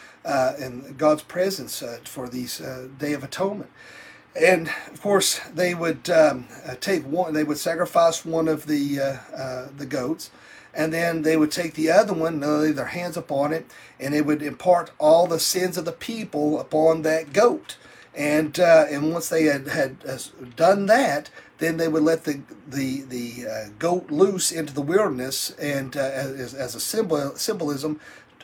in 0.59 0.95
God's 0.97 1.23
presence 1.23 1.83
for 2.05 2.27
these 2.27 2.63
Day 2.99 3.13
of 3.13 3.23
Atonement. 3.23 3.71
And 4.35 4.71
of 4.91 5.03
course, 5.03 5.41
they 5.53 5.75
would 5.75 6.09
um, 6.09 6.47
take 6.81 7.05
one. 7.05 7.35
They 7.35 7.45
would 7.45 7.59
sacrifice 7.59 8.25
one 8.25 8.49
of 8.49 8.67
the 8.67 9.19
the 9.77 9.87
goats, 9.87 10.31
and 10.79 10.93
then 10.93 11.23
they 11.23 11.37
would 11.37 11.51
take 11.51 11.75
the 11.75 11.91
other 11.91 12.15
one, 12.15 12.41
lay 12.41 12.71
their 12.71 12.87
hands 12.87 13.17
upon 13.17 13.53
it, 13.53 13.67
and 13.99 14.15
they 14.15 14.23
would 14.23 14.43
impart 14.43 14.93
all 14.99 15.27
the 15.27 15.41
sins 15.41 15.77
of 15.77 15.85
the 15.85 15.93
people 15.93 16.61
upon 16.61 17.03
that 17.03 17.33
goat. 17.33 17.77
And 18.15 18.59
uh, 18.61 18.87
and 18.89 19.13
once 19.13 19.29
they 19.29 19.45
had, 19.45 19.67
had 19.67 19.97
uh, 20.09 20.19
done 20.57 20.87
that, 20.87 21.31
then 21.59 21.79
they 21.79 21.89
would 21.89 22.05
let 22.05 22.25
the 22.25 22.43
the 22.67 23.03
the 23.03 23.47
uh, 23.49 23.69
goat 23.79 24.11
loose 24.13 24.53
into 24.53 24.73
the 24.73 24.81
wilderness, 24.83 25.51
and 25.59 25.97
uh, 25.97 26.01
as, 26.01 26.55
as 26.55 26.75
a 26.77 26.81
symbol 26.81 27.37
symbolism 27.37 28.01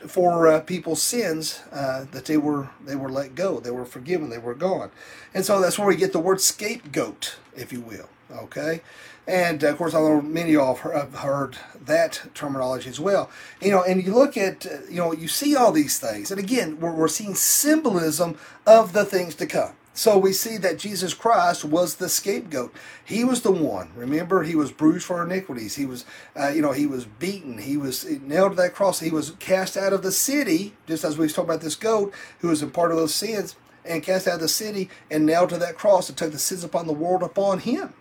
for 0.07 0.47
uh, 0.47 0.59
people's 0.61 1.01
sins 1.01 1.61
uh, 1.71 2.05
that 2.11 2.25
they 2.25 2.37
were 2.37 2.69
they 2.85 2.95
were 2.95 3.09
let 3.09 3.35
go, 3.35 3.59
they 3.61 3.71
were 3.71 3.85
forgiven, 3.85 4.29
they 4.29 4.37
were 4.37 4.55
gone, 4.55 4.91
and 5.33 5.45
so 5.45 5.61
that's 5.61 5.79
where 5.79 5.87
we 5.87 5.95
get 5.95 6.11
the 6.13 6.19
word 6.19 6.41
scapegoat, 6.41 7.37
if 7.55 7.71
you 7.71 7.79
will. 7.81 8.09
Okay, 8.31 8.81
and 9.27 9.63
uh, 9.63 9.69
of 9.69 9.77
course, 9.77 9.93
I 9.93 9.99
know 9.99 10.21
many 10.21 10.49
of 10.49 10.53
y'all 10.53 10.75
have 10.75 11.15
heard 11.15 11.57
that 11.79 12.21
terminology 12.33 12.89
as 12.89 12.99
well. 12.99 13.29
You 13.61 13.71
know, 13.71 13.83
and 13.83 14.03
you 14.03 14.13
look 14.13 14.37
at, 14.37 14.65
uh, 14.65 14.79
you 14.89 14.97
know, 14.97 15.13
you 15.13 15.27
see 15.27 15.55
all 15.55 15.71
these 15.71 15.99
things, 15.99 16.31
and 16.31 16.39
again, 16.39 16.79
we're, 16.79 16.93
we're 16.93 17.07
seeing 17.07 17.35
symbolism 17.35 18.37
of 18.65 18.93
the 18.93 19.05
things 19.05 19.35
to 19.35 19.45
come. 19.45 19.73
So 19.97 20.17
we 20.17 20.33
see 20.33 20.57
that 20.57 20.77
Jesus 20.77 21.13
Christ 21.13 21.63
was 21.63 21.95
the 21.95 22.09
scapegoat. 22.09 22.75
He 23.05 23.23
was 23.23 23.43
the 23.43 23.51
one. 23.51 23.91
Remember, 23.95 24.43
he 24.43 24.53
was 24.53 24.73
bruised 24.73 25.05
for 25.05 25.23
iniquities. 25.23 25.75
He 25.75 25.85
was, 25.85 26.03
uh, 26.37 26.49
you 26.49 26.61
know, 26.61 26.73
he 26.73 26.85
was 26.85 27.05
beaten. 27.05 27.59
He 27.59 27.77
was 27.77 28.03
nailed 28.03 28.51
to 28.51 28.57
that 28.57 28.73
cross. 28.73 28.99
He 28.99 29.09
was 29.09 29.31
cast 29.39 29.77
out 29.77 29.93
of 29.93 30.03
the 30.03 30.11
city, 30.11 30.73
just 30.85 31.05
as 31.05 31.17
we 31.17 31.29
talked 31.29 31.47
about 31.47 31.61
this 31.61 31.77
goat 31.77 32.13
who 32.39 32.49
was 32.49 32.61
a 32.61 32.67
part 32.67 32.91
of 32.91 32.97
those 32.97 33.15
sins, 33.15 33.55
and 33.85 34.03
cast 34.03 34.27
out 34.27 34.35
of 34.35 34.41
the 34.41 34.49
city 34.49 34.89
and 35.09 35.25
nailed 35.25 35.49
to 35.49 35.57
that 35.57 35.77
cross 35.77 36.09
and 36.09 36.17
took 36.17 36.31
the 36.33 36.39
sins 36.39 36.63
upon 36.63 36.87
the 36.87 36.93
world 36.93 37.23
upon 37.23 37.59
him. 37.59 37.93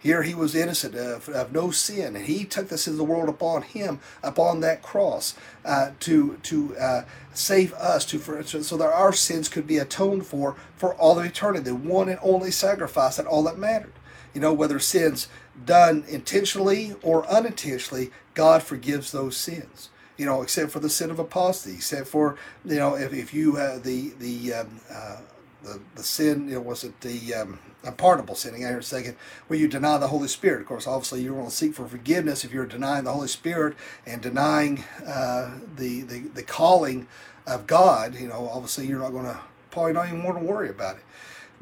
Here 0.00 0.22
he 0.22 0.34
was 0.34 0.54
innocent 0.54 0.94
of, 0.94 1.28
of 1.28 1.52
no 1.52 1.70
sin, 1.70 2.16
and 2.16 2.24
he 2.24 2.44
took 2.44 2.68
the 2.68 2.78
sins 2.78 2.94
of 2.94 3.06
the 3.06 3.12
world 3.12 3.28
upon 3.28 3.62
him, 3.62 4.00
upon 4.22 4.60
that 4.60 4.82
cross, 4.82 5.34
uh, 5.64 5.90
to 6.00 6.38
to 6.42 6.76
uh, 6.78 7.04
save 7.34 7.74
us, 7.74 8.06
to 8.06 8.18
for 8.18 8.42
so 8.42 8.76
that 8.78 8.92
our 8.92 9.12
sins 9.12 9.48
could 9.50 9.66
be 9.66 9.76
atoned 9.76 10.26
for 10.26 10.56
for 10.74 10.94
all 10.94 11.18
of 11.18 11.26
eternity. 11.26 11.64
The 11.64 11.74
one 11.74 12.08
and 12.08 12.18
only 12.22 12.50
sacrifice 12.50 13.16
that 13.16 13.26
all 13.26 13.42
that 13.44 13.58
mattered. 13.58 13.92
You 14.34 14.40
know, 14.40 14.54
whether 14.54 14.78
sins 14.78 15.28
done 15.66 16.04
intentionally 16.08 16.96
or 17.02 17.26
unintentionally, 17.26 18.10
God 18.34 18.62
forgives 18.62 19.12
those 19.12 19.36
sins 19.36 19.90
you 20.16 20.26
know, 20.26 20.42
except 20.42 20.70
for 20.70 20.80
the 20.80 20.90
sin 20.90 21.10
of 21.10 21.18
apostasy, 21.18 21.76
except 21.76 22.06
for 22.06 22.36
you 22.66 22.76
know, 22.76 22.94
if, 22.94 23.14
if 23.14 23.32
you 23.32 23.56
uh, 23.56 23.78
the 23.78 24.10
the 24.18 24.52
um, 24.52 24.80
uh, 24.92 25.16
the 25.62 25.80
the 25.94 26.02
sin, 26.02 26.46
you 26.46 26.56
know, 26.56 26.60
was 26.60 26.84
it 26.84 27.00
the 27.00 27.32
um, 27.32 27.58
unpardonable 27.84 28.34
sinning? 28.34 28.64
I 28.64 28.68
hear 28.68 28.78
a 28.78 28.82
second, 28.82 29.16
where 29.46 29.58
you 29.58 29.68
deny 29.68 29.98
the 29.98 30.08
Holy 30.08 30.28
Spirit. 30.28 30.60
Of 30.60 30.66
course, 30.66 30.86
obviously, 30.86 31.22
you're 31.22 31.34
going 31.34 31.46
to 31.46 31.54
seek 31.54 31.74
for 31.74 31.86
forgiveness 31.86 32.44
if 32.44 32.52
you're 32.52 32.66
denying 32.66 33.04
the 33.04 33.12
Holy 33.12 33.28
Spirit 33.28 33.76
and 34.06 34.20
denying 34.20 34.84
uh, 35.06 35.58
the, 35.76 36.02
the 36.02 36.18
the 36.20 36.42
calling 36.42 37.06
of 37.46 37.66
God. 37.66 38.14
You 38.14 38.28
know, 38.28 38.48
obviously, 38.52 38.86
you're 38.86 39.00
not 39.00 39.12
going 39.12 39.26
to 39.26 39.40
probably 39.70 39.92
not 39.92 40.08
even 40.08 40.22
want 40.22 40.38
to 40.38 40.44
worry 40.44 40.68
about 40.68 40.96
it. 40.96 41.02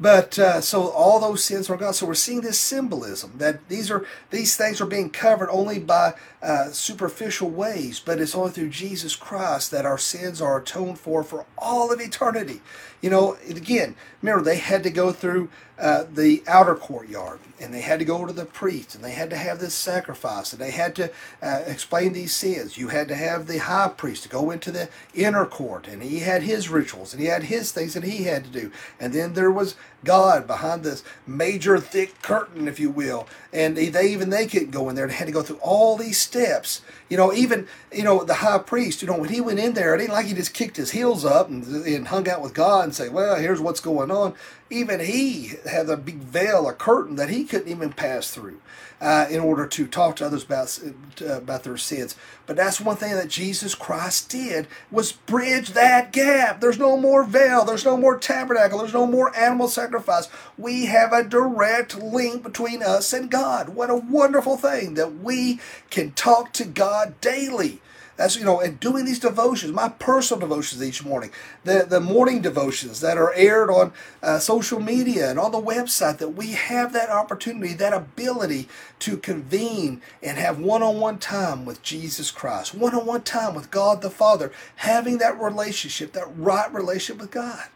But 0.01 0.39
uh, 0.39 0.61
so 0.61 0.87
all 0.91 1.19
those 1.19 1.43
sins 1.43 1.69
are 1.69 1.75
gone. 1.75 1.93
So 1.93 2.05
we're 2.05 2.13
seeing 2.13 2.39
this 2.39 2.57
symbolism 2.57 3.33
that 3.37 3.67
these 3.67 3.91
are 3.91 4.05
these 4.29 4.55
things 4.55 4.79
are 4.79 4.85
being 4.85 5.09
covered 5.09 5.49
only 5.49 5.77
by 5.77 6.13
uh, 6.41 6.69
superficial 6.71 7.49
ways, 7.49 7.99
but 7.99 8.21
it's 8.21 8.33
only 8.33 8.51
through 8.51 8.69
Jesus 8.69 9.17
Christ 9.17 9.71
that 9.71 9.85
our 9.85 9.97
sins 9.97 10.41
are 10.41 10.59
atoned 10.59 10.99
for 10.99 11.21
for 11.21 11.45
all 11.57 11.91
of 11.91 11.99
eternity. 11.99 12.61
You 13.01 13.09
know, 13.09 13.37
again, 13.49 13.95
remember 14.21 14.41
they 14.41 14.57
had 14.57 14.83
to 14.83 14.89
go 14.89 15.11
through 15.11 15.49
uh, 15.79 16.05
the 16.13 16.43
outer 16.47 16.75
courtyard, 16.75 17.39
and 17.61 17.73
they 17.73 17.81
had 17.81 17.99
to 17.99 18.05
go 18.05 18.25
to 18.25 18.33
the 18.33 18.45
priest, 18.45 18.95
and 18.95 19.03
they 19.03 19.11
had 19.11 19.29
to 19.29 19.37
have 19.37 19.59
this 19.59 19.73
sacrifice, 19.73 20.53
and 20.53 20.61
they 20.61 20.71
had 20.71 20.95
to 20.95 21.11
uh, 21.41 21.61
explain 21.65 22.13
these 22.13 22.33
sins. 22.33 22.77
You 22.77 22.89
had 22.89 23.07
to 23.09 23.15
have 23.15 23.47
the 23.47 23.59
high 23.59 23.89
priest 23.89 24.23
to 24.23 24.29
go 24.29 24.51
into 24.51 24.71
the 24.71 24.89
inner 25.13 25.45
court, 25.45 25.87
and 25.87 26.01
he 26.01 26.19
had 26.19 26.43
his 26.43 26.69
rituals, 26.69 27.13
and 27.13 27.21
he 27.21 27.27
had 27.27 27.43
his 27.43 27.71
things 27.71 27.93
that 27.93 28.03
he 28.03 28.23
had 28.23 28.43
to 28.45 28.49
do. 28.49 28.71
And 28.99 29.13
then 29.13 29.33
there 29.33 29.51
was 29.51 29.75
God 30.03 30.47
behind 30.47 30.83
this 30.83 31.03
major 31.27 31.77
thick 31.77 32.21
curtain, 32.21 32.67
if 32.67 32.79
you 32.79 32.89
will, 32.89 33.27
and 33.51 33.75
they 33.75 34.07
even 34.09 34.29
they 34.29 34.47
couldn't 34.47 34.71
go 34.71 34.87
in 34.89 34.95
there. 34.95 35.07
They 35.07 35.13
had 35.13 35.27
to 35.27 35.33
go 35.33 35.41
through 35.41 35.57
all 35.57 35.97
these 35.97 36.19
steps. 36.19 36.81
You 37.09 37.17
know, 37.17 37.33
even 37.33 37.67
you 37.91 38.03
know 38.03 38.23
the 38.23 38.35
high 38.35 38.59
priest. 38.59 39.01
You 39.01 39.09
know, 39.09 39.17
when 39.17 39.29
he 39.29 39.41
went 39.41 39.59
in 39.59 39.73
there, 39.73 39.95
it 39.95 40.01
ain't 40.01 40.11
like 40.11 40.27
he 40.27 40.33
just 40.33 40.53
kicked 40.53 40.77
his 40.77 40.91
heels 40.91 41.25
up 41.25 41.49
and, 41.49 41.65
and 41.85 42.07
hung 42.07 42.29
out 42.29 42.41
with 42.41 42.53
God 42.53 42.85
and 42.85 42.95
say, 42.95 43.09
"Well, 43.09 43.35
here's 43.35 43.59
what's 43.59 43.81
going 43.81 44.11
on." 44.11 44.35
Even 44.69 44.99
he 44.99 45.53
have 45.69 45.89
a 45.89 45.97
big 45.97 46.17
veil, 46.17 46.69
a 46.69 46.73
curtain 46.73 47.15
that 47.15 47.29
he 47.29 47.43
couldn't 47.49 47.69
even 47.69 47.91
pass 47.91 48.31
through 48.31 48.59
uh, 49.01 49.27
in 49.29 49.39
order 49.39 49.65
to 49.65 49.87
talk 49.87 50.15
to 50.17 50.25
others 50.25 50.43
about 50.43 50.79
uh, 51.21 51.37
about 51.37 51.63
their 51.63 51.77
sins. 51.77 52.15
But 52.45 52.55
that's 52.55 52.81
one 52.81 52.97
thing 52.97 53.15
that 53.15 53.29
Jesus 53.29 53.75
Christ 53.75 54.29
did 54.29 54.67
was 54.91 55.11
bridge 55.11 55.69
that 55.69 56.11
gap. 56.11 56.61
There's 56.61 56.79
no 56.79 56.97
more 56.97 57.23
veil. 57.23 57.65
There's 57.65 57.85
no 57.85 57.97
more 57.97 58.17
tabernacle. 58.17 58.79
There's 58.79 58.93
no 58.93 59.07
more 59.07 59.35
animal 59.37 59.67
sacrifice. 59.67 60.29
We 60.57 60.85
have 60.85 61.13
a 61.13 61.23
direct 61.23 62.01
link 62.01 62.43
between 62.43 62.83
us 62.83 63.13
and 63.13 63.31
God. 63.31 63.69
What 63.69 63.89
a 63.89 63.95
wonderful 63.95 64.57
thing 64.57 64.95
that 64.95 65.15
we 65.19 65.59
can 65.89 66.11
talk 66.11 66.53
to 66.53 66.65
God 66.65 67.19
daily. 67.21 67.81
That's 68.19 68.35
you 68.35 68.43
know, 68.43 68.59
and 68.59 68.77
doing 68.81 69.05
these 69.05 69.17
devotions, 69.17 69.71
my 69.71 69.87
personal 69.87 70.41
devotions 70.41 70.83
each 70.83 71.05
morning, 71.05 71.31
the 71.63 71.85
the 71.87 72.01
morning 72.01 72.41
devotions 72.41 72.99
that 72.99 73.17
are 73.17 73.33
aired 73.33 73.69
on 73.69 73.93
uh, 74.21 74.39
social 74.39 74.81
media 74.81 75.29
and 75.29 75.39
on 75.39 75.53
the 75.53 75.61
website, 75.61 76.17
that 76.17 76.35
we 76.35 76.51
have 76.51 76.91
that 76.91 77.09
opportunity, 77.09 77.73
that 77.75 77.93
ability 77.93 78.67
to 78.99 79.15
convene 79.15 80.01
and 80.21 80.37
have 80.37 80.59
one-on-one 80.59 81.19
time 81.19 81.63
with 81.63 81.81
Jesus 81.81 82.29
Christ, 82.29 82.75
one-on-one 82.75 83.21
time 83.21 83.55
with 83.55 83.71
God 83.71 84.01
the 84.01 84.09
Father, 84.09 84.51
having 84.75 85.19
that 85.19 85.39
relationship, 85.39 86.11
that 86.11 86.27
right 86.37 86.69
relationship 86.73 87.21
with 87.21 87.31
God. 87.31 87.69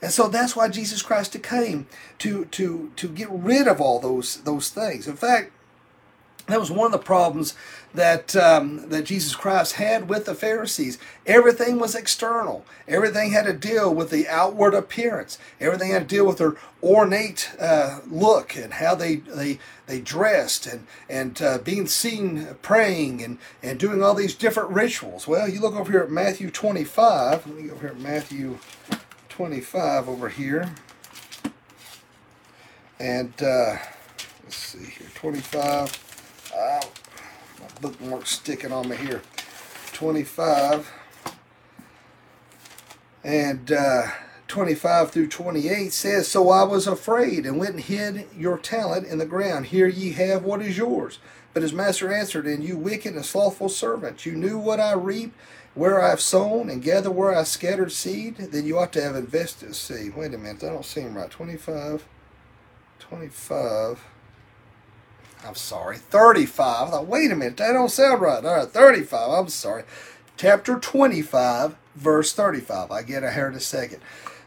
And 0.00 0.12
so 0.12 0.28
that's 0.28 0.54
why 0.54 0.68
Jesus 0.68 1.02
Christ 1.02 1.42
came 1.42 1.88
to 2.20 2.44
to 2.44 2.92
to 2.94 3.08
get 3.08 3.30
rid 3.32 3.66
of 3.66 3.80
all 3.80 3.98
those 3.98 4.42
those 4.42 4.70
things. 4.70 5.08
In 5.08 5.16
fact, 5.16 5.50
that 6.46 6.60
was 6.60 6.70
one 6.70 6.86
of 6.86 6.92
the 6.92 6.98
problems 6.98 7.54
that 7.94 8.36
um, 8.36 8.88
that 8.90 9.04
Jesus 9.04 9.34
Christ 9.34 9.74
had 9.74 10.08
with 10.08 10.26
the 10.26 10.34
Pharisees. 10.34 10.98
Everything 11.26 11.78
was 11.78 11.94
external. 11.94 12.64
Everything 12.86 13.32
had 13.32 13.46
to 13.46 13.52
deal 13.52 13.94
with 13.94 14.10
the 14.10 14.28
outward 14.28 14.74
appearance. 14.74 15.38
Everything 15.60 15.92
had 15.92 16.08
to 16.08 16.14
deal 16.14 16.26
with 16.26 16.38
their 16.38 16.56
ornate 16.82 17.50
uh, 17.58 18.00
look 18.08 18.56
and 18.56 18.74
how 18.74 18.94
they 18.94 19.16
they 19.16 19.58
they 19.86 20.00
dressed 20.00 20.66
and 20.66 20.86
and 21.08 21.40
uh, 21.40 21.58
being 21.58 21.86
seen 21.86 22.46
praying 22.62 23.22
and 23.22 23.38
and 23.62 23.78
doing 23.78 24.02
all 24.02 24.14
these 24.14 24.34
different 24.34 24.70
rituals. 24.70 25.26
Well, 25.26 25.48
you 25.48 25.60
look 25.60 25.74
over 25.74 25.90
here 25.90 26.02
at 26.02 26.10
Matthew 26.10 26.50
25. 26.50 27.46
Let 27.46 27.56
me 27.56 27.62
go 27.64 27.74
over 27.74 27.80
here 27.88 27.96
at 27.96 28.00
Matthew 28.00 28.58
25 29.28 30.08
over 30.08 30.28
here, 30.28 30.74
and 33.00 33.32
uh, 33.42 33.76
let's 34.44 34.56
see 34.56 34.84
here 34.84 35.08
25. 35.14 36.08
Bookmark 37.80 38.26
sticking 38.26 38.72
on 38.72 38.88
me 38.88 38.96
here. 38.96 39.22
25 39.92 40.92
and 43.24 43.72
uh, 43.72 44.08
25 44.48 45.10
through 45.10 45.28
28 45.28 45.92
says, 45.92 46.28
So 46.28 46.50
I 46.50 46.62
was 46.62 46.86
afraid 46.86 47.44
and 47.44 47.58
went 47.58 47.74
and 47.74 47.84
hid 47.84 48.26
your 48.36 48.58
talent 48.58 49.06
in 49.06 49.18
the 49.18 49.26
ground. 49.26 49.66
Here 49.66 49.86
ye 49.86 50.12
have 50.12 50.42
what 50.44 50.62
is 50.62 50.78
yours. 50.78 51.18
But 51.52 51.62
his 51.62 51.72
master 51.72 52.12
answered, 52.12 52.46
And 52.46 52.64
you 52.64 52.76
wicked 52.76 53.14
and 53.14 53.24
slothful 53.24 53.68
servant, 53.68 54.24
you 54.24 54.32
knew 54.32 54.58
what 54.58 54.80
I 54.80 54.92
reap, 54.92 55.34
where 55.74 56.00
I 56.00 56.10
have 56.10 56.20
sown, 56.20 56.70
and 56.70 56.82
gather 56.82 57.10
where 57.10 57.34
I 57.34 57.42
scattered 57.44 57.92
seed. 57.92 58.36
Then 58.36 58.64
you 58.64 58.78
ought 58.78 58.92
to 58.94 59.02
have 59.02 59.16
invested 59.16 59.74
seed. 59.74 60.16
Wait 60.16 60.34
a 60.34 60.38
minute, 60.38 60.60
that 60.60 60.70
don't 60.70 60.84
seem 60.84 61.14
right. 61.14 61.30
25, 61.30 62.06
25. 62.98 64.04
I'm 65.46 65.54
sorry, 65.54 65.96
35. 65.96 66.88
I 66.88 66.90
thought, 66.90 67.06
wait 67.06 67.30
a 67.30 67.36
minute, 67.36 67.56
that 67.58 67.72
don't 67.72 67.90
sound 67.90 68.20
right. 68.20 68.44
All 68.44 68.56
right, 68.56 68.68
35. 68.68 69.30
I'm 69.30 69.48
sorry. 69.48 69.84
Chapter 70.36 70.78
25, 70.78 71.76
verse 71.96 72.32
35. 72.32 72.90
I 72.90 73.02
get 73.02 73.24
ahead 73.24 73.48
in 73.48 73.54
a 73.54 73.60
second. 73.60 74.00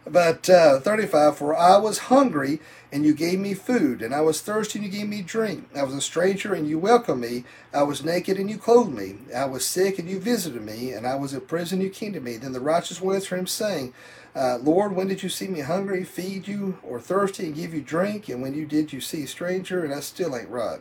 But 0.06 0.49
uh, 0.49 0.80
35, 0.80 1.38
for 1.38 1.56
I 1.56 1.78
was 1.78 1.99
hungry, 2.10 2.60
and 2.91 3.06
you 3.06 3.14
gave 3.14 3.39
me 3.39 3.54
food, 3.54 4.02
and 4.02 4.16
I 4.16 4.22
was 4.22 4.41
thirsty, 4.41 4.80
and 4.80 4.86
you 4.86 4.91
gave 4.91 5.08
me 5.08 5.22
drink. 5.22 5.70
I 5.76 5.84
was 5.84 5.93
a 5.93 6.02
stranger, 6.02 6.54
and 6.54 6.68
you 6.68 6.80
welcomed 6.80 7.22
me. 7.22 7.43
I 7.72 7.84
was 7.84 8.04
naked, 8.04 8.38
and 8.38 8.49
you 8.49 8.58
clothed 8.58 8.93
me. 8.93 9.18
I 9.36 9.45
was 9.45 9.66
sick, 9.66 9.99
and 9.99 10.10
you 10.10 10.20
visited 10.20 10.64
me, 10.64 10.91
and 10.91 11.06
I 11.06 11.16
was 11.16 11.34
in 11.34 11.41
prison, 11.41 11.80
and 11.80 11.88
you 11.88 11.93
came 11.93 12.14
to 12.14 12.20
me. 12.20 12.38
Then 12.38 12.52
the 12.52 12.60
righteous 12.60 12.99
will 12.99 13.14
answer 13.14 13.38
him, 13.38 13.45
saying, 13.45 13.93
uh, 14.36 14.58
Lord, 14.58 14.95
when 14.95 15.08
did 15.08 15.22
you 15.24 15.30
see 15.30 15.47
me 15.47 15.60
hungry, 15.60 16.04
feed 16.04 16.47
you, 16.47 16.80
or 16.82 16.99
thirsty, 16.99 17.45
and 17.45 17.56
give 17.56 17.74
you 17.74 17.82
drink? 17.82 18.28
And 18.28 18.41
when 18.41 18.56
you 18.56 18.66
did, 18.66 18.91
you 18.91 19.02
see 19.02 19.24
a 19.24 19.28
stranger, 19.28 19.84
and 19.84 19.93
I 19.93 19.99
still 19.99 20.36
ain't 20.36 20.49
right. 20.49 20.80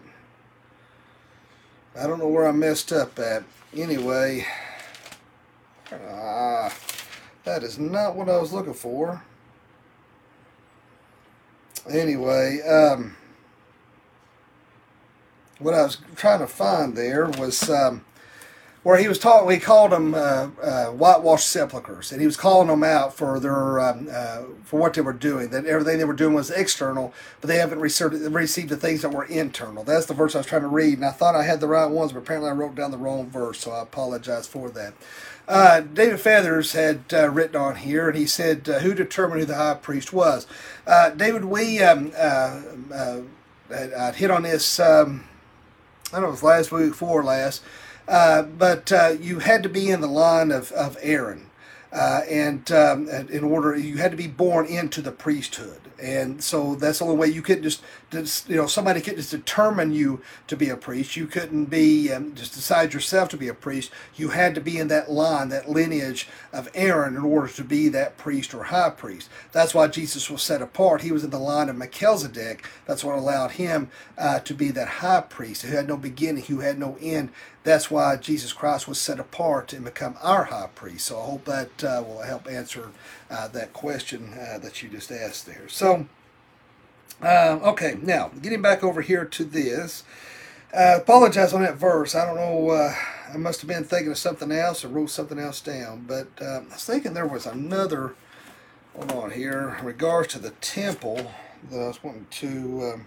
I 1.98 2.06
don't 2.06 2.20
know 2.20 2.28
where 2.28 2.48
I 2.48 2.52
messed 2.52 2.92
up 2.92 3.18
at. 3.18 3.42
Anyway, 3.76 4.46
ah, 5.92 6.72
that 7.44 7.62
is 7.62 7.78
not 7.78 8.16
what 8.16 8.28
I 8.28 8.38
was 8.38 8.52
looking 8.52 8.74
for. 8.74 9.22
Anyway, 11.90 12.60
um, 12.62 13.16
what 15.58 15.74
I 15.74 15.82
was 15.82 15.98
trying 16.16 16.40
to 16.40 16.46
find 16.46 16.96
there 16.96 17.26
was 17.26 17.70
um, 17.70 18.04
where 18.82 18.98
he 18.98 19.08
was 19.08 19.18
talking. 19.18 19.46
We 19.46 19.58
called 19.58 19.92
them 19.92 20.14
uh, 20.14 20.48
uh, 20.62 20.86
whitewashed 20.86 21.48
sepulchres, 21.48 22.12
and 22.12 22.20
he 22.20 22.26
was 22.26 22.36
calling 22.36 22.68
them 22.68 22.82
out 22.82 23.14
for 23.16 23.38
their 23.40 23.80
um, 23.80 24.08
uh, 24.10 24.42
for 24.64 24.78
what 24.80 24.94
they 24.94 25.00
were 25.00 25.12
doing. 25.12 25.50
That 25.50 25.66
everything 25.66 25.98
they 25.98 26.04
were 26.04 26.14
doing 26.14 26.34
was 26.34 26.50
external, 26.50 27.12
but 27.40 27.48
they 27.48 27.58
haven't 27.58 27.80
received 27.80 28.68
the 28.68 28.76
things 28.76 29.02
that 29.02 29.10
were 29.10 29.24
internal. 29.24 29.84
That's 29.84 30.06
the 30.06 30.14
verse 30.14 30.34
I 30.34 30.38
was 30.38 30.46
trying 30.46 30.62
to 30.62 30.68
read, 30.68 30.94
and 30.94 31.04
I 31.04 31.12
thought 31.12 31.34
I 31.34 31.44
had 31.44 31.60
the 31.60 31.68
right 31.68 31.86
ones, 31.90 32.12
but 32.12 32.20
apparently 32.20 32.50
I 32.50 32.54
wrote 32.54 32.74
down 32.74 32.90
the 32.90 32.98
wrong 32.98 33.28
verse, 33.28 33.60
so 33.60 33.70
I 33.70 33.82
apologize 33.82 34.46
for 34.46 34.70
that. 34.70 34.94
Uh, 35.50 35.80
David 35.80 36.20
Feathers 36.20 36.74
had 36.74 37.02
uh, 37.12 37.28
written 37.28 37.56
on 37.56 37.74
here, 37.74 38.08
and 38.08 38.16
he 38.16 38.24
said, 38.24 38.68
uh, 38.68 38.78
"Who 38.78 38.94
determined 38.94 39.40
who 39.40 39.46
the 39.46 39.56
high 39.56 39.74
priest 39.74 40.12
was?" 40.12 40.46
David, 40.86 41.44
we 41.44 41.80
um, 41.80 42.12
I'd 43.72 44.14
hit 44.14 44.30
on 44.30 44.44
this. 44.44 44.78
Um, 44.78 45.24
I 46.12 46.20
don't 46.20 46.28
know, 46.28 46.34
if 46.34 46.42
last 46.44 46.70
week, 46.70 46.90
before 46.90 47.24
last. 47.24 47.62
Uh, 48.06 48.42
but 48.42 48.92
uh, 48.92 49.14
you 49.20 49.40
had 49.40 49.62
to 49.64 49.68
be 49.68 49.90
in 49.90 50.00
the 50.00 50.08
line 50.08 50.50
of, 50.50 50.72
of 50.72 50.96
Aaron. 51.00 51.50
Uh, 51.92 52.22
and 52.28 52.70
um, 52.72 53.08
in 53.08 53.44
order, 53.44 53.76
you 53.76 53.96
had 53.96 54.10
to 54.12 54.16
be 54.16 54.28
born 54.28 54.66
into 54.66 55.02
the 55.02 55.12
priesthood 55.12 55.79
and 56.00 56.42
so 56.42 56.74
that's 56.74 56.98
the 56.98 57.04
only 57.04 57.16
way 57.16 57.28
you 57.28 57.42
could 57.42 57.62
just, 57.62 57.82
just 58.10 58.48
you 58.48 58.56
know 58.56 58.66
somebody 58.66 59.00
could 59.00 59.16
just 59.16 59.30
determine 59.30 59.92
you 59.92 60.22
to 60.46 60.56
be 60.56 60.68
a 60.68 60.76
priest. 60.76 61.16
You 61.16 61.26
couldn't 61.26 61.66
be 61.66 62.12
um, 62.12 62.34
just 62.34 62.54
decide 62.54 62.94
yourself 62.94 63.28
to 63.30 63.36
be 63.36 63.48
a 63.48 63.54
priest. 63.54 63.90
You 64.16 64.30
had 64.30 64.54
to 64.54 64.60
be 64.60 64.78
in 64.78 64.88
that 64.88 65.10
line 65.10 65.48
that 65.50 65.68
lineage 65.68 66.28
of 66.52 66.70
aaron 66.74 67.16
in 67.16 67.22
order 67.22 67.48
to 67.52 67.64
be 67.64 67.88
that 67.90 68.16
priest 68.16 68.54
or 68.54 68.64
high 68.64 68.90
priest. 68.90 69.28
That's 69.52 69.74
why 69.74 69.88
jesus 69.88 70.30
was 70.30 70.42
set 70.42 70.62
apart. 70.62 71.02
He 71.02 71.12
was 71.12 71.24
in 71.24 71.30
the 71.30 71.38
line 71.38 71.68
of 71.68 71.76
melchizedek. 71.76 72.64
That's 72.86 73.04
what 73.04 73.18
allowed 73.18 73.52
him 73.52 73.90
uh, 74.18 74.40
to 74.40 74.54
be 74.54 74.70
that 74.70 74.88
high 74.88 75.22
priest. 75.22 75.62
Who 75.62 75.76
had 75.76 75.88
no 75.88 75.96
beginning. 75.96 76.44
Who 76.44 76.60
had 76.60 76.78
no 76.78 76.96
end. 77.00 77.30
That's 77.62 77.90
why 77.90 78.16
jesus 78.16 78.52
christ 78.52 78.88
was 78.88 79.00
set 79.00 79.20
apart 79.20 79.72
and 79.72 79.84
become 79.84 80.16
our 80.22 80.44
high 80.44 80.70
priest. 80.74 81.06
So 81.06 81.18
i 81.18 81.24
hope 81.24 81.44
that 81.44 81.84
uh, 81.84 82.02
will 82.06 82.22
help 82.22 82.48
answer 82.48 82.90
uh, 83.30 83.48
that 83.48 83.72
question 83.72 84.32
uh, 84.34 84.58
that 84.58 84.82
you 84.82 84.88
just 84.88 85.10
asked 85.10 85.46
there. 85.46 85.68
So, 85.68 86.06
uh, 87.22 87.58
okay, 87.62 87.96
now 88.02 88.28
getting 88.42 88.62
back 88.62 88.82
over 88.82 89.02
here 89.02 89.24
to 89.24 89.44
this. 89.44 90.04
Uh, 90.72 90.98
apologize 91.00 91.52
on 91.52 91.62
that 91.62 91.76
verse. 91.76 92.14
I 92.14 92.24
don't 92.24 92.36
know. 92.36 92.70
Uh, 92.70 92.94
I 93.32 93.36
must 93.36 93.60
have 93.60 93.68
been 93.68 93.84
thinking 93.84 94.12
of 94.12 94.18
something 94.18 94.52
else 94.52 94.84
or 94.84 94.88
wrote 94.88 95.10
something 95.10 95.38
else 95.38 95.60
down. 95.60 96.04
But 96.06 96.28
uh, 96.40 96.60
I 96.60 96.74
was 96.74 96.84
thinking 96.84 97.14
there 97.14 97.26
was 97.26 97.46
another. 97.46 98.14
Hold 98.94 99.12
on 99.12 99.30
here. 99.32 99.76
In 99.80 99.84
regards 99.84 100.32
to 100.34 100.38
the 100.38 100.50
temple 100.50 101.32
that 101.70 101.80
I 101.80 101.88
was 101.88 102.02
wanting 102.04 102.26
to. 102.30 102.92
Um, 102.94 103.06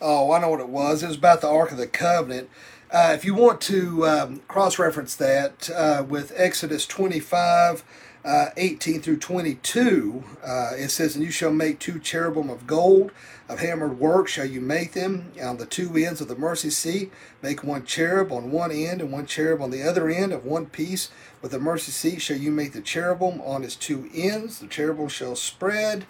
oh, 0.00 0.30
I 0.32 0.40
know 0.40 0.50
what 0.50 0.60
it 0.60 0.68
was. 0.68 1.02
It 1.02 1.08
was 1.08 1.16
about 1.16 1.40
the 1.40 1.48
Ark 1.48 1.72
of 1.72 1.78
the 1.78 1.88
Covenant. 1.88 2.48
Uh, 2.90 3.12
if 3.14 3.24
you 3.24 3.34
want 3.34 3.60
to 3.60 4.06
um, 4.06 4.40
cross 4.46 4.78
reference 4.78 5.16
that 5.16 5.70
uh, 5.70 6.04
with 6.06 6.32
Exodus 6.36 6.86
25, 6.86 7.82
uh, 8.24 8.46
18 8.56 9.02
through 9.02 9.18
22, 9.18 10.24
uh, 10.42 10.70
it 10.76 10.90
says, 10.90 11.14
And 11.14 11.24
you 11.24 11.30
shall 11.30 11.52
make 11.52 11.78
two 11.78 11.98
cherubim 11.98 12.50
of 12.50 12.66
gold, 12.66 13.10
of 13.48 13.58
hammered 13.58 13.98
work 13.98 14.28
shall 14.28 14.46
you 14.46 14.60
make 14.60 14.92
them 14.92 15.32
on 15.42 15.58
the 15.58 15.66
two 15.66 15.94
ends 15.96 16.20
of 16.20 16.28
the 16.28 16.36
mercy 16.36 16.70
seat. 16.70 17.12
Make 17.42 17.62
one 17.62 17.84
cherub 17.84 18.32
on 18.32 18.50
one 18.50 18.70
end 18.70 19.02
and 19.02 19.12
one 19.12 19.26
cherub 19.26 19.60
on 19.60 19.70
the 19.70 19.82
other 19.82 20.08
end 20.08 20.32
of 20.32 20.46
one 20.46 20.66
piece. 20.66 21.10
With 21.42 21.52
the 21.52 21.58
mercy 21.58 21.92
seat 21.92 22.22
shall 22.22 22.38
you 22.38 22.50
make 22.50 22.72
the 22.72 22.80
cherubim 22.80 23.42
on 23.42 23.64
its 23.64 23.76
two 23.76 24.08
ends. 24.14 24.60
The 24.60 24.66
cherubim 24.66 25.08
shall 25.08 25.36
spread 25.36 26.06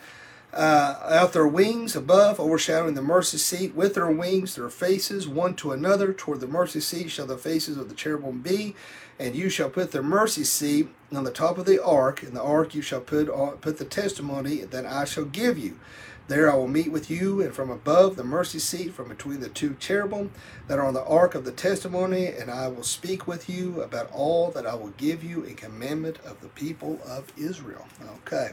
uh, 0.54 1.08
out 1.10 1.32
their 1.32 1.46
wings 1.46 1.96
above, 1.96 2.38
overshadowing 2.38 2.94
the 2.94 3.02
mercy 3.02 3.38
seat. 3.38 3.74
With 3.74 3.94
their 3.94 4.10
wings, 4.10 4.54
their 4.54 4.70
faces 4.70 5.26
one 5.26 5.54
to 5.56 5.72
another. 5.72 6.12
Toward 6.12 6.40
the 6.40 6.46
mercy 6.46 6.80
seat 6.80 7.10
shall 7.10 7.26
the 7.26 7.36
faces 7.36 7.76
of 7.76 7.88
the 7.88 7.94
cherubim 7.94 8.40
be. 8.40 8.74
And 9.18 9.34
you 9.34 9.48
shall 9.48 9.70
put 9.70 9.92
the 9.92 10.02
mercy 10.02 10.44
seat 10.44 10.88
on 11.12 11.24
the 11.24 11.30
top 11.30 11.58
of 11.58 11.66
the 11.66 11.82
ark. 11.82 12.22
In 12.22 12.34
the 12.34 12.42
ark 12.42 12.74
you 12.74 12.82
shall 12.82 13.00
put, 13.00 13.28
put 13.60 13.78
the 13.78 13.84
testimony 13.84 14.58
that 14.58 14.86
I 14.86 15.04
shall 15.04 15.24
give 15.24 15.58
you. 15.58 15.78
There 16.26 16.50
I 16.50 16.54
will 16.54 16.68
meet 16.68 16.90
with 16.90 17.10
you, 17.10 17.42
and 17.42 17.54
from 17.54 17.70
above 17.70 18.16
the 18.16 18.24
mercy 18.24 18.58
seat, 18.58 18.94
from 18.94 19.08
between 19.08 19.40
the 19.40 19.50
two 19.50 19.76
cherubim 19.78 20.30
that 20.68 20.78
are 20.78 20.86
on 20.86 20.94
the 20.94 21.04
ark 21.04 21.34
of 21.34 21.44
the 21.44 21.52
testimony, 21.52 22.28
and 22.28 22.50
I 22.50 22.68
will 22.68 22.82
speak 22.82 23.26
with 23.26 23.50
you 23.50 23.82
about 23.82 24.10
all 24.10 24.50
that 24.52 24.66
I 24.66 24.74
will 24.74 24.94
give 24.96 25.22
you 25.22 25.44
a 25.44 25.52
commandment 25.52 26.18
of 26.24 26.40
the 26.40 26.48
people 26.48 26.98
of 27.06 27.30
Israel. 27.36 27.86
Okay. 28.26 28.52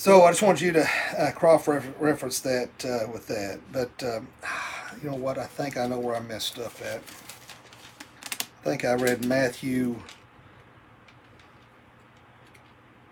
So 0.00 0.22
I 0.22 0.30
just 0.30 0.40
want 0.40 0.62
you 0.62 0.72
to 0.72 0.88
uh, 1.18 1.30
cross 1.32 1.68
reference 1.68 2.40
that 2.40 2.70
uh, 2.86 3.06
with 3.12 3.26
that. 3.26 3.60
But 3.70 4.02
um, 4.02 4.28
you 5.02 5.10
know 5.10 5.16
what? 5.16 5.36
I 5.36 5.44
think 5.44 5.76
I 5.76 5.86
know 5.86 5.98
where 5.98 6.16
I 6.16 6.20
messed 6.20 6.58
up 6.58 6.72
at. 6.82 7.02
I 8.32 8.64
think 8.64 8.86
I 8.86 8.94
read 8.94 9.26
Matthew. 9.26 9.96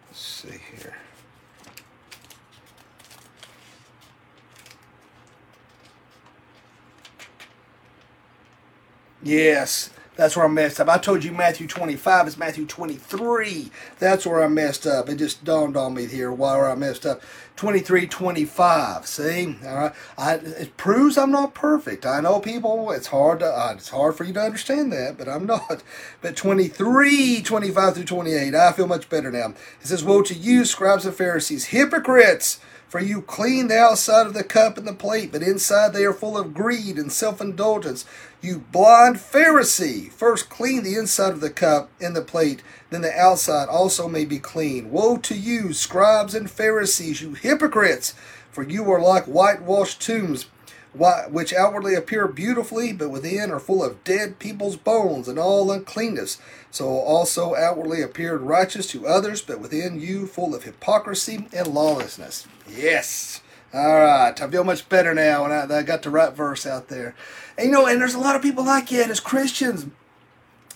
Let's 0.07 0.18
see 0.18 0.61
here. 0.78 0.97
Yes, 9.22 9.91
that's 10.18 10.34
where 10.34 10.44
I 10.44 10.48
messed 10.48 10.80
up. 10.80 10.88
I 10.88 10.98
told 10.98 11.22
you 11.22 11.30
Matthew 11.30 11.68
25 11.68 12.26
is 12.26 12.36
Matthew 12.36 12.66
23. 12.66 13.70
That's 14.00 14.26
where 14.26 14.42
I 14.42 14.48
messed 14.48 14.84
up. 14.84 15.08
It 15.08 15.14
just 15.14 15.44
dawned 15.44 15.76
on 15.76 15.94
me 15.94 16.06
here 16.06 16.32
where 16.32 16.68
I 16.68 16.74
messed 16.74 17.06
up. 17.06 17.22
23, 17.54 18.08
25. 18.08 19.06
See, 19.06 19.56
all 19.64 19.76
right. 19.76 19.92
I, 20.18 20.34
it 20.34 20.76
proves 20.76 21.16
I'm 21.16 21.30
not 21.30 21.54
perfect. 21.54 22.04
I 22.04 22.20
know 22.20 22.40
people. 22.40 22.90
It's 22.90 23.06
hard 23.06 23.38
to. 23.38 23.46
Uh, 23.46 23.74
it's 23.76 23.90
hard 23.90 24.16
for 24.16 24.24
you 24.24 24.32
to 24.32 24.40
understand 24.40 24.92
that, 24.92 25.16
but 25.16 25.28
I'm 25.28 25.46
not. 25.54 25.84
But 26.20 26.34
23, 26.34 27.40
25 27.42 27.94
through 27.94 28.04
28. 28.04 28.54
I 28.56 28.72
feel 28.72 28.88
much 28.88 29.08
better 29.08 29.30
now. 29.30 29.54
It 29.80 29.86
says, 29.86 30.02
"Woe 30.02 30.22
to 30.22 30.34
you, 30.34 30.64
scribes 30.64 31.06
and 31.06 31.14
Pharisees, 31.14 31.66
hypocrites!" 31.66 32.58
For 32.89 33.01
you 33.01 33.20
clean 33.20 33.68
the 33.68 33.78
outside 33.78 34.26
of 34.26 34.32
the 34.32 34.43
cup 34.43 34.78
and 34.78 34.89
the 34.89 34.95
plate, 34.95 35.30
but 35.30 35.43
inside 35.43 35.93
they 35.93 36.07
are 36.07 36.14
full 36.14 36.39
of 36.39 36.55
greed 36.55 36.97
and 36.97 37.12
self 37.12 37.39
indulgence. 37.39 38.07
You 38.41 38.64
blind 38.72 39.16
Pharisee, 39.16 40.11
first 40.11 40.49
clean 40.49 40.84
the 40.84 40.97
inside 40.97 41.32
of 41.32 41.41
the 41.41 41.51
cup 41.51 41.91
and 42.01 42.16
the 42.16 42.22
plate, 42.22 42.62
then 42.89 43.03
the 43.03 43.12
outside 43.12 43.68
also 43.68 44.09
may 44.09 44.24
be 44.24 44.39
clean. 44.39 44.91
Woe 44.91 45.18
to 45.18 45.34
you, 45.34 45.74
scribes 45.74 46.34
and 46.34 46.51
Pharisees, 46.51 47.20
you 47.20 47.34
hypocrites! 47.34 48.14
For 48.51 48.62
you 48.62 48.91
are 48.91 49.03
like 49.03 49.26
whitewashed 49.26 50.01
tombs 50.01 50.47
which 50.95 51.53
outwardly 51.53 51.95
appear 51.95 52.26
beautifully, 52.28 52.93
but 52.93 53.11
within 53.11 53.51
are 53.51 53.61
full 53.61 53.84
of 53.84 54.03
dead 54.05 54.39
people's 54.39 54.76
bones 54.76 55.28
and 55.28 55.39
all 55.39 55.70
uncleanness. 55.70 56.39
So 56.70 56.86
also 56.86 57.55
outwardly 57.55 58.03
appeared 58.03 58.41
righteous 58.43 58.86
to 58.89 59.07
others, 59.07 59.43
but 59.43 59.61
within 59.61 60.01
you 60.01 60.26
full 60.26 60.55
of 60.55 60.64
hypocrisy 60.64 61.47
and 61.53 61.68
lawlessness. 61.68 62.47
Yes. 62.68 63.41
All 63.72 63.99
right, 63.99 64.41
I 64.41 64.51
feel 64.51 64.64
much 64.64 64.89
better 64.89 65.12
now, 65.12 65.45
and 65.45 65.72
I, 65.72 65.78
I 65.78 65.82
got 65.82 66.03
the 66.03 66.11
right 66.11 66.32
verse 66.32 66.64
out 66.66 66.89
there. 66.89 67.14
And 67.59 67.66
you 67.66 67.72
know, 67.72 67.86
and 67.86 68.01
there's 68.01 68.14
a 68.14 68.18
lot 68.18 68.34
of 68.34 68.41
people 68.41 68.64
like 68.64 68.89
that 68.89 69.11
as 69.11 69.20
Christians. 69.20 69.86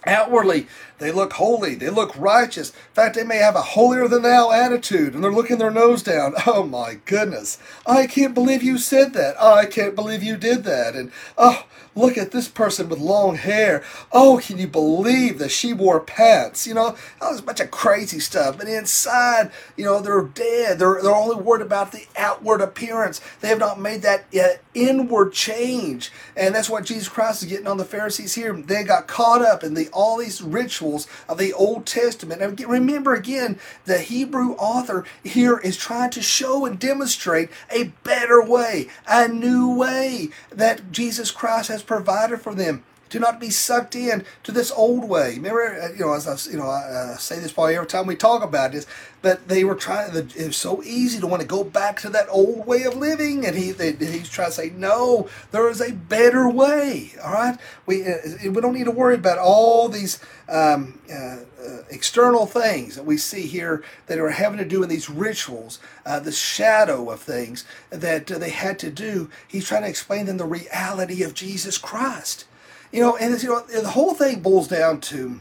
Outwardly, 0.07 0.67
they 0.99 1.13
look 1.13 1.35
holy, 1.35 1.75
they 1.75 1.91
look 1.91 2.17
righteous. 2.17 2.71
In 2.71 2.95
fact, 2.95 3.15
they 3.15 3.25
may 3.25 3.37
have 3.37 3.55
a 3.55 3.63
holier 3.63 4.09
than 4.09 4.23
thou 4.23 4.51
attitude 4.51 5.15
and 5.15 5.23
they're 5.23 5.33
looking 5.33 5.59
their 5.59 5.71
nose 5.71 6.03
down. 6.03 6.35
Oh 6.45 6.65
my 6.65 6.99
goodness. 7.07 7.59
I 7.87 8.07
can't 8.07 8.35
believe 8.35 8.63
you 8.63 8.77
said 8.77 9.15
that. 9.15 9.41
I 9.41 9.65
can't 9.65 9.95
believe 9.95 10.23
you 10.23 10.37
did 10.37 10.65
that. 10.65 10.95
And 10.95 11.11
oh, 11.39 11.65
look 11.95 12.17
at 12.17 12.31
this 12.31 12.49
person 12.49 12.89
with 12.89 12.99
long 12.99 13.37
hair. 13.37 13.83
Oh, 14.13 14.41
can 14.43 14.59
you 14.59 14.67
believe 14.67 15.39
that 15.39 15.51
she 15.51 15.73
wore 15.73 16.01
pants? 16.01 16.67
You 16.67 16.75
know, 16.75 16.97
oh, 17.21 17.29
there's 17.29 17.41
a 17.41 17.45
bunch 17.45 17.61
of 17.61 17.71
crazy 17.71 18.21
stuff. 18.21 18.59
But 18.59 18.69
inside, 18.69 19.51
you 19.77 19.85
know, 19.85 20.01
they're 20.01 20.23
dead. 20.23 20.79
They're, 20.79 21.01
they're 21.03 21.15
only 21.15 21.37
worried 21.37 21.63
about 21.63 21.93
the 21.93 22.07
outward 22.17 22.61
appearance. 22.61 23.21
They 23.41 23.49
have 23.49 23.59
not 23.59 23.81
made 23.81 24.03
that 24.03 24.25
uh, 24.35 24.59
inward 24.75 25.33
change. 25.33 26.11
And 26.37 26.55
that's 26.55 26.71
what 26.71 26.85
Jesus 26.85 27.09
Christ 27.09 27.43
is 27.43 27.49
getting 27.49 27.67
on 27.67 27.77
the 27.77 27.85
Pharisees 27.85 28.35
here. 28.35 28.53
They 28.53 28.85
got 28.85 29.07
caught 29.07 29.43
up 29.43 29.63
in 29.63 29.75
the 29.75 29.89
all 29.93 30.19
these 30.19 30.43
rituals 30.43 31.07
of 31.29 31.39
the 31.39 31.53
Old 31.53 31.87
Testament. 31.87 32.43
And 32.43 32.59
remember 32.61 33.15
again, 33.15 33.59
the 33.85 33.99
Hebrew 33.99 34.53
author 34.53 35.05
here 35.23 35.59
is 35.59 35.77
trying 35.77 36.11
to 36.11 36.23
show 36.23 36.65
and 36.65 36.79
demonstrate 36.79 37.51
a 37.71 37.93
better 38.05 38.43
way, 38.43 38.89
a 39.07 39.29
new 39.29 39.75
way 39.75 40.31
that 40.51 40.93
Jesus 40.93 41.31
Christ 41.31 41.69
has 41.69 41.82
provided 41.83 42.41
for 42.41 42.55
them. 42.55 42.85
Do 43.13 43.21
not 43.21 43.39
be 43.39 43.51
sucked 43.51 43.95
in 43.95 44.25
to 44.43 44.53
this 44.53 44.73
old 44.73 45.07
way. 45.07 45.35
Remember, 45.35 45.79
uh, 45.79 45.93
you 45.93 45.99
know, 45.99 46.15
as 46.15 46.27
I, 46.27 46.51
you 46.51 46.57
know, 46.57 46.71
I 46.71 47.17
say 47.19 47.39
this 47.39 47.53
probably 47.53 47.77
every 47.77 47.87
time 47.87 48.07
we 48.07 48.17
talk 48.17 48.43
about 48.43 48.73
this, 48.73 48.87
but 49.21 49.49
they 49.49 49.65
were 49.65 49.75
trying. 49.75 50.17
It 50.17 50.35
was 50.35 50.57
so 50.57 50.83
easy 50.83 51.21
to 51.21 51.27
want 51.27 51.43
to 51.43 51.47
go 51.47 51.63
back 51.63 52.01
to 52.01 52.09
that 52.09 52.27
old 52.31 52.67
way 52.67 52.85
of 52.85 52.97
living, 52.97 53.45
and 53.45 53.55
he 53.55 53.71
they, 53.71 53.93
he's 53.93 54.31
trying 54.31 54.49
to 54.49 54.55
say, 54.55 54.71
no, 54.71 55.29
there 55.51 55.69
is 55.69 55.83
a 55.83 55.93
better 55.93 56.49
way. 56.49 57.13
All 57.23 57.35
right, 57.35 57.59
we 57.85 58.03
uh, 58.03 58.17
we 58.45 58.61
don't 58.63 58.73
need 58.73 58.85
to 58.85 58.91
worry 58.91 59.17
about 59.17 59.37
all 59.37 59.91
these 59.91 60.19
um, 60.49 60.99
uh, 61.13 61.41
uh, 61.63 61.83
external 61.91 62.47
things 62.47 62.97
that 62.97 63.05
we 63.05 63.19
see 63.19 63.47
here 63.47 63.85
that 64.07 64.19
are 64.19 64.31
having 64.31 64.57
to 64.57 64.65
do 64.65 64.81
with 64.81 64.89
these 64.89 65.11
rituals, 65.11 65.81
uh, 66.07 66.19
the 66.19 66.33
shadow 66.33 67.11
of 67.11 67.21
things 67.21 67.67
that 67.91 68.27
they 68.27 68.49
had 68.49 68.79
to 68.79 68.91
do. 68.91 69.29
He's 69.47 69.69
trying 69.69 69.83
to 69.83 69.89
explain 69.91 70.25
them 70.25 70.39
the 70.39 70.47
reality 70.47 71.23
of 71.23 71.35
Jesus 71.35 71.77
Christ. 71.77 72.47
You 72.93 73.01
know, 73.01 73.17
and 73.17 73.43
you 73.43 73.49
know, 73.49 73.61
the 73.63 73.89
whole 73.89 74.15
thing 74.15 74.41
boils 74.41 74.69
down 74.69 75.01
to 75.01 75.41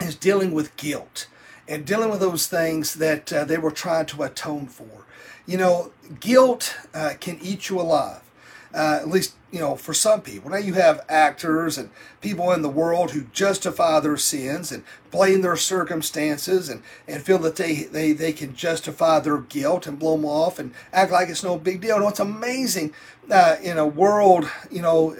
is 0.00 0.14
dealing 0.14 0.52
with 0.52 0.76
guilt 0.76 1.26
and 1.68 1.84
dealing 1.84 2.10
with 2.10 2.20
those 2.20 2.46
things 2.46 2.94
that 2.94 3.32
uh, 3.32 3.44
they 3.44 3.58
were 3.58 3.72
trying 3.72 4.06
to 4.06 4.22
atone 4.22 4.66
for. 4.66 5.04
You 5.46 5.58
know, 5.58 5.92
guilt 6.20 6.76
uh, 6.94 7.14
can 7.20 7.38
eat 7.42 7.68
you 7.68 7.80
alive. 7.80 8.22
Uh, 8.72 8.98
at 9.00 9.08
least, 9.08 9.34
you 9.50 9.58
know, 9.58 9.74
for 9.74 9.92
some 9.92 10.20
people. 10.20 10.48
Now 10.48 10.58
you 10.58 10.74
have 10.74 11.04
actors 11.08 11.76
and 11.76 11.90
people 12.20 12.52
in 12.52 12.62
the 12.62 12.68
world 12.68 13.10
who 13.10 13.22
justify 13.32 13.98
their 13.98 14.16
sins 14.16 14.70
and 14.70 14.84
blame 15.10 15.42
their 15.42 15.56
circumstances 15.56 16.68
and, 16.68 16.84
and 17.08 17.20
feel 17.20 17.38
that 17.38 17.56
they, 17.56 17.82
they, 17.82 18.12
they 18.12 18.32
can 18.32 18.54
justify 18.54 19.18
their 19.18 19.38
guilt 19.38 19.88
and 19.88 19.98
blow 19.98 20.14
them 20.14 20.24
off 20.24 20.60
and 20.60 20.72
act 20.92 21.10
like 21.10 21.28
it's 21.28 21.42
no 21.42 21.58
big 21.58 21.80
deal. 21.80 21.96
You 21.96 22.02
know, 22.02 22.08
it's 22.10 22.20
amazing 22.20 22.94
uh, 23.28 23.56
in 23.60 23.76
a 23.76 23.86
world, 23.88 24.48
you 24.70 24.82
know, 24.82 25.16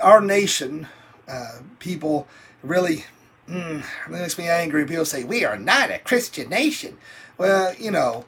our 0.00 0.20
nation, 0.20 0.88
uh, 1.28 1.58
people 1.78 2.26
really, 2.62 3.04
mm, 3.48 3.84
makes 4.08 4.38
me 4.38 4.48
angry. 4.48 4.84
People 4.84 5.04
say, 5.04 5.24
we 5.24 5.44
are 5.44 5.58
not 5.58 5.90
a 5.90 5.98
Christian 5.98 6.48
nation. 6.48 6.98
Well, 7.38 7.74
you 7.74 7.90
know, 7.90 8.24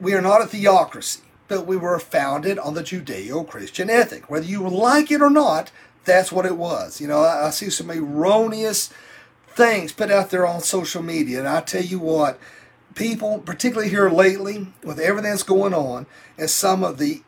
we 0.00 0.14
are 0.14 0.22
not 0.22 0.42
a 0.42 0.46
theocracy, 0.46 1.22
but 1.48 1.66
we 1.66 1.76
were 1.76 1.98
founded 1.98 2.58
on 2.58 2.74
the 2.74 2.82
Judeo 2.82 3.48
Christian 3.48 3.90
ethic. 3.90 4.30
Whether 4.30 4.46
you 4.46 4.68
like 4.68 5.10
it 5.10 5.22
or 5.22 5.30
not, 5.30 5.70
that's 6.04 6.30
what 6.30 6.46
it 6.46 6.56
was. 6.56 7.00
You 7.00 7.08
know, 7.08 7.20
I, 7.20 7.46
I 7.46 7.50
see 7.50 7.70
some 7.70 7.90
erroneous 7.90 8.90
things 9.48 9.92
put 9.92 10.10
out 10.10 10.30
there 10.30 10.46
on 10.46 10.60
social 10.60 11.02
media, 11.02 11.38
and 11.38 11.48
I 11.48 11.60
tell 11.60 11.82
you 11.82 11.98
what, 11.98 12.38
people, 12.94 13.38
particularly 13.38 13.90
here 13.90 14.10
lately, 14.10 14.68
with 14.84 14.98
everything 14.98 15.30
that's 15.30 15.42
going 15.42 15.74
on, 15.74 16.06
and 16.38 16.50
some 16.50 16.84
of 16.84 16.98
the 16.98 17.22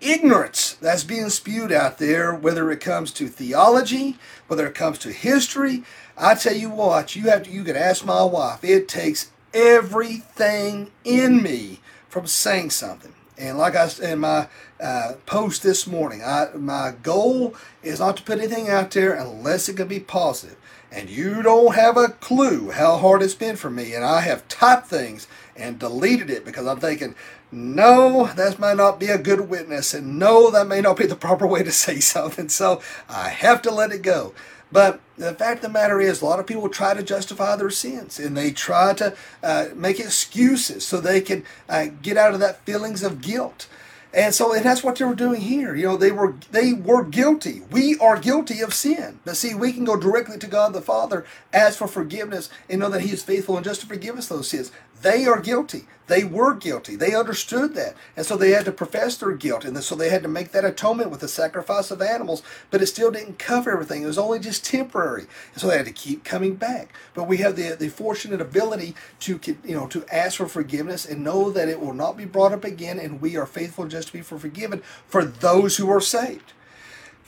ignorance 0.00 0.74
that's 0.74 1.04
being 1.04 1.28
spewed 1.28 1.72
out 1.72 1.98
there, 1.98 2.34
whether 2.34 2.70
it 2.70 2.80
comes 2.80 3.12
to 3.12 3.28
theology, 3.28 4.16
whether 4.46 4.66
it 4.66 4.74
comes 4.74 4.98
to 4.98 5.12
history. 5.12 5.82
I 6.16 6.34
tell 6.34 6.54
you 6.54 6.70
what, 6.70 7.16
you 7.16 7.24
have 7.24 7.44
to, 7.44 7.50
you 7.50 7.64
can 7.64 7.76
ask 7.76 8.04
my 8.04 8.22
wife. 8.22 8.64
It 8.64 8.88
takes 8.88 9.30
everything 9.54 10.90
in 11.04 11.42
me 11.42 11.80
from 12.08 12.26
saying 12.26 12.70
something. 12.70 13.12
And 13.36 13.56
like 13.56 13.76
I 13.76 13.86
said 13.88 14.14
in 14.14 14.18
my 14.18 14.48
uh, 14.80 15.12
post 15.26 15.62
this 15.62 15.86
morning, 15.86 16.22
I, 16.24 16.48
my 16.56 16.94
goal 17.02 17.54
is 17.82 18.00
not 18.00 18.16
to 18.16 18.22
put 18.22 18.38
anything 18.38 18.68
out 18.68 18.90
there 18.90 19.14
unless 19.14 19.68
it 19.68 19.76
can 19.76 19.88
be 19.88 20.00
positive. 20.00 20.56
And 20.90 21.10
you 21.10 21.42
don't 21.42 21.74
have 21.74 21.96
a 21.96 22.08
clue 22.08 22.70
how 22.70 22.96
hard 22.96 23.22
it's 23.22 23.34
been 23.34 23.56
for 23.56 23.70
me. 23.70 23.94
And 23.94 24.04
I 24.04 24.22
have 24.22 24.48
typed 24.48 24.86
things 24.86 25.28
and 25.54 25.78
deleted 25.78 26.30
it 26.30 26.44
because 26.44 26.66
I'm 26.66 26.80
thinking, 26.80 27.14
no, 27.50 28.26
that 28.36 28.58
might 28.58 28.76
not 28.76 29.00
be 29.00 29.06
a 29.06 29.18
good 29.18 29.48
witness, 29.48 29.94
and 29.94 30.18
no, 30.18 30.50
that 30.50 30.66
may 30.66 30.80
not 30.80 30.98
be 30.98 31.06
the 31.06 31.16
proper 31.16 31.46
way 31.46 31.62
to 31.62 31.72
say 31.72 32.00
something, 32.00 32.48
so 32.48 32.82
I 33.08 33.30
have 33.30 33.62
to 33.62 33.70
let 33.70 33.92
it 33.92 34.02
go. 34.02 34.34
But 34.70 35.00
the 35.16 35.32
fact 35.34 35.58
of 35.58 35.62
the 35.62 35.68
matter 35.70 36.00
is, 36.00 36.20
a 36.20 36.26
lot 36.26 36.40
of 36.40 36.46
people 36.46 36.68
try 36.68 36.94
to 36.94 37.02
justify 37.02 37.56
their 37.56 37.70
sins 37.70 38.18
and 38.18 38.36
they 38.36 38.50
try 38.50 38.92
to 38.94 39.16
uh, 39.42 39.68
make 39.74 39.98
excuses 39.98 40.84
so 40.84 41.00
they 41.00 41.20
can 41.20 41.44
uh, 41.68 41.86
get 42.02 42.16
out 42.16 42.34
of 42.34 42.40
that 42.40 42.64
feelings 42.66 43.02
of 43.02 43.20
guilt. 43.22 43.66
And 44.12 44.34
so 44.34 44.54
and 44.54 44.64
that's 44.64 44.82
what 44.82 44.96
they 44.96 45.04
were 45.04 45.14
doing 45.14 45.42
here. 45.42 45.74
You 45.74 45.84
know, 45.84 45.96
they 45.96 46.10
were 46.10 46.34
they 46.50 46.72
were 46.72 47.04
guilty. 47.04 47.62
We 47.70 47.98
are 47.98 48.18
guilty 48.18 48.60
of 48.62 48.72
sin. 48.72 49.20
But 49.24 49.36
see, 49.36 49.54
we 49.54 49.72
can 49.72 49.84
go 49.84 49.96
directly 49.96 50.38
to 50.38 50.46
God 50.46 50.72
the 50.72 50.80
Father, 50.80 51.26
ask 51.52 51.78
for 51.78 51.88
forgiveness, 51.88 52.48
and 52.70 52.80
know 52.80 52.88
that 52.88 53.02
He 53.02 53.12
is 53.12 53.22
faithful 53.22 53.56
and 53.56 53.64
just 53.64 53.82
to 53.82 53.86
forgive 53.86 54.16
us 54.16 54.28
those 54.28 54.48
sins. 54.48 54.72
They 55.02 55.26
are 55.26 55.40
guilty. 55.40 55.86
They 56.08 56.24
were 56.24 56.54
guilty. 56.54 56.96
They 56.96 57.14
understood 57.14 57.74
that. 57.74 57.94
And 58.16 58.24
so 58.24 58.36
they 58.36 58.50
had 58.52 58.64
to 58.64 58.72
profess 58.72 59.18
their 59.18 59.32
guilt. 59.32 59.64
And 59.64 59.76
so 59.84 59.94
they 59.94 60.08
had 60.08 60.22
to 60.22 60.28
make 60.28 60.52
that 60.52 60.64
atonement 60.64 61.10
with 61.10 61.20
the 61.20 61.28
sacrifice 61.28 61.90
of 61.90 62.00
animals. 62.00 62.42
But 62.70 62.80
it 62.80 62.86
still 62.86 63.10
didn't 63.10 63.38
cover 63.38 63.70
everything. 63.70 64.02
It 64.02 64.06
was 64.06 64.18
only 64.18 64.38
just 64.38 64.64
temporary. 64.64 65.26
And 65.52 65.60
so 65.60 65.68
they 65.68 65.76
had 65.76 65.86
to 65.86 65.92
keep 65.92 66.24
coming 66.24 66.54
back. 66.54 66.94
But 67.12 67.28
we 67.28 67.36
have 67.38 67.56
the, 67.56 67.76
the 67.78 67.90
fortunate 67.90 68.40
ability 68.40 68.94
to, 69.20 69.38
you 69.64 69.74
know, 69.74 69.86
to 69.88 70.04
ask 70.10 70.38
for 70.38 70.48
forgiveness 70.48 71.04
and 71.04 71.22
know 71.22 71.50
that 71.50 71.68
it 71.68 71.80
will 71.80 71.94
not 71.94 72.16
be 72.16 72.24
brought 72.24 72.52
up 72.52 72.64
again. 72.64 72.98
And 72.98 73.20
we 73.20 73.36
are 73.36 73.46
faithful 73.46 73.86
just 73.86 74.08
to 74.08 74.14
be 74.14 74.22
forgiven 74.22 74.80
for 75.06 75.24
those 75.24 75.76
who 75.76 75.90
are 75.90 76.00
saved 76.00 76.54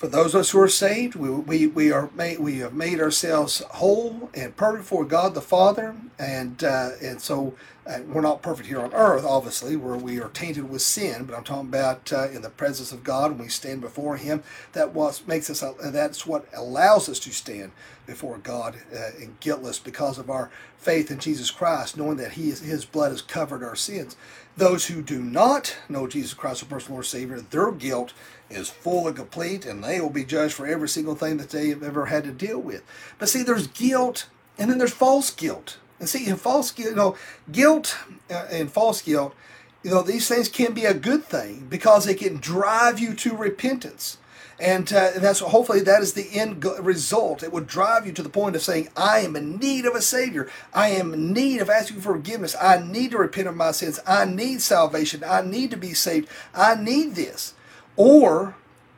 for 0.00 0.08
those 0.08 0.34
of 0.34 0.40
us 0.40 0.50
who 0.52 0.60
are 0.60 0.66
saved, 0.66 1.14
we, 1.14 1.28
we, 1.28 1.66
we 1.66 1.92
are 1.92 2.08
made, 2.16 2.38
we 2.38 2.60
have 2.60 2.72
made 2.72 3.00
ourselves 3.00 3.62
whole 3.72 4.30
and 4.32 4.56
perfect 4.56 4.86
for 4.86 5.04
God 5.04 5.34
the 5.34 5.42
Father, 5.42 5.94
and 6.18 6.64
uh, 6.64 6.92
and 7.02 7.20
so 7.20 7.54
uh, 7.86 7.98
we're 8.06 8.22
not 8.22 8.40
perfect 8.40 8.66
here 8.66 8.80
on 8.80 8.94
earth, 8.94 9.26
obviously, 9.26 9.76
where 9.76 9.98
we 9.98 10.18
are 10.18 10.30
tainted 10.30 10.70
with 10.70 10.80
sin, 10.80 11.24
but 11.24 11.36
I'm 11.36 11.44
talking 11.44 11.68
about 11.68 12.10
uh, 12.14 12.30
in 12.30 12.40
the 12.40 12.48
presence 12.48 12.92
of 12.92 13.04
God 13.04 13.32
when 13.32 13.40
we 13.40 13.48
stand 13.50 13.82
before 13.82 14.16
Him. 14.16 14.42
That 14.72 14.94
what 14.94 15.20
makes 15.26 15.50
us. 15.50 15.62
Uh, 15.62 15.74
that's 15.92 16.26
what 16.26 16.46
allows 16.54 17.10
us 17.10 17.18
to 17.18 17.30
stand 17.30 17.72
before 18.06 18.38
God 18.38 18.76
uh, 18.94 19.10
and 19.20 19.38
guiltless 19.40 19.78
because 19.78 20.16
of 20.16 20.30
our 20.30 20.50
faith 20.78 21.10
in 21.10 21.18
Jesus 21.18 21.50
Christ, 21.50 21.98
knowing 21.98 22.16
that 22.16 22.32
He 22.32 22.48
is, 22.48 22.60
His 22.60 22.86
blood 22.86 23.10
has 23.10 23.20
covered 23.20 23.62
our 23.62 23.76
sins. 23.76 24.16
Those 24.56 24.86
who 24.86 25.02
do 25.02 25.22
not 25.22 25.76
know 25.90 26.06
Jesus 26.06 26.32
Christ 26.32 26.62
as 26.62 26.68
personal 26.68 26.94
Lord 26.94 27.06
Savior, 27.06 27.40
their 27.40 27.70
guilt 27.70 28.14
is 28.50 28.68
full 28.68 29.06
and 29.06 29.16
complete, 29.16 29.64
and 29.64 29.82
they 29.82 30.00
will 30.00 30.10
be 30.10 30.24
judged 30.24 30.54
for 30.54 30.66
every 30.66 30.88
single 30.88 31.14
thing 31.14 31.36
that 31.36 31.50
they 31.50 31.68
have 31.68 31.82
ever 31.82 32.06
had 32.06 32.24
to 32.24 32.32
deal 32.32 32.58
with. 32.58 32.82
But 33.18 33.28
see, 33.28 33.42
there's 33.42 33.68
guilt, 33.68 34.26
and 34.58 34.70
then 34.70 34.78
there's 34.78 34.92
false 34.92 35.30
guilt. 35.30 35.78
And 35.98 36.08
see, 36.08 36.26
in 36.26 36.36
false 36.36 36.70
guilt, 36.72 36.90
you 36.90 36.96
know, 36.96 37.16
guilt 37.50 37.96
uh, 38.30 38.46
and 38.50 38.72
false 38.72 39.02
guilt, 39.02 39.34
you 39.82 39.90
know, 39.90 40.02
these 40.02 40.28
things 40.28 40.48
can 40.48 40.72
be 40.72 40.84
a 40.84 40.94
good 40.94 41.24
thing 41.24 41.66
because 41.70 42.04
they 42.04 42.14
can 42.14 42.36
drive 42.36 42.98
you 42.98 43.14
to 43.14 43.36
repentance. 43.36 44.18
And 44.58 44.92
uh, 44.92 45.12
that's 45.16 45.40
hopefully 45.40 45.80
that 45.80 46.02
is 46.02 46.12
the 46.12 46.28
end 46.32 46.62
result. 46.80 47.42
It 47.42 47.50
would 47.50 47.66
drive 47.66 48.06
you 48.06 48.12
to 48.12 48.22
the 48.22 48.28
point 48.28 48.56
of 48.56 48.62
saying, 48.62 48.88
"I 48.94 49.20
am 49.20 49.34
in 49.34 49.56
need 49.56 49.86
of 49.86 49.94
a 49.94 50.02
Savior. 50.02 50.50
I 50.74 50.88
am 50.88 51.14
in 51.14 51.32
need 51.32 51.62
of 51.62 51.70
asking 51.70 52.02
for 52.02 52.12
forgiveness. 52.12 52.54
I 52.60 52.78
need 52.78 53.12
to 53.12 53.18
repent 53.18 53.48
of 53.48 53.56
my 53.56 53.70
sins. 53.70 54.00
I 54.06 54.26
need 54.26 54.60
salvation. 54.60 55.24
I 55.24 55.40
need 55.40 55.70
to 55.70 55.78
be 55.78 55.94
saved. 55.94 56.28
I 56.54 56.74
need 56.74 57.14
this." 57.14 57.54
Or, 58.02 58.56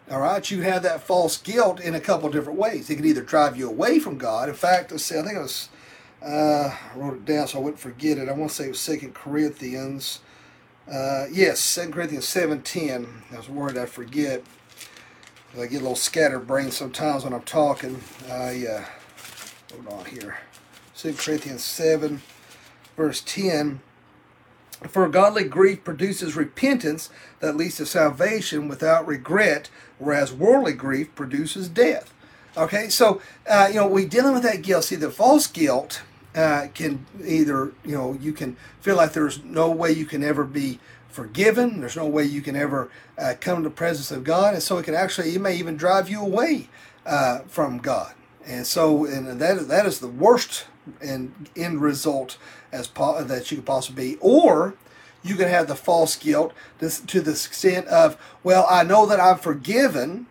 all 0.08 0.20
right, 0.20 0.48
you 0.48 0.62
have 0.62 0.84
that 0.84 1.02
false 1.02 1.36
guilt 1.36 1.80
in 1.80 1.92
a 1.96 2.00
couple 2.00 2.30
different 2.30 2.56
ways. 2.56 2.88
It 2.88 2.94
can 2.94 3.04
either 3.04 3.22
drive 3.22 3.56
you 3.56 3.68
away 3.68 3.98
from 3.98 4.16
God. 4.16 4.48
In 4.48 4.54
fact, 4.54 4.92
let's 4.92 5.04
see, 5.04 5.18
I 5.18 5.22
think 5.22 5.34
it 5.34 5.40
was 5.40 5.70
uh, 6.24 6.72
I 6.72 6.96
wrote 6.96 7.14
it 7.14 7.24
down 7.24 7.48
so 7.48 7.58
I 7.58 7.62
wouldn't 7.62 7.80
forget 7.80 8.16
it. 8.16 8.28
I 8.28 8.32
want 8.32 8.52
to 8.52 8.56
say 8.56 8.66
it 8.66 8.68
was 8.68 8.78
Second 8.78 9.12
Corinthians. 9.12 10.20
Uh, 10.88 11.26
yes, 11.32 11.58
Second 11.58 11.94
Corinthians 11.94 12.28
seven 12.28 12.62
ten. 12.62 13.24
I 13.32 13.38
was 13.38 13.48
worried 13.48 13.76
I'd 13.76 13.88
forget. 13.88 14.44
I 15.54 15.66
get 15.66 15.78
a 15.78 15.80
little 15.80 15.96
scatterbrained 15.96 16.72
sometimes 16.72 17.24
when 17.24 17.32
I'm 17.32 17.42
talking. 17.42 18.00
I 18.30 18.64
uh, 18.68 18.84
hold 19.72 20.00
on 20.00 20.04
here. 20.04 20.38
Second 20.94 21.18
Corinthians 21.18 21.64
seven, 21.64 22.22
verse 22.96 23.20
ten. 23.20 23.80
For 24.90 25.08
godly 25.08 25.44
grief 25.44 25.84
produces 25.84 26.36
repentance 26.36 27.10
that 27.40 27.56
leads 27.56 27.76
to 27.76 27.86
salvation 27.86 28.68
without 28.68 29.06
regret, 29.06 29.70
whereas 29.98 30.32
worldly 30.32 30.72
grief 30.72 31.14
produces 31.14 31.68
death. 31.68 32.12
Okay, 32.56 32.88
so 32.88 33.20
uh, 33.48 33.68
you 33.68 33.76
know 33.76 33.86
we 33.86 34.04
dealing 34.04 34.34
with 34.34 34.42
that 34.42 34.62
guilt. 34.62 34.84
See, 34.84 34.96
the 34.96 35.10
false 35.10 35.46
guilt 35.46 36.02
uh, 36.34 36.68
can 36.74 37.06
either 37.24 37.72
you 37.84 37.96
know 37.96 38.16
you 38.20 38.32
can 38.32 38.56
feel 38.80 38.96
like 38.96 39.12
there's 39.12 39.42
no 39.42 39.70
way 39.70 39.92
you 39.92 40.04
can 40.04 40.22
ever 40.22 40.44
be 40.44 40.78
forgiven. 41.08 41.80
There's 41.80 41.96
no 41.96 42.06
way 42.06 42.24
you 42.24 42.42
can 42.42 42.56
ever 42.56 42.90
uh, 43.18 43.34
come 43.40 43.62
to 43.62 43.68
the 43.68 43.74
presence 43.74 44.10
of 44.10 44.24
God, 44.24 44.54
and 44.54 44.62
so 44.62 44.78
it 44.78 44.84
can 44.84 44.94
actually 44.94 45.34
it 45.34 45.40
may 45.40 45.56
even 45.56 45.76
drive 45.76 46.10
you 46.10 46.20
away 46.20 46.68
uh, 47.06 47.40
from 47.40 47.78
God. 47.78 48.14
And 48.44 48.66
so, 48.66 49.04
and 49.04 49.40
that 49.40 49.68
that 49.68 49.86
is 49.86 50.00
the 50.00 50.08
worst 50.08 50.66
and 51.00 51.48
end 51.56 51.80
result 51.80 52.38
as 52.72 52.88
po- 52.88 53.16
uh, 53.16 53.24
that 53.24 53.50
you 53.50 53.58
could 53.58 53.66
possibly 53.66 54.12
be. 54.14 54.18
Or 54.20 54.74
you 55.22 55.36
can 55.36 55.48
have 55.48 55.68
the 55.68 55.76
false 55.76 56.16
guilt 56.16 56.52
to 56.80 57.20
the 57.20 57.30
extent 57.30 57.86
of, 57.86 58.16
well, 58.42 58.66
I 58.68 58.82
know 58.82 59.06
that 59.06 59.20
I'm 59.20 59.38
forgiven, 59.38 60.26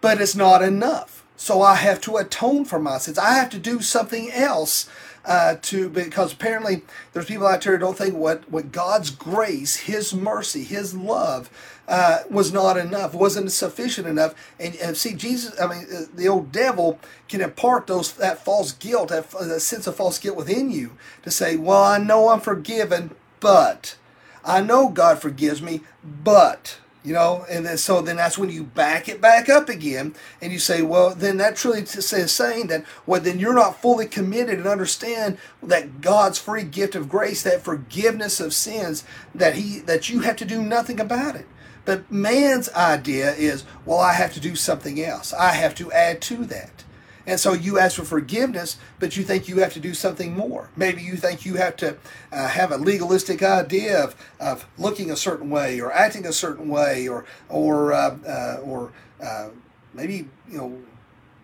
but 0.00 0.20
it's 0.20 0.36
not 0.36 0.62
enough. 0.62 1.24
So 1.36 1.62
I 1.62 1.76
have 1.76 2.02
to 2.02 2.18
atone 2.18 2.66
for 2.66 2.78
my 2.78 2.98
sins. 2.98 3.18
I 3.18 3.32
have 3.32 3.48
to 3.50 3.58
do 3.58 3.80
something 3.80 4.30
else 4.30 4.90
uh, 5.24 5.56
to 5.62 5.88
because 5.88 6.32
apparently 6.32 6.82
there's 7.12 7.26
people 7.26 7.46
out 7.46 7.62
there 7.62 7.74
who 7.74 7.78
don't 7.78 7.98
think 7.98 8.14
what 8.14 8.50
what 8.50 8.72
God's 8.72 9.10
grace, 9.10 9.76
His 9.76 10.14
mercy, 10.14 10.64
His 10.64 10.94
love 10.94 11.50
uh, 11.90 12.20
was 12.30 12.52
not 12.52 12.76
enough, 12.76 13.12
wasn't 13.12 13.50
sufficient 13.50 14.06
enough. 14.06 14.32
And, 14.60 14.76
and, 14.76 14.96
see, 14.96 15.12
Jesus, 15.12 15.60
I 15.60 15.66
mean, 15.66 15.86
uh, 15.92 16.02
the 16.14 16.28
old 16.28 16.52
devil 16.52 17.00
can 17.28 17.40
impart 17.40 17.88
those 17.88 18.12
that 18.12 18.44
false 18.44 18.70
guilt, 18.70 19.08
that, 19.08 19.28
that 19.30 19.60
sense 19.60 19.88
of 19.88 19.96
false 19.96 20.16
guilt 20.18 20.36
within 20.36 20.70
you 20.70 20.92
to 21.24 21.32
say, 21.32 21.56
well, 21.56 21.82
I 21.82 21.98
know 21.98 22.28
I'm 22.28 22.40
forgiven, 22.40 23.16
but 23.40 23.96
I 24.44 24.60
know 24.60 24.88
God 24.88 25.20
forgives 25.20 25.60
me, 25.60 25.80
but 26.04 26.78
you 27.04 27.12
know 27.12 27.46
and 27.48 27.64
then 27.64 27.78
so 27.78 28.02
then 28.02 28.16
that's 28.16 28.36
when 28.36 28.50
you 28.50 28.62
back 28.62 29.08
it 29.08 29.20
back 29.20 29.48
up 29.48 29.68
again 29.68 30.14
and 30.40 30.52
you 30.52 30.58
say 30.58 30.82
well 30.82 31.14
then 31.14 31.38
that 31.38 31.56
truly 31.56 31.80
is 31.80 32.32
saying 32.32 32.66
that 32.66 32.84
well 33.06 33.20
then 33.20 33.38
you're 33.38 33.54
not 33.54 33.80
fully 33.80 34.06
committed 34.06 34.58
and 34.58 34.66
understand 34.66 35.38
that 35.62 36.00
god's 36.00 36.38
free 36.38 36.62
gift 36.62 36.94
of 36.94 37.08
grace 37.08 37.42
that 37.42 37.62
forgiveness 37.62 38.40
of 38.40 38.52
sins 38.52 39.04
that 39.34 39.54
he 39.54 39.78
that 39.80 40.08
you 40.08 40.20
have 40.20 40.36
to 40.36 40.44
do 40.44 40.62
nothing 40.62 41.00
about 41.00 41.36
it. 41.36 41.46
But 41.84 42.10
man's 42.10 42.68
idea 42.70 43.32
is 43.34 43.64
well 43.86 43.98
i 43.98 44.12
have 44.12 44.34
to 44.34 44.40
do 44.40 44.54
something 44.54 45.02
else. 45.02 45.32
I 45.32 45.52
have 45.52 45.74
to 45.76 45.90
add 45.92 46.20
to 46.22 46.44
that 46.46 46.84
and 47.30 47.38
so 47.38 47.52
you 47.52 47.78
ask 47.78 47.94
for 47.94 48.04
forgiveness, 48.04 48.76
but 48.98 49.16
you 49.16 49.22
think 49.22 49.46
you 49.46 49.58
have 49.60 49.72
to 49.74 49.80
do 49.80 49.94
something 49.94 50.36
more. 50.36 50.68
Maybe 50.74 51.00
you 51.00 51.14
think 51.14 51.46
you 51.46 51.54
have 51.54 51.76
to 51.76 51.96
uh, 52.32 52.48
have 52.48 52.72
a 52.72 52.76
legalistic 52.76 53.40
idea 53.40 54.02
of, 54.02 54.16
of 54.40 54.66
looking 54.76 55.12
a 55.12 55.16
certain 55.16 55.48
way 55.48 55.80
or 55.80 55.92
acting 55.92 56.26
a 56.26 56.32
certain 56.32 56.68
way, 56.68 57.06
or 57.06 57.24
or 57.48 57.92
uh, 57.92 58.16
uh, 58.26 58.60
or 58.64 58.90
uh, 59.22 59.50
maybe 59.94 60.28
you 60.48 60.58
know 60.58 60.76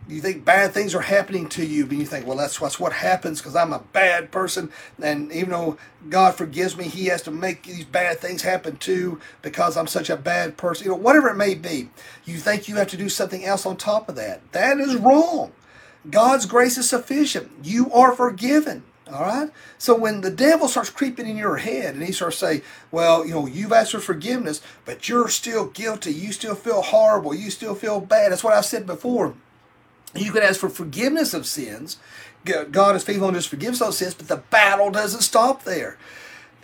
you 0.09 0.21
think 0.21 0.45
bad 0.45 0.73
things 0.73 0.93
are 0.95 1.03
happening 1.03 1.49
to 1.51 1.65
you, 1.65 1.87
but 1.87 1.97
you 1.97 2.07
think, 2.07 2.27
well, 2.27 2.37
that's, 2.37 2.59
that's 2.59 2.79
what 2.81 2.93
happens 2.93 3.41
because 3.41 3.57
I'm 3.57 3.73
a 3.73 3.81
bad 3.93 4.33
person. 4.33 4.71
And 5.01 5.33
even 5.33 5.51
though 5.51 5.79
God 6.09 6.35
forgives 6.35 6.77
me, 6.77 6.85
He 6.85 7.07
has 7.07 7.23
to 7.23 7.31
make 7.31 7.65
these 7.65 7.85
bad 7.85 8.19
things 8.19 8.43
happen 8.43 8.77
too 8.77 9.21
because 9.43 9.77
I'm 9.77 9.87
such 9.87 10.11
a 10.11 10.17
bad 10.17 10.57
person. 10.57 10.87
You 10.87 10.93
know, 10.93 10.99
whatever 10.99 11.29
it 11.29 11.37
may 11.37 11.55
be, 11.55 11.91
you 12.25 12.39
think 12.39 12.69
you 12.69 12.77
have 12.77 12.89
to 12.89 12.97
do 12.97 13.09
something 13.09 13.45
else 13.45 13.67
on 13.67 13.77
top 13.77 14.09
of 14.09 14.17
that. 14.17 14.41
That 14.53 14.79
is 14.79 14.97
wrong. 14.97 15.53
God's 16.11 16.47
grace 16.47 16.79
is 16.79 16.89
sufficient. 16.89 17.51
You 17.63 17.93
are 17.93 18.15
forgiven. 18.15 18.85
All 19.13 19.23
right. 19.23 19.51
So 19.79 19.95
when 19.95 20.23
the 20.23 20.31
devil 20.31 20.67
starts 20.67 20.91
creeping 20.91 21.29
in 21.29 21.37
your 21.37 21.59
head 21.59 21.95
and 21.95 22.03
he 22.03 22.13
starts 22.13 22.39
saying, 22.39 22.63
"Well, 22.91 23.25
you 23.25 23.35
know, 23.35 23.47
you've 23.47 23.73
asked 23.73 23.93
for 23.93 24.01
forgiveness, 24.01 24.61
but 24.85 25.09
you're 25.09 25.29
still 25.29 25.67
guilty. 25.67 26.13
You 26.13 26.33
still 26.33 26.57
feel 26.57 26.83
horrible. 26.83 27.33
You 27.33 27.51
still 27.51 27.77
feel 27.77 28.01
bad." 28.01 28.33
That's 28.33 28.43
what 28.43 28.55
I 28.55 28.63
said 28.63 28.85
before. 28.85 29.35
You 30.15 30.33
can 30.33 30.43
ask 30.43 30.59
for 30.59 30.69
forgiveness 30.69 31.35
of 31.35 31.47
sins. 31.47 31.99
God 32.45 32.97
is 32.97 33.05
faithful 33.05 33.29
and 33.29 33.37
just 33.37 33.49
forgives 33.49 33.79
those 33.81 33.99
sins, 33.99 34.15
but 34.15 34.29
the 34.29 34.37
battle 34.37 34.91
doesn't 34.91 35.23
stop 35.23 35.65
there. 35.65 35.99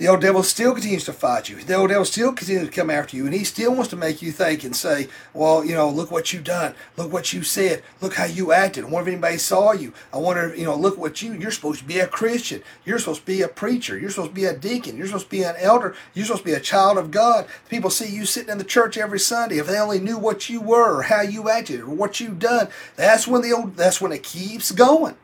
The 0.02 0.08
old 0.08 0.20
devil 0.20 0.42
still 0.42 0.72
continues 0.72 1.04
to 1.04 1.12
fight 1.12 1.48
you. 1.48 1.62
The 1.62 1.76
old 1.76 1.90
devil 1.90 2.04
still 2.04 2.32
continues 2.32 2.68
to 2.68 2.74
come 2.74 2.90
after 2.90 3.16
you, 3.16 3.24
and 3.24 3.32
he 3.32 3.44
still 3.44 3.72
wants 3.72 3.88
to 3.90 3.96
make 3.96 4.20
you 4.20 4.32
think 4.32 4.64
and 4.64 4.74
say, 4.74 5.06
"Well, 5.32 5.64
you 5.64 5.76
know, 5.76 5.88
look 5.88 6.10
what 6.10 6.32
you've 6.32 6.42
done. 6.42 6.74
Look 6.96 7.12
what 7.12 7.32
you 7.32 7.44
said. 7.44 7.84
Look 8.00 8.14
how 8.14 8.24
you 8.24 8.50
acted. 8.50 8.82
I 8.82 8.88
wonder 8.88 9.08
if 9.08 9.12
anybody 9.12 9.38
saw 9.38 9.70
you. 9.70 9.92
I 10.12 10.16
wonder, 10.16 10.52
you 10.56 10.64
know, 10.64 10.74
look 10.74 10.98
what 10.98 11.22
you. 11.22 11.34
You're 11.34 11.52
supposed 11.52 11.78
to 11.78 11.84
be 11.84 12.00
a 12.00 12.08
Christian. 12.08 12.64
You're 12.84 12.98
supposed 12.98 13.20
to 13.20 13.26
be 13.26 13.42
a 13.42 13.46
preacher. 13.46 13.96
You're 13.96 14.10
supposed 14.10 14.30
to 14.30 14.34
be 14.34 14.44
a 14.44 14.56
deacon. 14.56 14.96
You're 14.96 15.06
supposed 15.06 15.26
to 15.26 15.30
be 15.30 15.44
an 15.44 15.54
elder. 15.56 15.94
You're 16.14 16.24
supposed 16.24 16.42
to 16.42 16.50
be 16.50 16.56
a 16.56 16.58
child 16.58 16.98
of 16.98 17.12
God. 17.12 17.46
People 17.68 17.88
see 17.88 18.08
you 18.08 18.24
sitting 18.24 18.50
in 18.50 18.58
the 18.58 18.64
church 18.64 18.98
every 18.98 19.20
Sunday. 19.20 19.58
If 19.58 19.68
they 19.68 19.78
only 19.78 20.00
knew 20.00 20.18
what 20.18 20.50
you 20.50 20.60
were, 20.60 20.98
or 20.98 21.02
how 21.02 21.20
you 21.20 21.48
acted, 21.48 21.78
or 21.78 21.90
what 21.90 22.18
you've 22.18 22.40
done, 22.40 22.66
that's 22.96 23.28
when 23.28 23.42
the 23.42 23.52
old. 23.52 23.76
That's 23.76 24.00
when 24.00 24.10
it 24.10 24.24
keeps 24.24 24.72
going." 24.72 25.14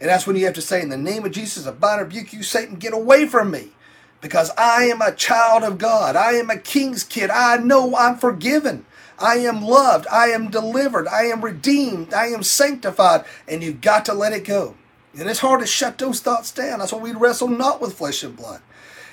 And 0.00 0.08
that's 0.08 0.26
when 0.26 0.36
you 0.36 0.46
have 0.46 0.54
to 0.54 0.62
say, 0.62 0.80
in 0.80 0.88
the 0.88 0.96
name 0.96 1.26
of 1.26 1.32
Jesus, 1.32 1.66
I 1.66 1.72
bind 1.72 2.00
and 2.00 2.08
rebuke 2.08 2.32
you, 2.32 2.42
Satan, 2.42 2.76
get 2.76 2.94
away 2.94 3.26
from 3.26 3.50
me 3.50 3.72
because 4.20 4.50
I 4.56 4.84
am 4.84 5.02
a 5.02 5.14
child 5.14 5.62
of 5.62 5.78
God. 5.78 6.16
I 6.16 6.32
am 6.32 6.50
a 6.50 6.58
king's 6.58 7.04
kid. 7.04 7.30
I 7.30 7.58
know 7.58 7.96
I'm 7.96 8.16
forgiven. 8.16 8.86
I 9.18 9.36
am 9.36 9.62
loved. 9.62 10.06
I 10.08 10.28
am 10.28 10.50
delivered. 10.50 11.06
I 11.06 11.24
am 11.24 11.44
redeemed. 11.44 12.12
I 12.12 12.26
am 12.26 12.42
sanctified. 12.42 13.24
And 13.46 13.62
you've 13.62 13.80
got 13.80 14.04
to 14.06 14.14
let 14.14 14.32
it 14.32 14.44
go. 14.44 14.74
And 15.16 15.28
it's 15.28 15.40
hard 15.40 15.60
to 15.60 15.66
shut 15.66 15.98
those 15.98 16.20
thoughts 16.20 16.50
down. 16.50 16.80
That's 16.80 16.92
why 16.92 16.98
we 16.98 17.12
wrestle 17.12 17.48
not 17.48 17.80
with 17.80 17.94
flesh 17.94 18.22
and 18.22 18.36
blood. 18.36 18.60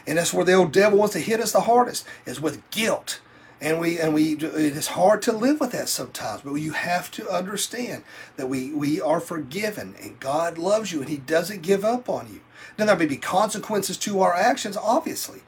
And 0.08 0.18
that's 0.18 0.34
where 0.34 0.46
the 0.46 0.54
old 0.54 0.72
devil 0.72 0.98
wants 0.98 1.14
to 1.14 1.20
hit 1.20 1.40
us 1.40 1.52
the 1.52 1.62
hardest, 1.62 2.06
is 2.26 2.42
with 2.42 2.68
guilt. 2.72 3.22
And 3.60 3.80
we 3.80 4.00
and 4.00 4.16
we 4.16 4.34
it 4.34 4.46
is 4.76 4.88
hard 4.88 5.22
to 5.24 5.32
live 5.32 5.60
with 5.60 5.72
that 5.74 5.88
sometimes, 5.88 6.42
but 6.42 6.56
you 6.56 6.72
have 6.72 7.12
to 7.12 7.30
understand 7.30 8.04
that 8.36 8.50
we 8.50 8.74
we 8.74 9.00
are 9.00 9.20
forgiven 9.20 9.94
and 10.02 10.20
God 10.20 10.58
loves 10.58 10.92
you 10.92 11.00
and 11.00 11.10
He 11.10 11.18
doesn't 11.18 11.62
give 11.62 11.86
up 11.86 12.10
on 12.10 12.28
you. 12.34 12.42
Now 12.82 12.88
there 12.88 12.98
may 12.98 13.06
be 13.06 13.18
consequences 13.18 13.96
to 13.98 14.22
our 14.22 14.34
actions, 14.34 14.76
obviously, 14.76 15.42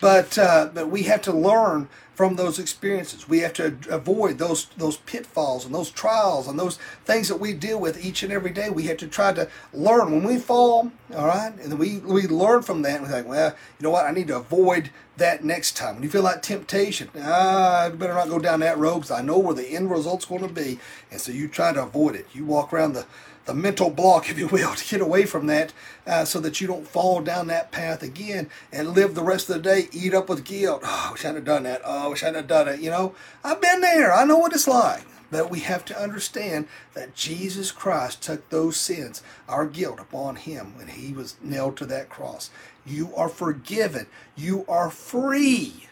but 0.00 0.38
uh, 0.38 0.70
but 0.72 0.88
we 0.88 1.02
have 1.02 1.20
to 1.22 1.32
learn 1.32 1.88
from 2.14 2.36
those 2.36 2.60
experiences. 2.60 3.28
We 3.28 3.40
have 3.40 3.54
to 3.54 3.76
avoid 3.90 4.38
those 4.38 4.66
those 4.76 4.98
pitfalls 4.98 5.64
and 5.64 5.74
those 5.74 5.90
trials 5.90 6.46
and 6.46 6.56
those 6.56 6.78
things 7.04 7.26
that 7.26 7.40
we 7.40 7.54
deal 7.54 7.80
with 7.80 8.04
each 8.04 8.22
and 8.22 8.32
every 8.32 8.52
day. 8.52 8.70
We 8.70 8.84
have 8.84 8.98
to 8.98 9.08
try 9.08 9.32
to 9.32 9.48
learn 9.74 10.12
when 10.12 10.22
we 10.22 10.38
fall, 10.38 10.92
all 11.12 11.26
right, 11.26 11.52
and 11.60 11.76
we 11.76 11.98
we 11.98 12.28
learn 12.28 12.62
from 12.62 12.82
that. 12.82 13.00
And 13.00 13.08
we're 13.10 13.16
like, 13.16 13.28
well, 13.28 13.56
you 13.80 13.82
know 13.82 13.90
what? 13.90 14.04
I 14.04 14.12
need 14.12 14.28
to 14.28 14.36
avoid 14.36 14.90
that 15.16 15.42
next 15.42 15.76
time. 15.76 15.96
When 15.96 16.04
you 16.04 16.08
feel 16.08 16.22
like 16.22 16.40
temptation, 16.40 17.10
ah, 17.18 17.86
I 17.86 17.88
better 17.88 18.14
not 18.14 18.28
go 18.28 18.38
down 18.38 18.60
that 18.60 18.78
road 18.78 19.00
because 19.00 19.10
I 19.10 19.22
know 19.22 19.38
where 19.40 19.54
the 19.54 19.70
end 19.70 19.90
result's 19.90 20.26
going 20.26 20.46
to 20.46 20.54
be, 20.54 20.78
and 21.10 21.20
so 21.20 21.32
you 21.32 21.48
try 21.48 21.72
to 21.72 21.82
avoid 21.82 22.14
it. 22.14 22.28
You 22.32 22.44
walk 22.44 22.72
around 22.72 22.92
the 22.92 23.06
the 23.46 23.54
mental 23.54 23.90
block, 23.90 24.28
if 24.28 24.38
you 24.38 24.48
will, 24.48 24.74
to 24.76 24.88
get 24.88 25.00
away 25.00 25.24
from 25.24 25.46
that 25.46 25.72
uh, 26.06 26.24
so 26.24 26.40
that 26.40 26.60
you 26.60 26.66
don't 26.66 26.86
fall 26.86 27.20
down 27.20 27.46
that 27.46 27.72
path 27.72 28.02
again 28.02 28.50
and 28.70 28.94
live 28.94 29.14
the 29.14 29.22
rest 29.22 29.48
of 29.48 29.56
the 29.56 29.62
day 29.62 29.88
eat 29.92 30.14
up 30.14 30.28
with 30.28 30.44
guilt. 30.44 30.82
Oh, 30.84 31.06
I 31.08 31.12
wish 31.12 31.24
I 31.24 31.28
hadn't 31.28 31.44
done 31.44 31.62
that. 31.62 31.80
Oh, 31.84 32.06
I 32.06 32.08
wish 32.08 32.22
I 32.22 32.26
hadn't 32.26 32.48
done 32.48 32.68
it. 32.68 32.80
You 32.80 32.90
know, 32.90 33.14
I've 33.42 33.60
been 33.60 33.80
there. 33.80 34.12
I 34.12 34.24
know 34.24 34.38
what 34.38 34.52
it's 34.52 34.68
like. 34.68 35.04
But 35.28 35.50
we 35.50 35.60
have 35.60 35.84
to 35.86 36.00
understand 36.00 36.68
that 36.94 37.16
Jesus 37.16 37.72
Christ 37.72 38.22
took 38.22 38.48
those 38.48 38.76
sins, 38.76 39.22
our 39.48 39.66
guilt, 39.66 39.98
upon 39.98 40.36
him 40.36 40.76
when 40.76 40.86
he 40.88 41.12
was 41.12 41.36
nailed 41.42 41.76
to 41.78 41.86
that 41.86 42.08
cross. 42.08 42.50
You 42.84 43.12
are 43.16 43.28
forgiven. 43.28 44.06
You 44.36 44.64
are 44.68 44.88
free. 44.88 45.85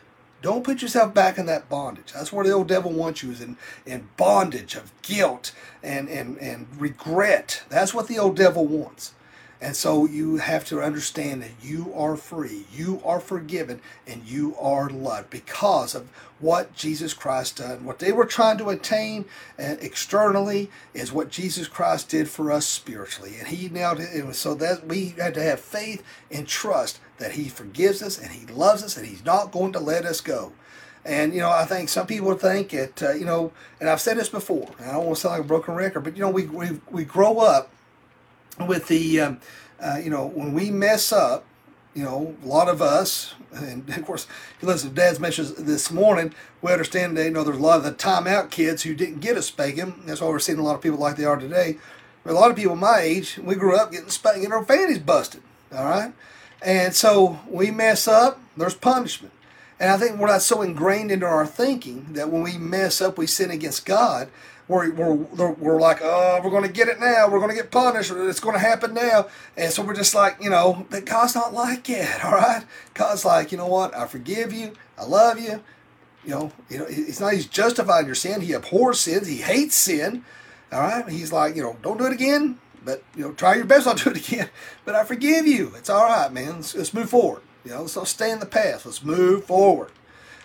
Don't 0.44 0.62
put 0.62 0.82
yourself 0.82 1.14
back 1.14 1.38
in 1.38 1.46
that 1.46 1.70
bondage. 1.70 2.12
That's 2.12 2.30
where 2.30 2.44
the 2.44 2.52
old 2.52 2.68
devil 2.68 2.92
wants 2.92 3.22
you 3.22 3.30
is 3.30 3.40
in, 3.40 3.56
in 3.86 4.08
bondage 4.18 4.74
of 4.74 4.92
guilt 5.00 5.52
and, 5.82 6.06
and, 6.10 6.36
and 6.36 6.66
regret. 6.78 7.62
That's 7.70 7.94
what 7.94 8.08
the 8.08 8.18
old 8.18 8.36
devil 8.36 8.66
wants. 8.66 9.14
And 9.60 9.74
so 9.74 10.06
you 10.06 10.36
have 10.36 10.64
to 10.66 10.82
understand 10.82 11.42
that 11.42 11.52
you 11.62 11.92
are 11.94 12.16
free, 12.16 12.64
you 12.72 13.00
are 13.04 13.20
forgiven, 13.20 13.80
and 14.06 14.22
you 14.24 14.54
are 14.60 14.90
loved 14.90 15.30
because 15.30 15.94
of 15.94 16.08
what 16.38 16.74
Jesus 16.74 17.14
Christ 17.14 17.56
done. 17.56 17.84
What 17.84 17.98
they 17.98 18.12
were 18.12 18.26
trying 18.26 18.58
to 18.58 18.68
attain 18.68 19.24
uh, 19.58 19.76
externally 19.80 20.70
is 20.92 21.12
what 21.12 21.30
Jesus 21.30 21.68
Christ 21.68 22.10
did 22.10 22.28
for 22.28 22.52
us 22.52 22.66
spiritually. 22.66 23.36
And 23.38 23.48
he 23.48 23.68
now 23.68 23.92
it 23.92 24.34
so 24.34 24.54
that 24.54 24.86
we 24.86 25.14
had 25.18 25.34
to 25.34 25.42
have 25.42 25.60
faith 25.60 26.02
and 26.30 26.46
trust 26.46 26.98
that 27.18 27.32
he 27.32 27.48
forgives 27.48 28.02
us 28.02 28.18
and 28.18 28.32
he 28.32 28.46
loves 28.46 28.82
us 28.82 28.96
and 28.96 29.06
he's 29.06 29.24
not 29.24 29.52
going 29.52 29.72
to 29.72 29.80
let 29.80 30.04
us 30.04 30.20
go. 30.20 30.52
And 31.04 31.34
you 31.34 31.40
know, 31.40 31.50
I 31.50 31.64
think 31.64 31.88
some 31.88 32.06
people 32.06 32.34
think 32.34 32.72
it. 32.72 33.02
Uh, 33.02 33.12
you 33.12 33.26
know, 33.26 33.52
and 33.78 33.88
I've 33.88 34.00
said 34.00 34.16
this 34.16 34.30
before. 34.30 34.70
I 34.80 34.92
don't 34.92 35.04
want 35.04 35.16
to 35.16 35.20
sound 35.20 35.32
like 35.32 35.44
a 35.44 35.48
broken 35.48 35.74
record, 35.74 36.00
but 36.00 36.16
you 36.16 36.22
know, 36.22 36.30
we 36.30 36.46
we, 36.46 36.80
we 36.90 37.04
grow 37.04 37.40
up 37.40 37.70
with 38.60 38.88
the, 38.88 39.20
um, 39.20 39.40
uh, 39.80 39.98
you 40.02 40.10
know, 40.10 40.26
when 40.26 40.52
we 40.52 40.70
mess 40.70 41.12
up, 41.12 41.44
you 41.94 42.02
know, 42.02 42.34
a 42.42 42.46
lot 42.46 42.68
of 42.68 42.82
us, 42.82 43.34
and 43.52 43.88
of 43.96 44.04
course, 44.04 44.26
listen 44.62 44.90
to 44.90 44.94
Dad's 44.94 45.20
message 45.20 45.50
this 45.56 45.90
morning, 45.90 46.34
we 46.62 46.72
understand 46.72 47.16
that, 47.16 47.24
you 47.24 47.30
know, 47.30 47.44
there's 47.44 47.58
a 47.58 47.62
lot 47.62 47.78
of 47.78 47.84
the 47.84 47.92
timeout 47.92 48.50
kids 48.50 48.82
who 48.82 48.94
didn't 48.94 49.20
get 49.20 49.36
a 49.36 49.42
spanking. 49.42 50.02
That's 50.06 50.20
why 50.20 50.28
we're 50.28 50.38
seeing 50.38 50.58
a 50.58 50.62
lot 50.62 50.74
of 50.74 50.82
people 50.82 50.98
like 50.98 51.16
they 51.16 51.24
are 51.24 51.36
today. 51.36 51.78
But 52.24 52.32
a 52.32 52.34
lot 52.34 52.50
of 52.50 52.56
people 52.56 52.74
my 52.74 53.00
age, 53.00 53.38
we 53.38 53.54
grew 53.54 53.76
up 53.76 53.92
getting 53.92 54.10
spanked, 54.10 54.40
getting 54.40 54.52
our 54.52 54.64
fannies 54.64 54.98
busted, 54.98 55.42
all 55.74 55.84
right? 55.84 56.12
And 56.62 56.94
so 56.94 57.40
we 57.46 57.70
mess 57.70 58.08
up, 58.08 58.40
there's 58.56 58.74
punishment. 58.74 59.32
And 59.78 59.90
I 59.90 59.98
think 59.98 60.18
we're 60.18 60.28
not 60.28 60.42
so 60.42 60.62
ingrained 60.62 61.10
into 61.10 61.26
our 61.26 61.46
thinking 61.46 62.14
that 62.14 62.30
when 62.30 62.42
we 62.42 62.56
mess 62.56 63.02
up, 63.02 63.18
we 63.18 63.26
sin 63.26 63.50
against 63.50 63.84
God, 63.84 64.30
we're, 64.68 64.90
we're, 64.90 65.14
we're 65.52 65.80
like, 65.80 66.00
oh, 66.02 66.40
we're 66.42 66.50
going 66.50 66.62
to 66.64 66.72
get 66.72 66.88
it 66.88 66.98
now. 66.98 67.28
We're 67.28 67.38
going 67.38 67.50
to 67.50 67.56
get 67.56 67.70
punished. 67.70 68.10
It's 68.10 68.40
going 68.40 68.54
to 68.54 68.60
happen 68.60 68.94
now. 68.94 69.28
And 69.56 69.72
so 69.72 69.82
we're 69.82 69.94
just 69.94 70.14
like, 70.14 70.38
you 70.42 70.50
know, 70.50 70.86
God's 71.04 71.34
not 71.34 71.52
like 71.52 71.88
it, 71.90 72.24
all 72.24 72.32
right? 72.32 72.64
God's 72.94 73.24
like, 73.24 73.52
you 73.52 73.58
know 73.58 73.66
what? 73.66 73.94
I 73.94 74.06
forgive 74.06 74.52
you. 74.52 74.72
I 74.98 75.04
love 75.04 75.38
you. 75.38 75.62
You 76.24 76.30
know, 76.30 76.52
you 76.70 76.78
know, 76.78 76.86
it's 76.88 77.20
not 77.20 77.34
he's 77.34 77.46
justifying 77.46 78.06
your 78.06 78.14
sin. 78.14 78.40
He 78.40 78.52
abhors 78.54 79.00
sins. 79.00 79.26
He 79.26 79.38
hates 79.38 79.74
sin. 79.74 80.24
All 80.72 80.80
right. 80.80 81.06
He's 81.08 81.32
like, 81.32 81.54
you 81.54 81.62
know, 81.62 81.76
don't 81.82 81.98
do 81.98 82.06
it 82.06 82.12
again. 82.12 82.58
But 82.82 83.02
you 83.14 83.24
know, 83.24 83.32
try 83.32 83.56
your 83.56 83.66
best 83.66 83.86
not 83.86 83.98
to 83.98 84.04
do 84.04 84.10
it 84.10 84.28
again. 84.28 84.48
But 84.86 84.94
I 84.94 85.04
forgive 85.04 85.46
you. 85.46 85.72
It's 85.76 85.90
all 85.90 86.04
right, 86.04 86.32
man. 86.32 86.56
Let's, 86.56 86.74
let's 86.74 86.94
move 86.94 87.10
forward. 87.10 87.42
You 87.64 87.72
know, 87.72 87.82
let's 87.82 88.08
stay 88.08 88.30
in 88.30 88.40
the 88.40 88.46
past. 88.46 88.86
Let's 88.86 89.02
move 89.02 89.44
forward. 89.44 89.90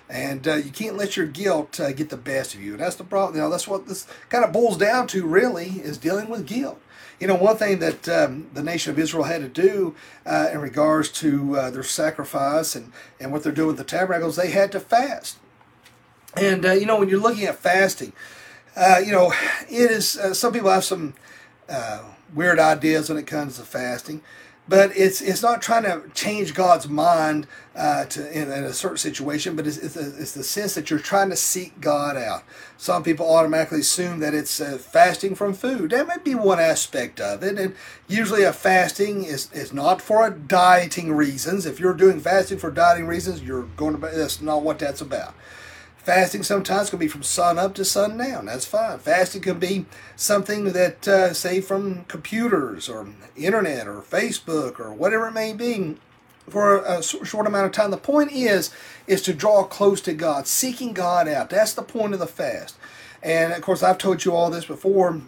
And 0.10 0.48
uh, 0.48 0.56
you 0.56 0.72
can't 0.72 0.98
let 0.98 1.16
your 1.16 1.28
guilt 1.28 1.80
uh, 1.80 1.94
get 1.94 2.10
the 2.10 2.18
best 2.18 2.56
of 2.56 2.62
you. 2.62 2.72
And 2.72 2.82
that's 2.82 2.96
the 2.96 3.04
problem. 3.04 3.36
You 3.36 3.44
know, 3.44 3.50
that's 3.52 3.68
what 3.68 3.88
this 3.88 4.08
kind 4.30 4.44
of 4.44 4.52
boils 4.52 4.78
down 4.78 5.06
to, 5.08 5.24
really, 5.26 5.68
is 5.82 6.00
dealing 6.00 6.30
with 6.30 6.48
guilt. 6.48 6.82
You 7.20 7.28
know, 7.28 7.36
one 7.36 7.58
thing 7.58 7.78
that 7.80 8.10
um, 8.10 8.50
the 8.54 8.64
nation 8.64 8.92
of 8.92 8.98
Israel 8.98 9.26
had 9.26 9.42
to 9.42 9.50
do 9.50 9.96
uh, 10.26 10.50
in 10.52 10.62
regards 10.62 11.10
to 11.10 11.58
uh, 11.58 11.70
their 11.70 11.84
sacrifice 11.84 12.76
and, 12.76 12.92
and 13.20 13.32
what 13.32 13.44
they're 13.44 13.52
doing 13.52 13.68
with 13.68 13.78
the 13.78 13.84
tabernacles, 13.84 14.36
they 14.36 14.50
had 14.50 14.72
to 14.72 14.80
fast. 14.80 15.38
And, 16.36 16.66
uh, 16.66 16.72
you 16.72 16.88
know, 16.88 16.98
when 16.98 17.10
you're 17.10 17.20
looking 17.20 17.46
at 17.46 17.58
fasting, 17.58 18.14
uh, 18.76 19.02
you 19.06 19.12
know, 19.12 19.32
it 19.70 19.92
is, 19.92 20.18
some 20.34 20.54
people 20.54 20.72
have 20.72 20.86
some 20.86 21.14
weird 22.34 22.58
ideas 22.60 23.10
when 23.10 23.18
it 23.18 23.28
comes 23.28 23.58
to 23.58 23.64
fasting 23.64 24.22
but 24.70 24.96
it's 24.96 25.20
it's 25.20 25.42
not 25.42 25.64
trying 25.64 25.84
to 25.84 26.04
change 26.14 26.54
God's 26.54 26.88
mind 26.88 27.48
uh, 27.76 28.06
to 28.06 28.32
in, 28.32 28.52
in, 28.52 28.64
a 28.64 28.74
certain 28.74 28.98
situation, 28.98 29.56
but 29.56 29.66
it's, 29.66 29.78
it's, 29.78 29.96
a, 29.96 30.22
it's, 30.22 30.34
the 30.34 30.44
sense 30.44 30.76
that 30.76 30.90
you're 30.90 31.00
trying 31.00 31.30
to 31.30 31.36
seek 31.36 31.82
God 31.82 32.16
out. 32.16 32.44
Some 32.78 33.04
people 33.04 33.34
automatically 33.34 33.80
assume 33.80 34.20
that 34.20 34.34
it's 34.34 34.62
uh, 34.62 34.78
fasting 34.78 35.34
from 35.34 35.54
food. 35.54 35.90
That 35.92 36.08
might 36.08 36.24
be 36.24 36.36
one 36.36 36.60
aspect 36.60 37.20
of 37.20 37.42
it, 37.42 37.58
and 37.58 37.76
usually 38.08 38.44
a 38.44 38.54
fasting 38.54 39.24
is, 39.24 39.52
is 39.54 39.74
not 39.74 40.02
for 40.02 40.30
dieting 40.30 41.14
reasons. 41.14 41.66
If 41.66 41.80
you're 41.80 41.94
doing 41.94 42.20
fasting 42.20 42.60
for 42.60 42.70
dieting 42.70 43.08
reasons, 43.08 43.42
you're 43.42 43.64
going 43.64 44.00
to 44.00 44.08
that's 44.08 44.40
not 44.40 44.62
what 44.62 44.78
that's 44.78 45.02
about. 45.02 45.34
Fasting 46.10 46.42
sometimes 46.42 46.90
can 46.90 46.98
be 46.98 47.08
from 47.08 47.22
sun 47.22 47.60
up 47.60 47.76
to 47.76 47.86
sun 47.86 48.18
down. 48.18 48.48
That's 48.48 48.66
fine. 48.66 48.98
Fasting 48.98 49.44
can 49.44 49.60
be 49.60 49.86
something 50.16 50.74
that, 50.74 51.08
uh, 51.08 51.36
say, 51.36 51.62
from 51.62 52.06
computers 52.06 52.90
or 52.90 53.10
internet 53.38 53.88
or 53.88 54.02
Facebook 54.02 54.80
or 54.80 54.92
whatever 54.92 55.28
it 55.28 55.34
may 55.34 55.54
be 55.54 55.98
for 56.50 56.78
a 56.78 57.04
short 57.04 57.46
amount 57.46 57.68
of 57.68 57.74
time. 57.74 57.92
The 57.92 57.98
point 57.98 58.32
is, 58.32 58.72
is 59.06 59.22
to 59.22 59.36
draw 59.36 59.64
close 59.66 60.02
to 60.02 60.14
God, 60.16 60.48
seeking 60.48 60.94
God 60.94 61.28
out. 61.28 61.52
That's 61.52 61.74
the 61.74 61.84
point 61.84 62.16
of 62.16 62.20
the 62.20 62.26
fast. 62.26 62.76
And 63.22 63.54
of 63.54 63.62
course, 63.62 63.84
I've 63.84 64.00
told 64.00 64.26
you 64.26 64.34
all 64.34 64.50
this 64.50 64.66
before. 64.66 65.22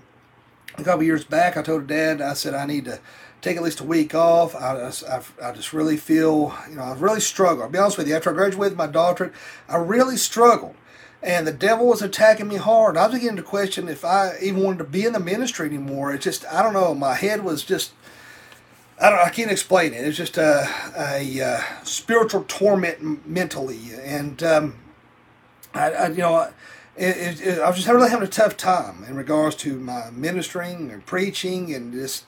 A 0.80 0.84
couple 0.84 1.04
years 1.04 1.24
back, 1.24 1.58
I 1.58 1.62
told 1.62 1.86
Dad, 1.86 2.22
I 2.22 2.34
said 2.34 2.56
I 2.56 2.66
need 2.66 2.86
to 2.86 3.00
take 3.42 3.58
at 3.58 3.64
least 3.64 3.80
a 3.80 3.84
week 3.84 4.14
off. 4.14 4.56
I 4.56 4.78
just, 4.78 5.04
I, 5.04 5.22
I 5.44 5.52
just 5.52 5.74
really 5.74 5.98
feel, 5.98 6.56
you 6.70 6.76
know, 6.76 6.84
I 6.84 6.94
really 6.94 7.20
struggle. 7.20 7.64
I'll 7.64 7.70
be 7.70 7.80
honest 7.80 7.98
with 7.98 8.08
you. 8.08 8.16
After 8.16 8.30
I 8.30 8.34
graduated 8.34 8.78
my 8.78 8.88
doctorate, 8.88 9.34
I 9.68 9.78
really 9.78 10.18
struggled. 10.18 10.76
And 11.24 11.46
the 11.46 11.52
devil 11.52 11.88
was 11.88 12.02
attacking 12.02 12.48
me 12.48 12.56
hard. 12.56 12.98
I 12.98 13.06
was 13.06 13.16
beginning 13.16 13.38
to 13.38 13.44
question 13.44 13.88
if 13.88 14.04
I 14.04 14.38
even 14.42 14.64
wanted 14.64 14.80
to 14.80 14.84
be 14.86 15.06
in 15.06 15.14
the 15.14 15.20
ministry 15.20 15.68
anymore. 15.68 16.14
It 16.14 16.22
just, 16.22 16.46
I 16.46 16.64
don't 16.64 16.74
know, 16.74 16.96
my 16.96 17.14
head 17.14 17.44
was 17.44 17.64
just, 17.64 17.92
I 19.00 19.10
don't 19.10 19.20
I 19.20 19.30
can't 19.30 19.52
explain 19.52 19.94
it. 19.94 20.06
It's 20.06 20.18
just 20.18 20.38
a, 20.38 20.68
a, 20.98 21.40
a 21.40 21.46
uh, 21.46 21.62
spiritual 21.84 22.46
torment 22.48 23.28
mentally. 23.28 23.80
And, 24.04 24.42
um, 24.44 24.76
I, 25.74 25.92
I, 25.92 26.08
you 26.10 26.18
know, 26.18 26.52
it, 26.98 27.42
it, 27.42 27.60
I 27.60 27.68
was 27.68 27.78
just 27.78 27.88
really 27.88 28.10
having 28.10 28.28
a 28.28 28.32
tough 28.32 28.58
time 28.58 29.04
in 29.08 29.16
regards 29.16 29.56
to 29.58 29.80
my 29.80 30.10
ministering 30.12 30.92
and 30.92 31.06
preaching 31.06 31.74
and 31.74 31.94
just 31.94 32.26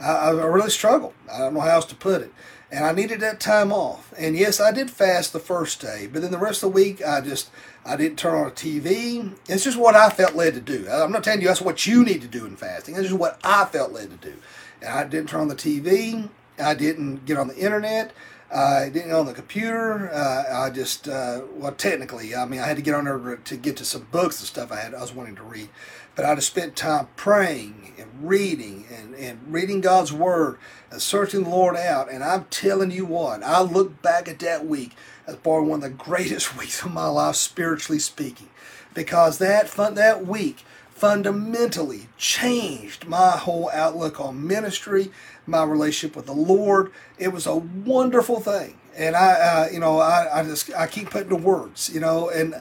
I, 0.00 0.30
I 0.30 0.30
really 0.30 0.70
struggled. 0.70 1.14
I 1.32 1.38
don't 1.38 1.54
know 1.54 1.60
how 1.60 1.68
else 1.68 1.86
to 1.86 1.94
put 1.94 2.22
it. 2.22 2.32
And 2.72 2.84
I 2.84 2.92
needed 2.92 3.20
that 3.20 3.40
time 3.40 3.72
off. 3.72 4.14
And 4.16 4.36
yes, 4.36 4.60
I 4.60 4.70
did 4.70 4.90
fast 4.90 5.32
the 5.32 5.40
first 5.40 5.80
day, 5.80 6.08
but 6.10 6.22
then 6.22 6.30
the 6.30 6.38
rest 6.38 6.62
of 6.62 6.70
the 6.70 6.76
week, 6.76 7.04
I 7.04 7.20
just 7.20 7.50
I 7.84 7.96
didn't 7.96 8.18
turn 8.18 8.34
on 8.34 8.46
a 8.46 8.52
TV. 8.52 9.34
It's 9.48 9.64
just 9.64 9.78
what 9.78 9.96
I 9.96 10.08
felt 10.10 10.34
led 10.34 10.54
to 10.54 10.60
do. 10.60 10.88
I'm 10.88 11.10
not 11.10 11.24
telling 11.24 11.40
you 11.40 11.48
that's 11.48 11.60
what 11.60 11.86
you 11.86 12.04
need 12.04 12.22
to 12.22 12.28
do 12.28 12.46
in 12.46 12.56
fasting. 12.56 12.94
It's 12.94 13.08
just 13.08 13.18
what 13.18 13.40
I 13.42 13.64
felt 13.64 13.92
led 13.92 14.10
to 14.10 14.28
do. 14.28 14.36
And 14.80 14.90
I 14.90 15.04
didn't 15.04 15.28
turn 15.28 15.40
on 15.40 15.48
the 15.48 15.56
TV. 15.56 16.28
I 16.58 16.74
didn't 16.74 17.24
get 17.24 17.38
on 17.38 17.48
the 17.48 17.56
internet. 17.56 18.12
I 18.52 18.88
didn't 18.88 19.12
on 19.12 19.26
the 19.26 19.32
computer. 19.32 20.10
Uh, 20.12 20.64
I 20.66 20.70
just, 20.70 21.08
uh, 21.08 21.42
well, 21.54 21.72
technically, 21.72 22.34
I 22.34 22.44
mean, 22.46 22.60
I 22.60 22.66
had 22.66 22.76
to 22.76 22.82
get 22.82 22.94
on 22.94 23.04
there 23.04 23.36
to 23.36 23.56
get 23.56 23.76
to 23.78 23.84
some 23.84 24.08
books 24.10 24.40
and 24.40 24.46
stuff 24.48 24.72
I 24.72 24.76
had 24.76 24.94
I 24.94 25.00
was 25.00 25.14
wanting 25.14 25.36
to 25.36 25.42
read. 25.42 25.68
But 26.14 26.24
I'd 26.24 26.36
have 26.36 26.44
spent 26.44 26.76
time 26.76 27.08
praying 27.16 27.94
and 27.98 28.28
reading 28.28 28.86
and, 28.94 29.14
and 29.14 29.40
reading 29.52 29.80
God's 29.80 30.12
Word 30.12 30.58
and 30.90 31.00
searching 31.00 31.44
the 31.44 31.50
Lord 31.50 31.76
out. 31.76 32.10
And 32.10 32.24
I'm 32.24 32.44
telling 32.50 32.90
you 32.90 33.06
what, 33.06 33.42
I 33.42 33.62
look 33.62 34.02
back 34.02 34.28
at 34.28 34.38
that 34.40 34.66
week 34.66 34.94
as 35.26 35.36
probably 35.36 35.68
one 35.68 35.82
of 35.82 35.82
the 35.82 35.90
greatest 35.90 36.56
weeks 36.58 36.82
of 36.82 36.92
my 36.92 37.06
life, 37.06 37.36
spiritually 37.36 38.00
speaking, 38.00 38.48
because 38.94 39.38
that 39.38 39.68
fun, 39.68 39.94
that 39.94 40.26
week 40.26 40.64
fundamentally 41.00 42.08
changed 42.18 43.06
my 43.06 43.30
whole 43.30 43.70
outlook 43.72 44.20
on 44.20 44.46
ministry, 44.46 45.10
my 45.46 45.64
relationship 45.64 46.14
with 46.14 46.26
the 46.26 46.32
Lord. 46.32 46.92
It 47.18 47.32
was 47.32 47.46
a 47.46 47.56
wonderful 47.56 48.40
thing. 48.40 48.76
And 48.96 49.16
I, 49.16 49.32
uh, 49.32 49.68
you 49.72 49.78
know, 49.78 49.98
I, 49.98 50.40
I 50.40 50.42
just, 50.42 50.74
I 50.74 50.86
keep 50.86 51.08
putting 51.08 51.30
the 51.30 51.36
words, 51.36 51.88
you 51.88 52.00
know, 52.00 52.28
and 52.28 52.60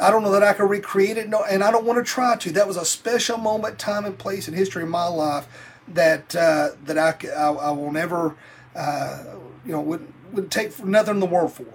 I 0.00 0.10
don't 0.10 0.22
know 0.22 0.30
that 0.32 0.42
I 0.42 0.52
can 0.52 0.68
recreate 0.68 1.16
it, 1.16 1.28
no, 1.28 1.42
and 1.44 1.62
I 1.64 1.70
don't 1.70 1.84
want 1.84 2.04
to 2.04 2.10
try 2.10 2.36
to. 2.36 2.52
That 2.52 2.68
was 2.68 2.76
a 2.76 2.84
special 2.84 3.36
moment, 3.38 3.78
time, 3.78 4.04
and 4.04 4.16
place 4.16 4.46
in 4.46 4.54
history 4.54 4.84
of 4.84 4.88
my 4.88 5.06
life 5.06 5.48
that 5.88 6.36
uh, 6.36 6.70
that 6.84 6.98
I, 6.98 7.16
I, 7.30 7.50
I, 7.50 7.70
will 7.70 7.90
never, 7.90 8.36
uh, 8.76 9.24
you 9.64 9.72
know, 9.72 9.80
would 9.80 10.12
would 10.32 10.50
take 10.50 10.84
nothing 10.84 11.14
in 11.14 11.20
the 11.20 11.26
world 11.26 11.52
for. 11.52 11.66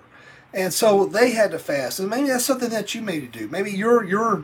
And 0.54 0.74
so 0.74 1.06
they 1.06 1.32
had 1.32 1.52
to 1.52 1.60
fast, 1.60 2.00
and 2.00 2.10
maybe 2.10 2.28
that's 2.28 2.46
something 2.46 2.70
that 2.70 2.94
you 2.94 3.02
may 3.02 3.20
do. 3.22 3.48
Maybe 3.48 3.72
you're 3.72 4.04
you're 4.04 4.44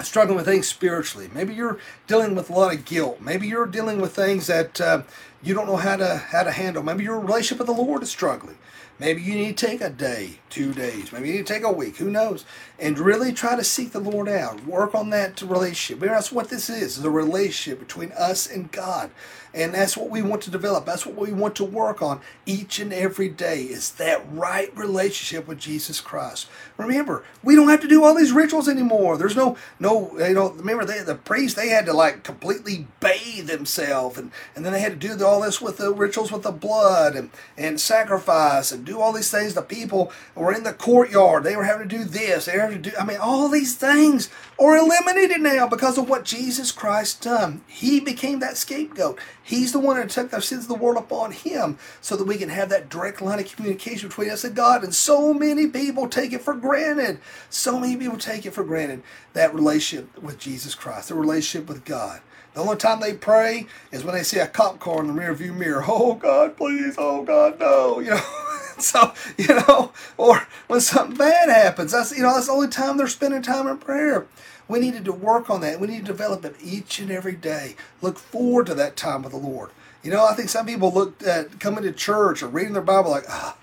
struggling 0.00 0.36
with 0.36 0.46
things 0.46 0.68
spiritually. 0.68 1.28
Maybe 1.34 1.54
you're 1.54 1.78
dealing 2.06 2.34
with 2.34 2.48
a 2.48 2.52
lot 2.52 2.74
of 2.74 2.84
guilt. 2.84 3.20
Maybe 3.20 3.46
you're 3.46 3.66
dealing 3.66 4.00
with 4.00 4.14
things 4.14 4.46
that 4.46 4.80
uh, 4.80 5.02
you 5.42 5.52
don't 5.54 5.66
know 5.66 5.76
how 5.76 5.96
to 5.96 6.16
how 6.16 6.44
to 6.44 6.52
handle. 6.52 6.82
Maybe 6.82 7.04
your 7.04 7.18
relationship 7.20 7.58
with 7.58 7.76
the 7.76 7.82
Lord 7.82 8.02
is 8.02 8.10
struggling. 8.10 8.58
Maybe 9.00 9.22
you 9.22 9.34
need 9.34 9.56
to 9.56 9.66
take 9.66 9.80
a 9.80 9.88
day, 9.88 10.40
two 10.50 10.74
days, 10.74 11.10
maybe 11.10 11.28
you 11.28 11.36
need 11.36 11.46
to 11.46 11.52
take 11.54 11.64
a 11.64 11.72
week, 11.72 11.96
who 11.96 12.10
knows? 12.10 12.44
And 12.78 12.98
really 12.98 13.32
try 13.32 13.56
to 13.56 13.64
seek 13.64 13.92
the 13.92 13.98
Lord 13.98 14.28
out. 14.28 14.66
Work 14.66 14.94
on 14.94 15.08
that 15.08 15.40
relationship. 15.40 16.00
That's 16.00 16.30
what 16.30 16.50
this 16.50 16.68
is, 16.68 17.02
a 17.02 17.10
relationship 17.10 17.78
between 17.78 18.12
us 18.12 18.46
and 18.46 18.70
God. 18.70 19.10
And 19.52 19.74
that's 19.74 19.96
what 19.96 20.10
we 20.10 20.22
want 20.22 20.42
to 20.42 20.50
develop. 20.50 20.86
That's 20.86 21.04
what 21.04 21.16
we 21.16 21.32
want 21.32 21.56
to 21.56 21.64
work 21.64 22.02
on 22.02 22.20
each 22.46 22.78
and 22.78 22.92
every 22.92 23.28
day 23.28 23.62
is 23.62 23.92
that 23.92 24.24
right 24.32 24.74
relationship 24.76 25.48
with 25.48 25.58
Jesus 25.58 26.00
Christ. 26.00 26.48
Remember, 26.76 27.24
we 27.42 27.56
don't 27.56 27.68
have 27.68 27.80
to 27.80 27.88
do 27.88 28.04
all 28.04 28.14
these 28.14 28.32
rituals 28.32 28.68
anymore. 28.68 29.16
There's 29.16 29.36
no 29.36 29.56
no 29.80 30.16
you 30.18 30.34
know 30.34 30.50
remember 30.50 30.84
they, 30.84 31.02
the 31.02 31.16
priests 31.16 31.56
they 31.56 31.68
had 31.68 31.86
to 31.86 31.92
like 31.92 32.22
completely 32.22 32.86
bathe 33.00 33.48
themselves 33.48 34.18
and, 34.18 34.30
and 34.54 34.64
then 34.64 34.72
they 34.72 34.80
had 34.80 35.00
to 35.00 35.08
do 35.08 35.24
all 35.24 35.40
this 35.40 35.60
with 35.60 35.78
the 35.78 35.92
rituals 35.92 36.30
with 36.30 36.42
the 36.42 36.52
blood 36.52 37.16
and, 37.16 37.30
and 37.58 37.80
sacrifice 37.80 38.70
and 38.70 38.84
do 38.84 39.00
all 39.00 39.12
these 39.12 39.30
things. 39.30 39.54
The 39.54 39.62
people 39.62 40.12
were 40.34 40.52
in 40.52 40.62
the 40.62 40.72
courtyard. 40.72 41.42
They 41.42 41.56
were 41.56 41.64
having 41.64 41.88
to 41.88 41.98
do 41.98 42.04
this. 42.04 42.44
They 42.44 42.54
were 42.54 42.62
having 42.62 42.82
to 42.82 42.90
do 42.90 42.96
I 42.98 43.04
mean 43.04 43.18
all 43.18 43.48
these 43.48 43.74
things 43.74 44.30
are 44.60 44.76
eliminated 44.76 45.40
now 45.40 45.66
because 45.66 45.98
of 45.98 46.08
what 46.08 46.24
Jesus 46.24 46.70
Christ 46.70 47.22
done. 47.22 47.62
He 47.66 47.98
became 47.98 48.40
that 48.40 48.56
scapegoat. 48.56 49.18
He's 49.42 49.72
the 49.72 49.78
one 49.78 49.96
that 49.96 50.10
took 50.10 50.30
the 50.30 50.40
sins 50.40 50.64
of 50.64 50.68
the 50.68 50.74
world 50.74 50.96
upon 50.96 51.32
him 51.32 51.78
so 52.00 52.16
that 52.16 52.26
we 52.26 52.36
can 52.36 52.50
have 52.50 52.68
that 52.68 52.88
direct 52.88 53.20
line 53.22 53.40
of 53.40 53.54
communication 53.54 54.08
between 54.08 54.30
us 54.30 54.44
and 54.44 54.54
God. 54.54 54.84
And 54.84 54.94
so 54.94 55.32
many 55.34 55.66
people 55.66 56.08
take 56.08 56.32
it 56.32 56.42
for 56.42 56.54
granted. 56.54 57.20
So 57.48 57.78
many 57.78 57.96
people 57.96 58.18
take 58.18 58.46
it 58.46 58.52
for 58.52 58.64
granted 58.64 59.02
that 59.32 59.54
relationship 59.54 60.22
with 60.22 60.38
Jesus 60.38 60.74
Christ, 60.74 61.08
the 61.08 61.14
relationship 61.14 61.68
with 61.68 61.84
God. 61.84 62.20
The 62.54 62.60
only 62.60 62.76
time 62.76 63.00
they 63.00 63.14
pray 63.14 63.66
is 63.92 64.02
when 64.02 64.14
they 64.14 64.24
see 64.24 64.40
a 64.40 64.46
cop 64.46 64.80
car 64.80 65.00
in 65.00 65.06
the 65.06 65.20
rearview 65.20 65.56
mirror. 65.56 65.84
Oh 65.86 66.14
God, 66.14 66.56
please! 66.56 66.96
Oh 66.98 67.22
God, 67.22 67.60
no! 67.60 68.00
You 68.00 68.10
know. 68.10 68.22
so 68.78 69.12
you 69.38 69.54
know, 69.54 69.92
or 70.16 70.46
when 70.66 70.80
something 70.80 71.16
bad 71.16 71.48
happens, 71.48 71.92
that's 71.92 72.16
you 72.16 72.22
know 72.22 72.34
that's 72.34 72.46
the 72.46 72.52
only 72.52 72.68
time 72.68 72.96
they're 72.96 73.06
spending 73.06 73.42
time 73.42 73.68
in 73.68 73.78
prayer. 73.78 74.26
We 74.70 74.78
needed 74.78 75.04
to 75.06 75.12
work 75.12 75.50
on 75.50 75.60
that. 75.62 75.80
We 75.80 75.88
need 75.88 76.06
to 76.06 76.12
develop 76.12 76.44
it 76.44 76.54
each 76.62 77.00
and 77.00 77.10
every 77.10 77.34
day. 77.34 77.74
Look 78.00 78.18
forward 78.18 78.66
to 78.66 78.74
that 78.74 78.96
time 78.96 79.22
with 79.22 79.32
the 79.32 79.38
Lord. 79.38 79.70
You 80.02 80.12
know, 80.12 80.24
I 80.24 80.34
think 80.34 80.48
some 80.48 80.64
people 80.64 80.92
look 80.92 81.22
at 81.24 81.58
coming 81.58 81.82
to 81.82 81.92
church 81.92 82.42
or 82.42 82.46
reading 82.46 82.72
their 82.72 82.82
Bible 82.82 83.10
like, 83.10 83.24
oh, 83.28 83.56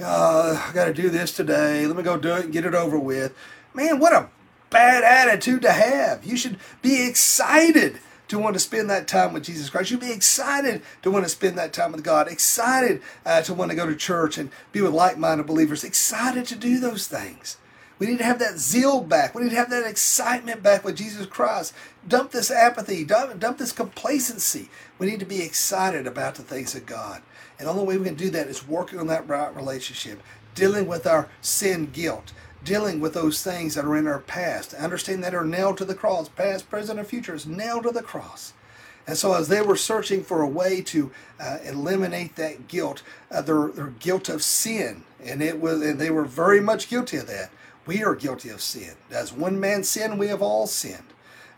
I 0.00 0.70
got 0.72 0.84
to 0.84 0.94
do 0.94 1.10
this 1.10 1.34
today. 1.34 1.84
Let 1.86 1.96
me 1.96 2.04
go 2.04 2.16
do 2.16 2.36
it 2.36 2.44
and 2.44 2.52
get 2.52 2.64
it 2.64 2.74
over 2.74 2.98
with. 2.98 3.34
Man, 3.74 3.98
what 3.98 4.12
a 4.12 4.28
bad 4.70 5.02
attitude 5.02 5.62
to 5.62 5.72
have. 5.72 6.24
You 6.24 6.36
should 6.36 6.58
be 6.80 7.06
excited 7.06 7.98
to 8.28 8.38
want 8.38 8.54
to 8.54 8.60
spend 8.60 8.88
that 8.88 9.08
time 9.08 9.32
with 9.34 9.44
Jesus 9.44 9.68
Christ. 9.68 9.90
You'd 9.90 10.00
be 10.00 10.12
excited 10.12 10.80
to 11.02 11.10
want 11.10 11.24
to 11.24 11.28
spend 11.28 11.58
that 11.58 11.72
time 11.72 11.92
with 11.92 12.04
God, 12.04 12.28
excited 12.28 13.02
uh, 13.26 13.42
to 13.42 13.52
want 13.52 13.70
to 13.72 13.76
go 13.76 13.86
to 13.86 13.94
church 13.96 14.38
and 14.38 14.48
be 14.70 14.80
with 14.80 14.92
like 14.92 15.18
minded 15.18 15.46
believers, 15.46 15.84
excited 15.84 16.46
to 16.46 16.56
do 16.56 16.78
those 16.78 17.06
things. 17.06 17.58
We 18.02 18.08
need 18.08 18.18
to 18.18 18.24
have 18.24 18.40
that 18.40 18.58
zeal 18.58 19.00
back. 19.00 19.32
We 19.32 19.44
need 19.44 19.50
to 19.50 19.56
have 19.56 19.70
that 19.70 19.88
excitement 19.88 20.60
back 20.60 20.84
with 20.84 20.96
Jesus 20.96 21.24
Christ. 21.24 21.72
Dump 22.08 22.32
this 22.32 22.50
apathy, 22.50 23.04
dump, 23.04 23.38
dump 23.38 23.58
this 23.58 23.70
complacency. 23.70 24.70
We 24.98 25.06
need 25.06 25.20
to 25.20 25.24
be 25.24 25.40
excited 25.40 26.08
about 26.08 26.34
the 26.34 26.42
things 26.42 26.74
of 26.74 26.84
God. 26.84 27.22
And 27.60 27.68
the 27.68 27.70
only 27.70 27.84
way 27.84 27.98
we 27.98 28.06
can 28.06 28.16
do 28.16 28.28
that 28.30 28.48
is 28.48 28.66
working 28.66 28.98
on 28.98 29.06
that 29.06 29.28
right 29.28 29.54
relationship, 29.54 30.20
dealing 30.56 30.88
with 30.88 31.06
our 31.06 31.28
sin 31.40 31.90
guilt, 31.92 32.32
dealing 32.64 32.98
with 32.98 33.14
those 33.14 33.40
things 33.44 33.76
that 33.76 33.84
are 33.84 33.96
in 33.96 34.08
our 34.08 34.18
past, 34.18 34.74
understanding 34.74 35.22
that 35.22 35.32
are 35.32 35.44
nailed 35.44 35.78
to 35.78 35.84
the 35.84 35.94
cross, 35.94 36.28
past, 36.28 36.68
present, 36.68 36.98
and 36.98 37.06
future 37.06 37.36
is 37.36 37.46
nailed 37.46 37.84
to 37.84 37.92
the 37.92 38.02
cross. 38.02 38.52
And 39.06 39.16
so, 39.16 39.32
as 39.34 39.46
they 39.46 39.62
were 39.62 39.76
searching 39.76 40.24
for 40.24 40.42
a 40.42 40.48
way 40.48 40.82
to 40.82 41.12
uh, 41.38 41.58
eliminate 41.62 42.34
that 42.34 42.66
guilt, 42.66 43.04
uh, 43.30 43.42
their, 43.42 43.68
their 43.68 43.92
guilt 44.00 44.28
of 44.28 44.42
sin, 44.42 45.04
and 45.22 45.40
it 45.40 45.60
was, 45.60 45.82
and 45.82 46.00
they 46.00 46.10
were 46.10 46.24
very 46.24 46.60
much 46.60 46.90
guilty 46.90 47.18
of 47.18 47.28
that 47.28 47.52
we 47.86 48.04
are 48.04 48.14
guilty 48.14 48.48
of 48.48 48.60
sin. 48.60 48.94
As 49.10 49.32
one 49.32 49.58
man 49.58 49.84
sinned, 49.84 50.18
we 50.18 50.28
have 50.28 50.42
all 50.42 50.66
sinned. 50.66 51.04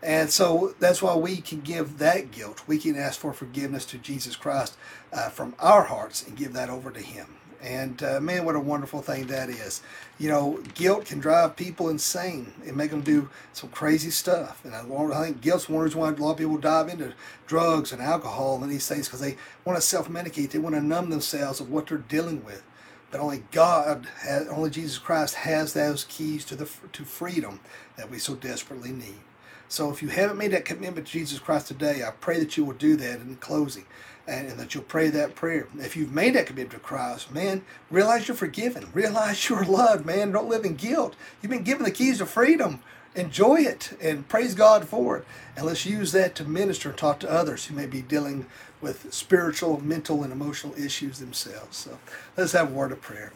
And 0.01 0.29
so 0.29 0.75
that's 0.79 1.01
why 1.01 1.15
we 1.15 1.37
can 1.37 1.61
give 1.61 1.97
that 1.97 2.31
guilt. 2.31 2.63
We 2.67 2.77
can 2.77 2.95
ask 2.95 3.19
for 3.19 3.33
forgiveness 3.33 3.85
to 3.85 3.97
Jesus 3.97 4.35
Christ 4.35 4.77
uh, 5.11 5.29
from 5.29 5.55
our 5.59 5.83
hearts 5.83 6.25
and 6.25 6.37
give 6.37 6.53
that 6.53 6.69
over 6.69 6.91
to 6.91 6.99
Him. 7.01 7.37
And 7.61 8.03
uh, 8.03 8.19
man, 8.19 8.45
what 8.45 8.55
a 8.55 8.59
wonderful 8.59 9.01
thing 9.01 9.25
that 9.27 9.49
is. 9.49 9.81
You 10.19 10.29
know, 10.29 10.59
guilt 10.75 11.05
can 11.05 11.19
drive 11.19 11.55
people 11.55 11.89
insane 11.89 12.53
and 12.65 12.77
make 12.77 12.91
them 12.91 13.01
do 13.01 13.29
some 13.53 13.71
crazy 13.71 14.11
stuff. 14.11 14.63
And 14.63 14.75
I, 14.75 15.23
think 15.23 15.41
guilt's 15.41 15.67
one 15.67 15.83
reason 15.83 15.99
why 15.99 16.09
a 16.09 16.11
lot 16.11 16.33
of 16.33 16.37
people 16.37 16.57
dive 16.57 16.89
into 16.89 17.13
drugs 17.47 17.91
and 17.91 18.01
alcohol 18.01 18.61
and 18.61 18.71
these 18.71 18.87
things 18.87 19.07
because 19.07 19.21
they 19.21 19.37
want 19.63 19.77
to 19.77 19.81
self 19.81 20.07
medicate. 20.07 20.51
They 20.51 20.59
want 20.59 20.75
to 20.75 20.81
numb 20.81 21.09
themselves 21.09 21.59
of 21.59 21.71
what 21.71 21.87
they're 21.87 21.97
dealing 21.97 22.45
with. 22.45 22.63
But 23.11 23.19
only 23.19 23.43
God, 23.51 24.07
has, 24.21 24.47
only 24.47 24.69
Jesus 24.69 24.97
Christ 24.97 25.35
has 25.35 25.73
those 25.73 26.05
keys 26.05 26.43
to 26.45 26.55
the 26.55 26.69
to 26.93 27.05
freedom 27.05 27.59
that 27.97 28.09
we 28.09 28.19
so 28.19 28.35
desperately 28.35 28.91
need. 28.91 29.21
So 29.67 29.89
if 29.89 30.01
you 30.01 30.09
haven't 30.09 30.37
made 30.37 30.51
that 30.51 30.65
commitment 30.65 31.07
to 31.07 31.13
Jesus 31.13 31.39
Christ 31.39 31.67
today, 31.67 32.03
I 32.03 32.11
pray 32.11 32.39
that 32.39 32.55
you 32.57 32.65
will 32.65 32.73
do 32.73 32.95
that 32.97 33.19
in 33.19 33.35
closing 33.37 33.85
and, 34.27 34.47
and, 34.47 34.59
that 34.59 34.73
you'll 34.73 34.83
pray 34.83 35.09
that 35.09 35.35
prayer. 35.35 35.67
If 35.77 35.95
you've 35.95 36.11
made 36.11 36.35
that 36.35 36.47
commitment 36.47 36.71
to 36.71 36.79
Christ, 36.79 37.31
man, 37.31 37.63
realize 37.89 38.27
you're 38.27 38.37
forgiven. 38.37 38.89
Realize 38.93 39.49
you're 39.49 39.65
loved, 39.65 40.05
man. 40.05 40.31
Don't 40.31 40.49
live 40.49 40.65
in 40.65 40.75
guilt. 40.75 41.15
You've 41.41 41.51
been 41.51 41.63
given 41.63 41.83
the 41.83 41.91
keys 41.91 42.19
to 42.19 42.25
freedom. 42.25 42.81
Enjoy 43.15 43.61
it 43.61 43.97
and 44.01 44.27
praise 44.27 44.55
God 44.55 44.87
for 44.87 45.17
it. 45.17 45.25
And 45.55 45.65
let's 45.65 45.85
use 45.85 46.11
that 46.11 46.35
to 46.35 46.43
minister 46.43 46.89
and 46.89 46.97
talk 46.97 47.19
to 47.21 47.31
others 47.31 47.65
who 47.65 47.75
may 47.75 47.85
be 47.85 48.01
dealing 48.01 48.45
with 48.81 49.13
spiritual, 49.13 49.81
mental, 49.81 50.23
and 50.23 50.33
emotional 50.33 50.75
issues 50.77 51.19
themselves. 51.19 51.77
So 51.77 51.97
let's 52.35 52.51
have 52.51 52.71
a 52.71 52.73
word 52.73 52.91
of 52.91 53.01
prayer. 53.01 53.31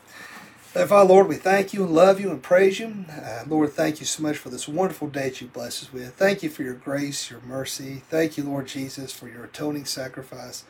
Father, 0.73 1.03
Lord, 1.03 1.27
we 1.27 1.35
thank 1.35 1.73
you 1.73 1.83
and 1.83 1.95
love 1.95 2.19
you 2.19 2.29
and 2.29 2.43
praise 2.43 2.79
you. 2.79 3.05
Uh, 3.09 3.43
Lord, 3.47 3.73
thank 3.73 3.99
you 3.99 4.05
so 4.05 4.21
much 4.21 4.37
for 4.37 4.49
this 4.49 4.67
wonderful 4.67 5.07
day 5.07 5.29
that 5.29 5.41
you 5.41 5.47
bless 5.47 5.81
us 5.81 5.91
with. 5.91 6.13
Thank 6.13 6.43
you 6.43 6.49
for 6.49 6.61
your 6.61 6.75
grace, 6.75 7.31
your 7.31 7.41
mercy. 7.41 8.03
Thank 8.09 8.37
you, 8.37 8.43
Lord 8.43 8.67
Jesus, 8.67 9.11
for 9.11 9.27
your 9.27 9.45
atoning 9.45 9.85
sacrifice. 9.85 10.65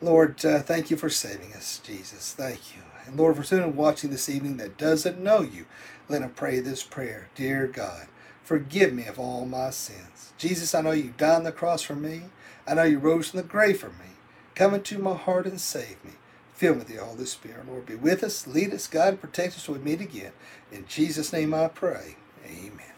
Lord, 0.00 0.42
uh, 0.44 0.60
thank 0.60 0.90
you 0.90 0.96
for 0.96 1.10
saving 1.10 1.52
us, 1.52 1.80
Jesus. 1.84 2.32
Thank 2.32 2.74
you. 2.74 2.82
And 3.06 3.18
Lord, 3.18 3.36
for 3.36 3.42
someone 3.42 3.76
watching 3.76 4.10
this 4.10 4.30
evening 4.30 4.56
that 4.56 4.78
doesn't 4.78 5.20
know 5.20 5.42
you, 5.42 5.66
let 6.08 6.22
him 6.22 6.30
pray 6.30 6.60
this 6.60 6.82
prayer. 6.82 7.28
Dear 7.34 7.66
God, 7.66 8.06
forgive 8.42 8.92
me 8.92 9.06
of 9.06 9.18
all 9.18 9.46
my 9.46 9.70
sins. 9.70 10.32
Jesus, 10.38 10.74
I 10.74 10.80
know 10.80 10.90
you 10.92 11.14
died 11.16 11.36
on 11.36 11.44
the 11.44 11.52
cross 11.52 11.82
for 11.82 11.94
me. 11.94 12.22
I 12.66 12.74
know 12.74 12.84
you 12.84 12.98
rose 12.98 13.30
from 13.30 13.38
the 13.38 13.46
grave 13.46 13.80
for 13.80 13.88
me. 13.88 14.16
Come 14.54 14.74
into 14.74 14.98
my 14.98 15.14
heart 15.14 15.46
and 15.46 15.60
save 15.60 16.04
me. 16.04 16.12
Fill 16.54 16.74
me 16.74 16.78
with 16.80 16.88
the 16.88 16.96
Holy 16.96 17.24
Spirit. 17.24 17.68
Lord, 17.68 17.86
be 17.86 17.94
with 17.94 18.22
us, 18.22 18.46
lead 18.46 18.72
us, 18.72 18.86
God, 18.86 19.20
protect 19.20 19.54
us 19.56 19.64
till 19.64 19.74
we 19.74 19.80
meet 19.80 20.00
again. 20.00 20.32
In 20.70 20.86
Jesus' 20.86 21.32
name 21.32 21.54
I 21.54 21.68
pray. 21.68 22.16
Amen. 22.46 22.92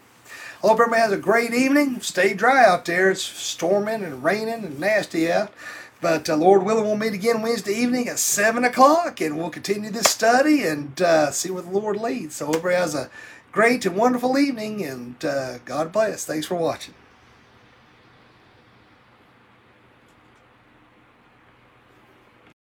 I 0.63 0.67
hope 0.67 0.79
everybody 0.79 1.01
has 1.01 1.11
a 1.11 1.17
great 1.17 1.53
evening. 1.53 2.01
Stay 2.01 2.33
dry 2.33 2.65
out 2.65 2.85
there. 2.85 3.11
It's 3.11 3.21
storming 3.21 4.03
and 4.03 4.23
raining 4.23 4.63
and 4.63 4.79
nasty 4.79 5.31
out. 5.31 5.51
But 6.01 6.29
uh, 6.29 6.35
Lord 6.35 6.63
willing, 6.63 6.85
we'll 6.85 6.97
meet 6.97 7.13
again 7.13 7.41
Wednesday 7.41 7.73
evening 7.73 8.07
at 8.09 8.19
7 8.19 8.63
o'clock 8.63 9.21
and 9.21 9.37
we'll 9.37 9.49
continue 9.49 9.89
this 9.89 10.09
study 10.09 10.63
and 10.63 11.01
uh, 11.01 11.31
see 11.31 11.49
where 11.49 11.63
the 11.63 11.69
Lord 11.69 11.97
leads. 11.97 12.35
So, 12.35 12.49
everybody 12.49 12.75
has 12.75 12.93
a 12.95 13.09
great 13.55 13.85
and 13.85 13.95
wonderful 13.95 14.37
evening 14.37 14.83
and 14.83 15.23
uh, 15.23 15.59
God 15.59 15.93
bless. 15.93 16.25
Thanks 16.25 16.45
for 16.45 16.55
watching. 16.55 16.93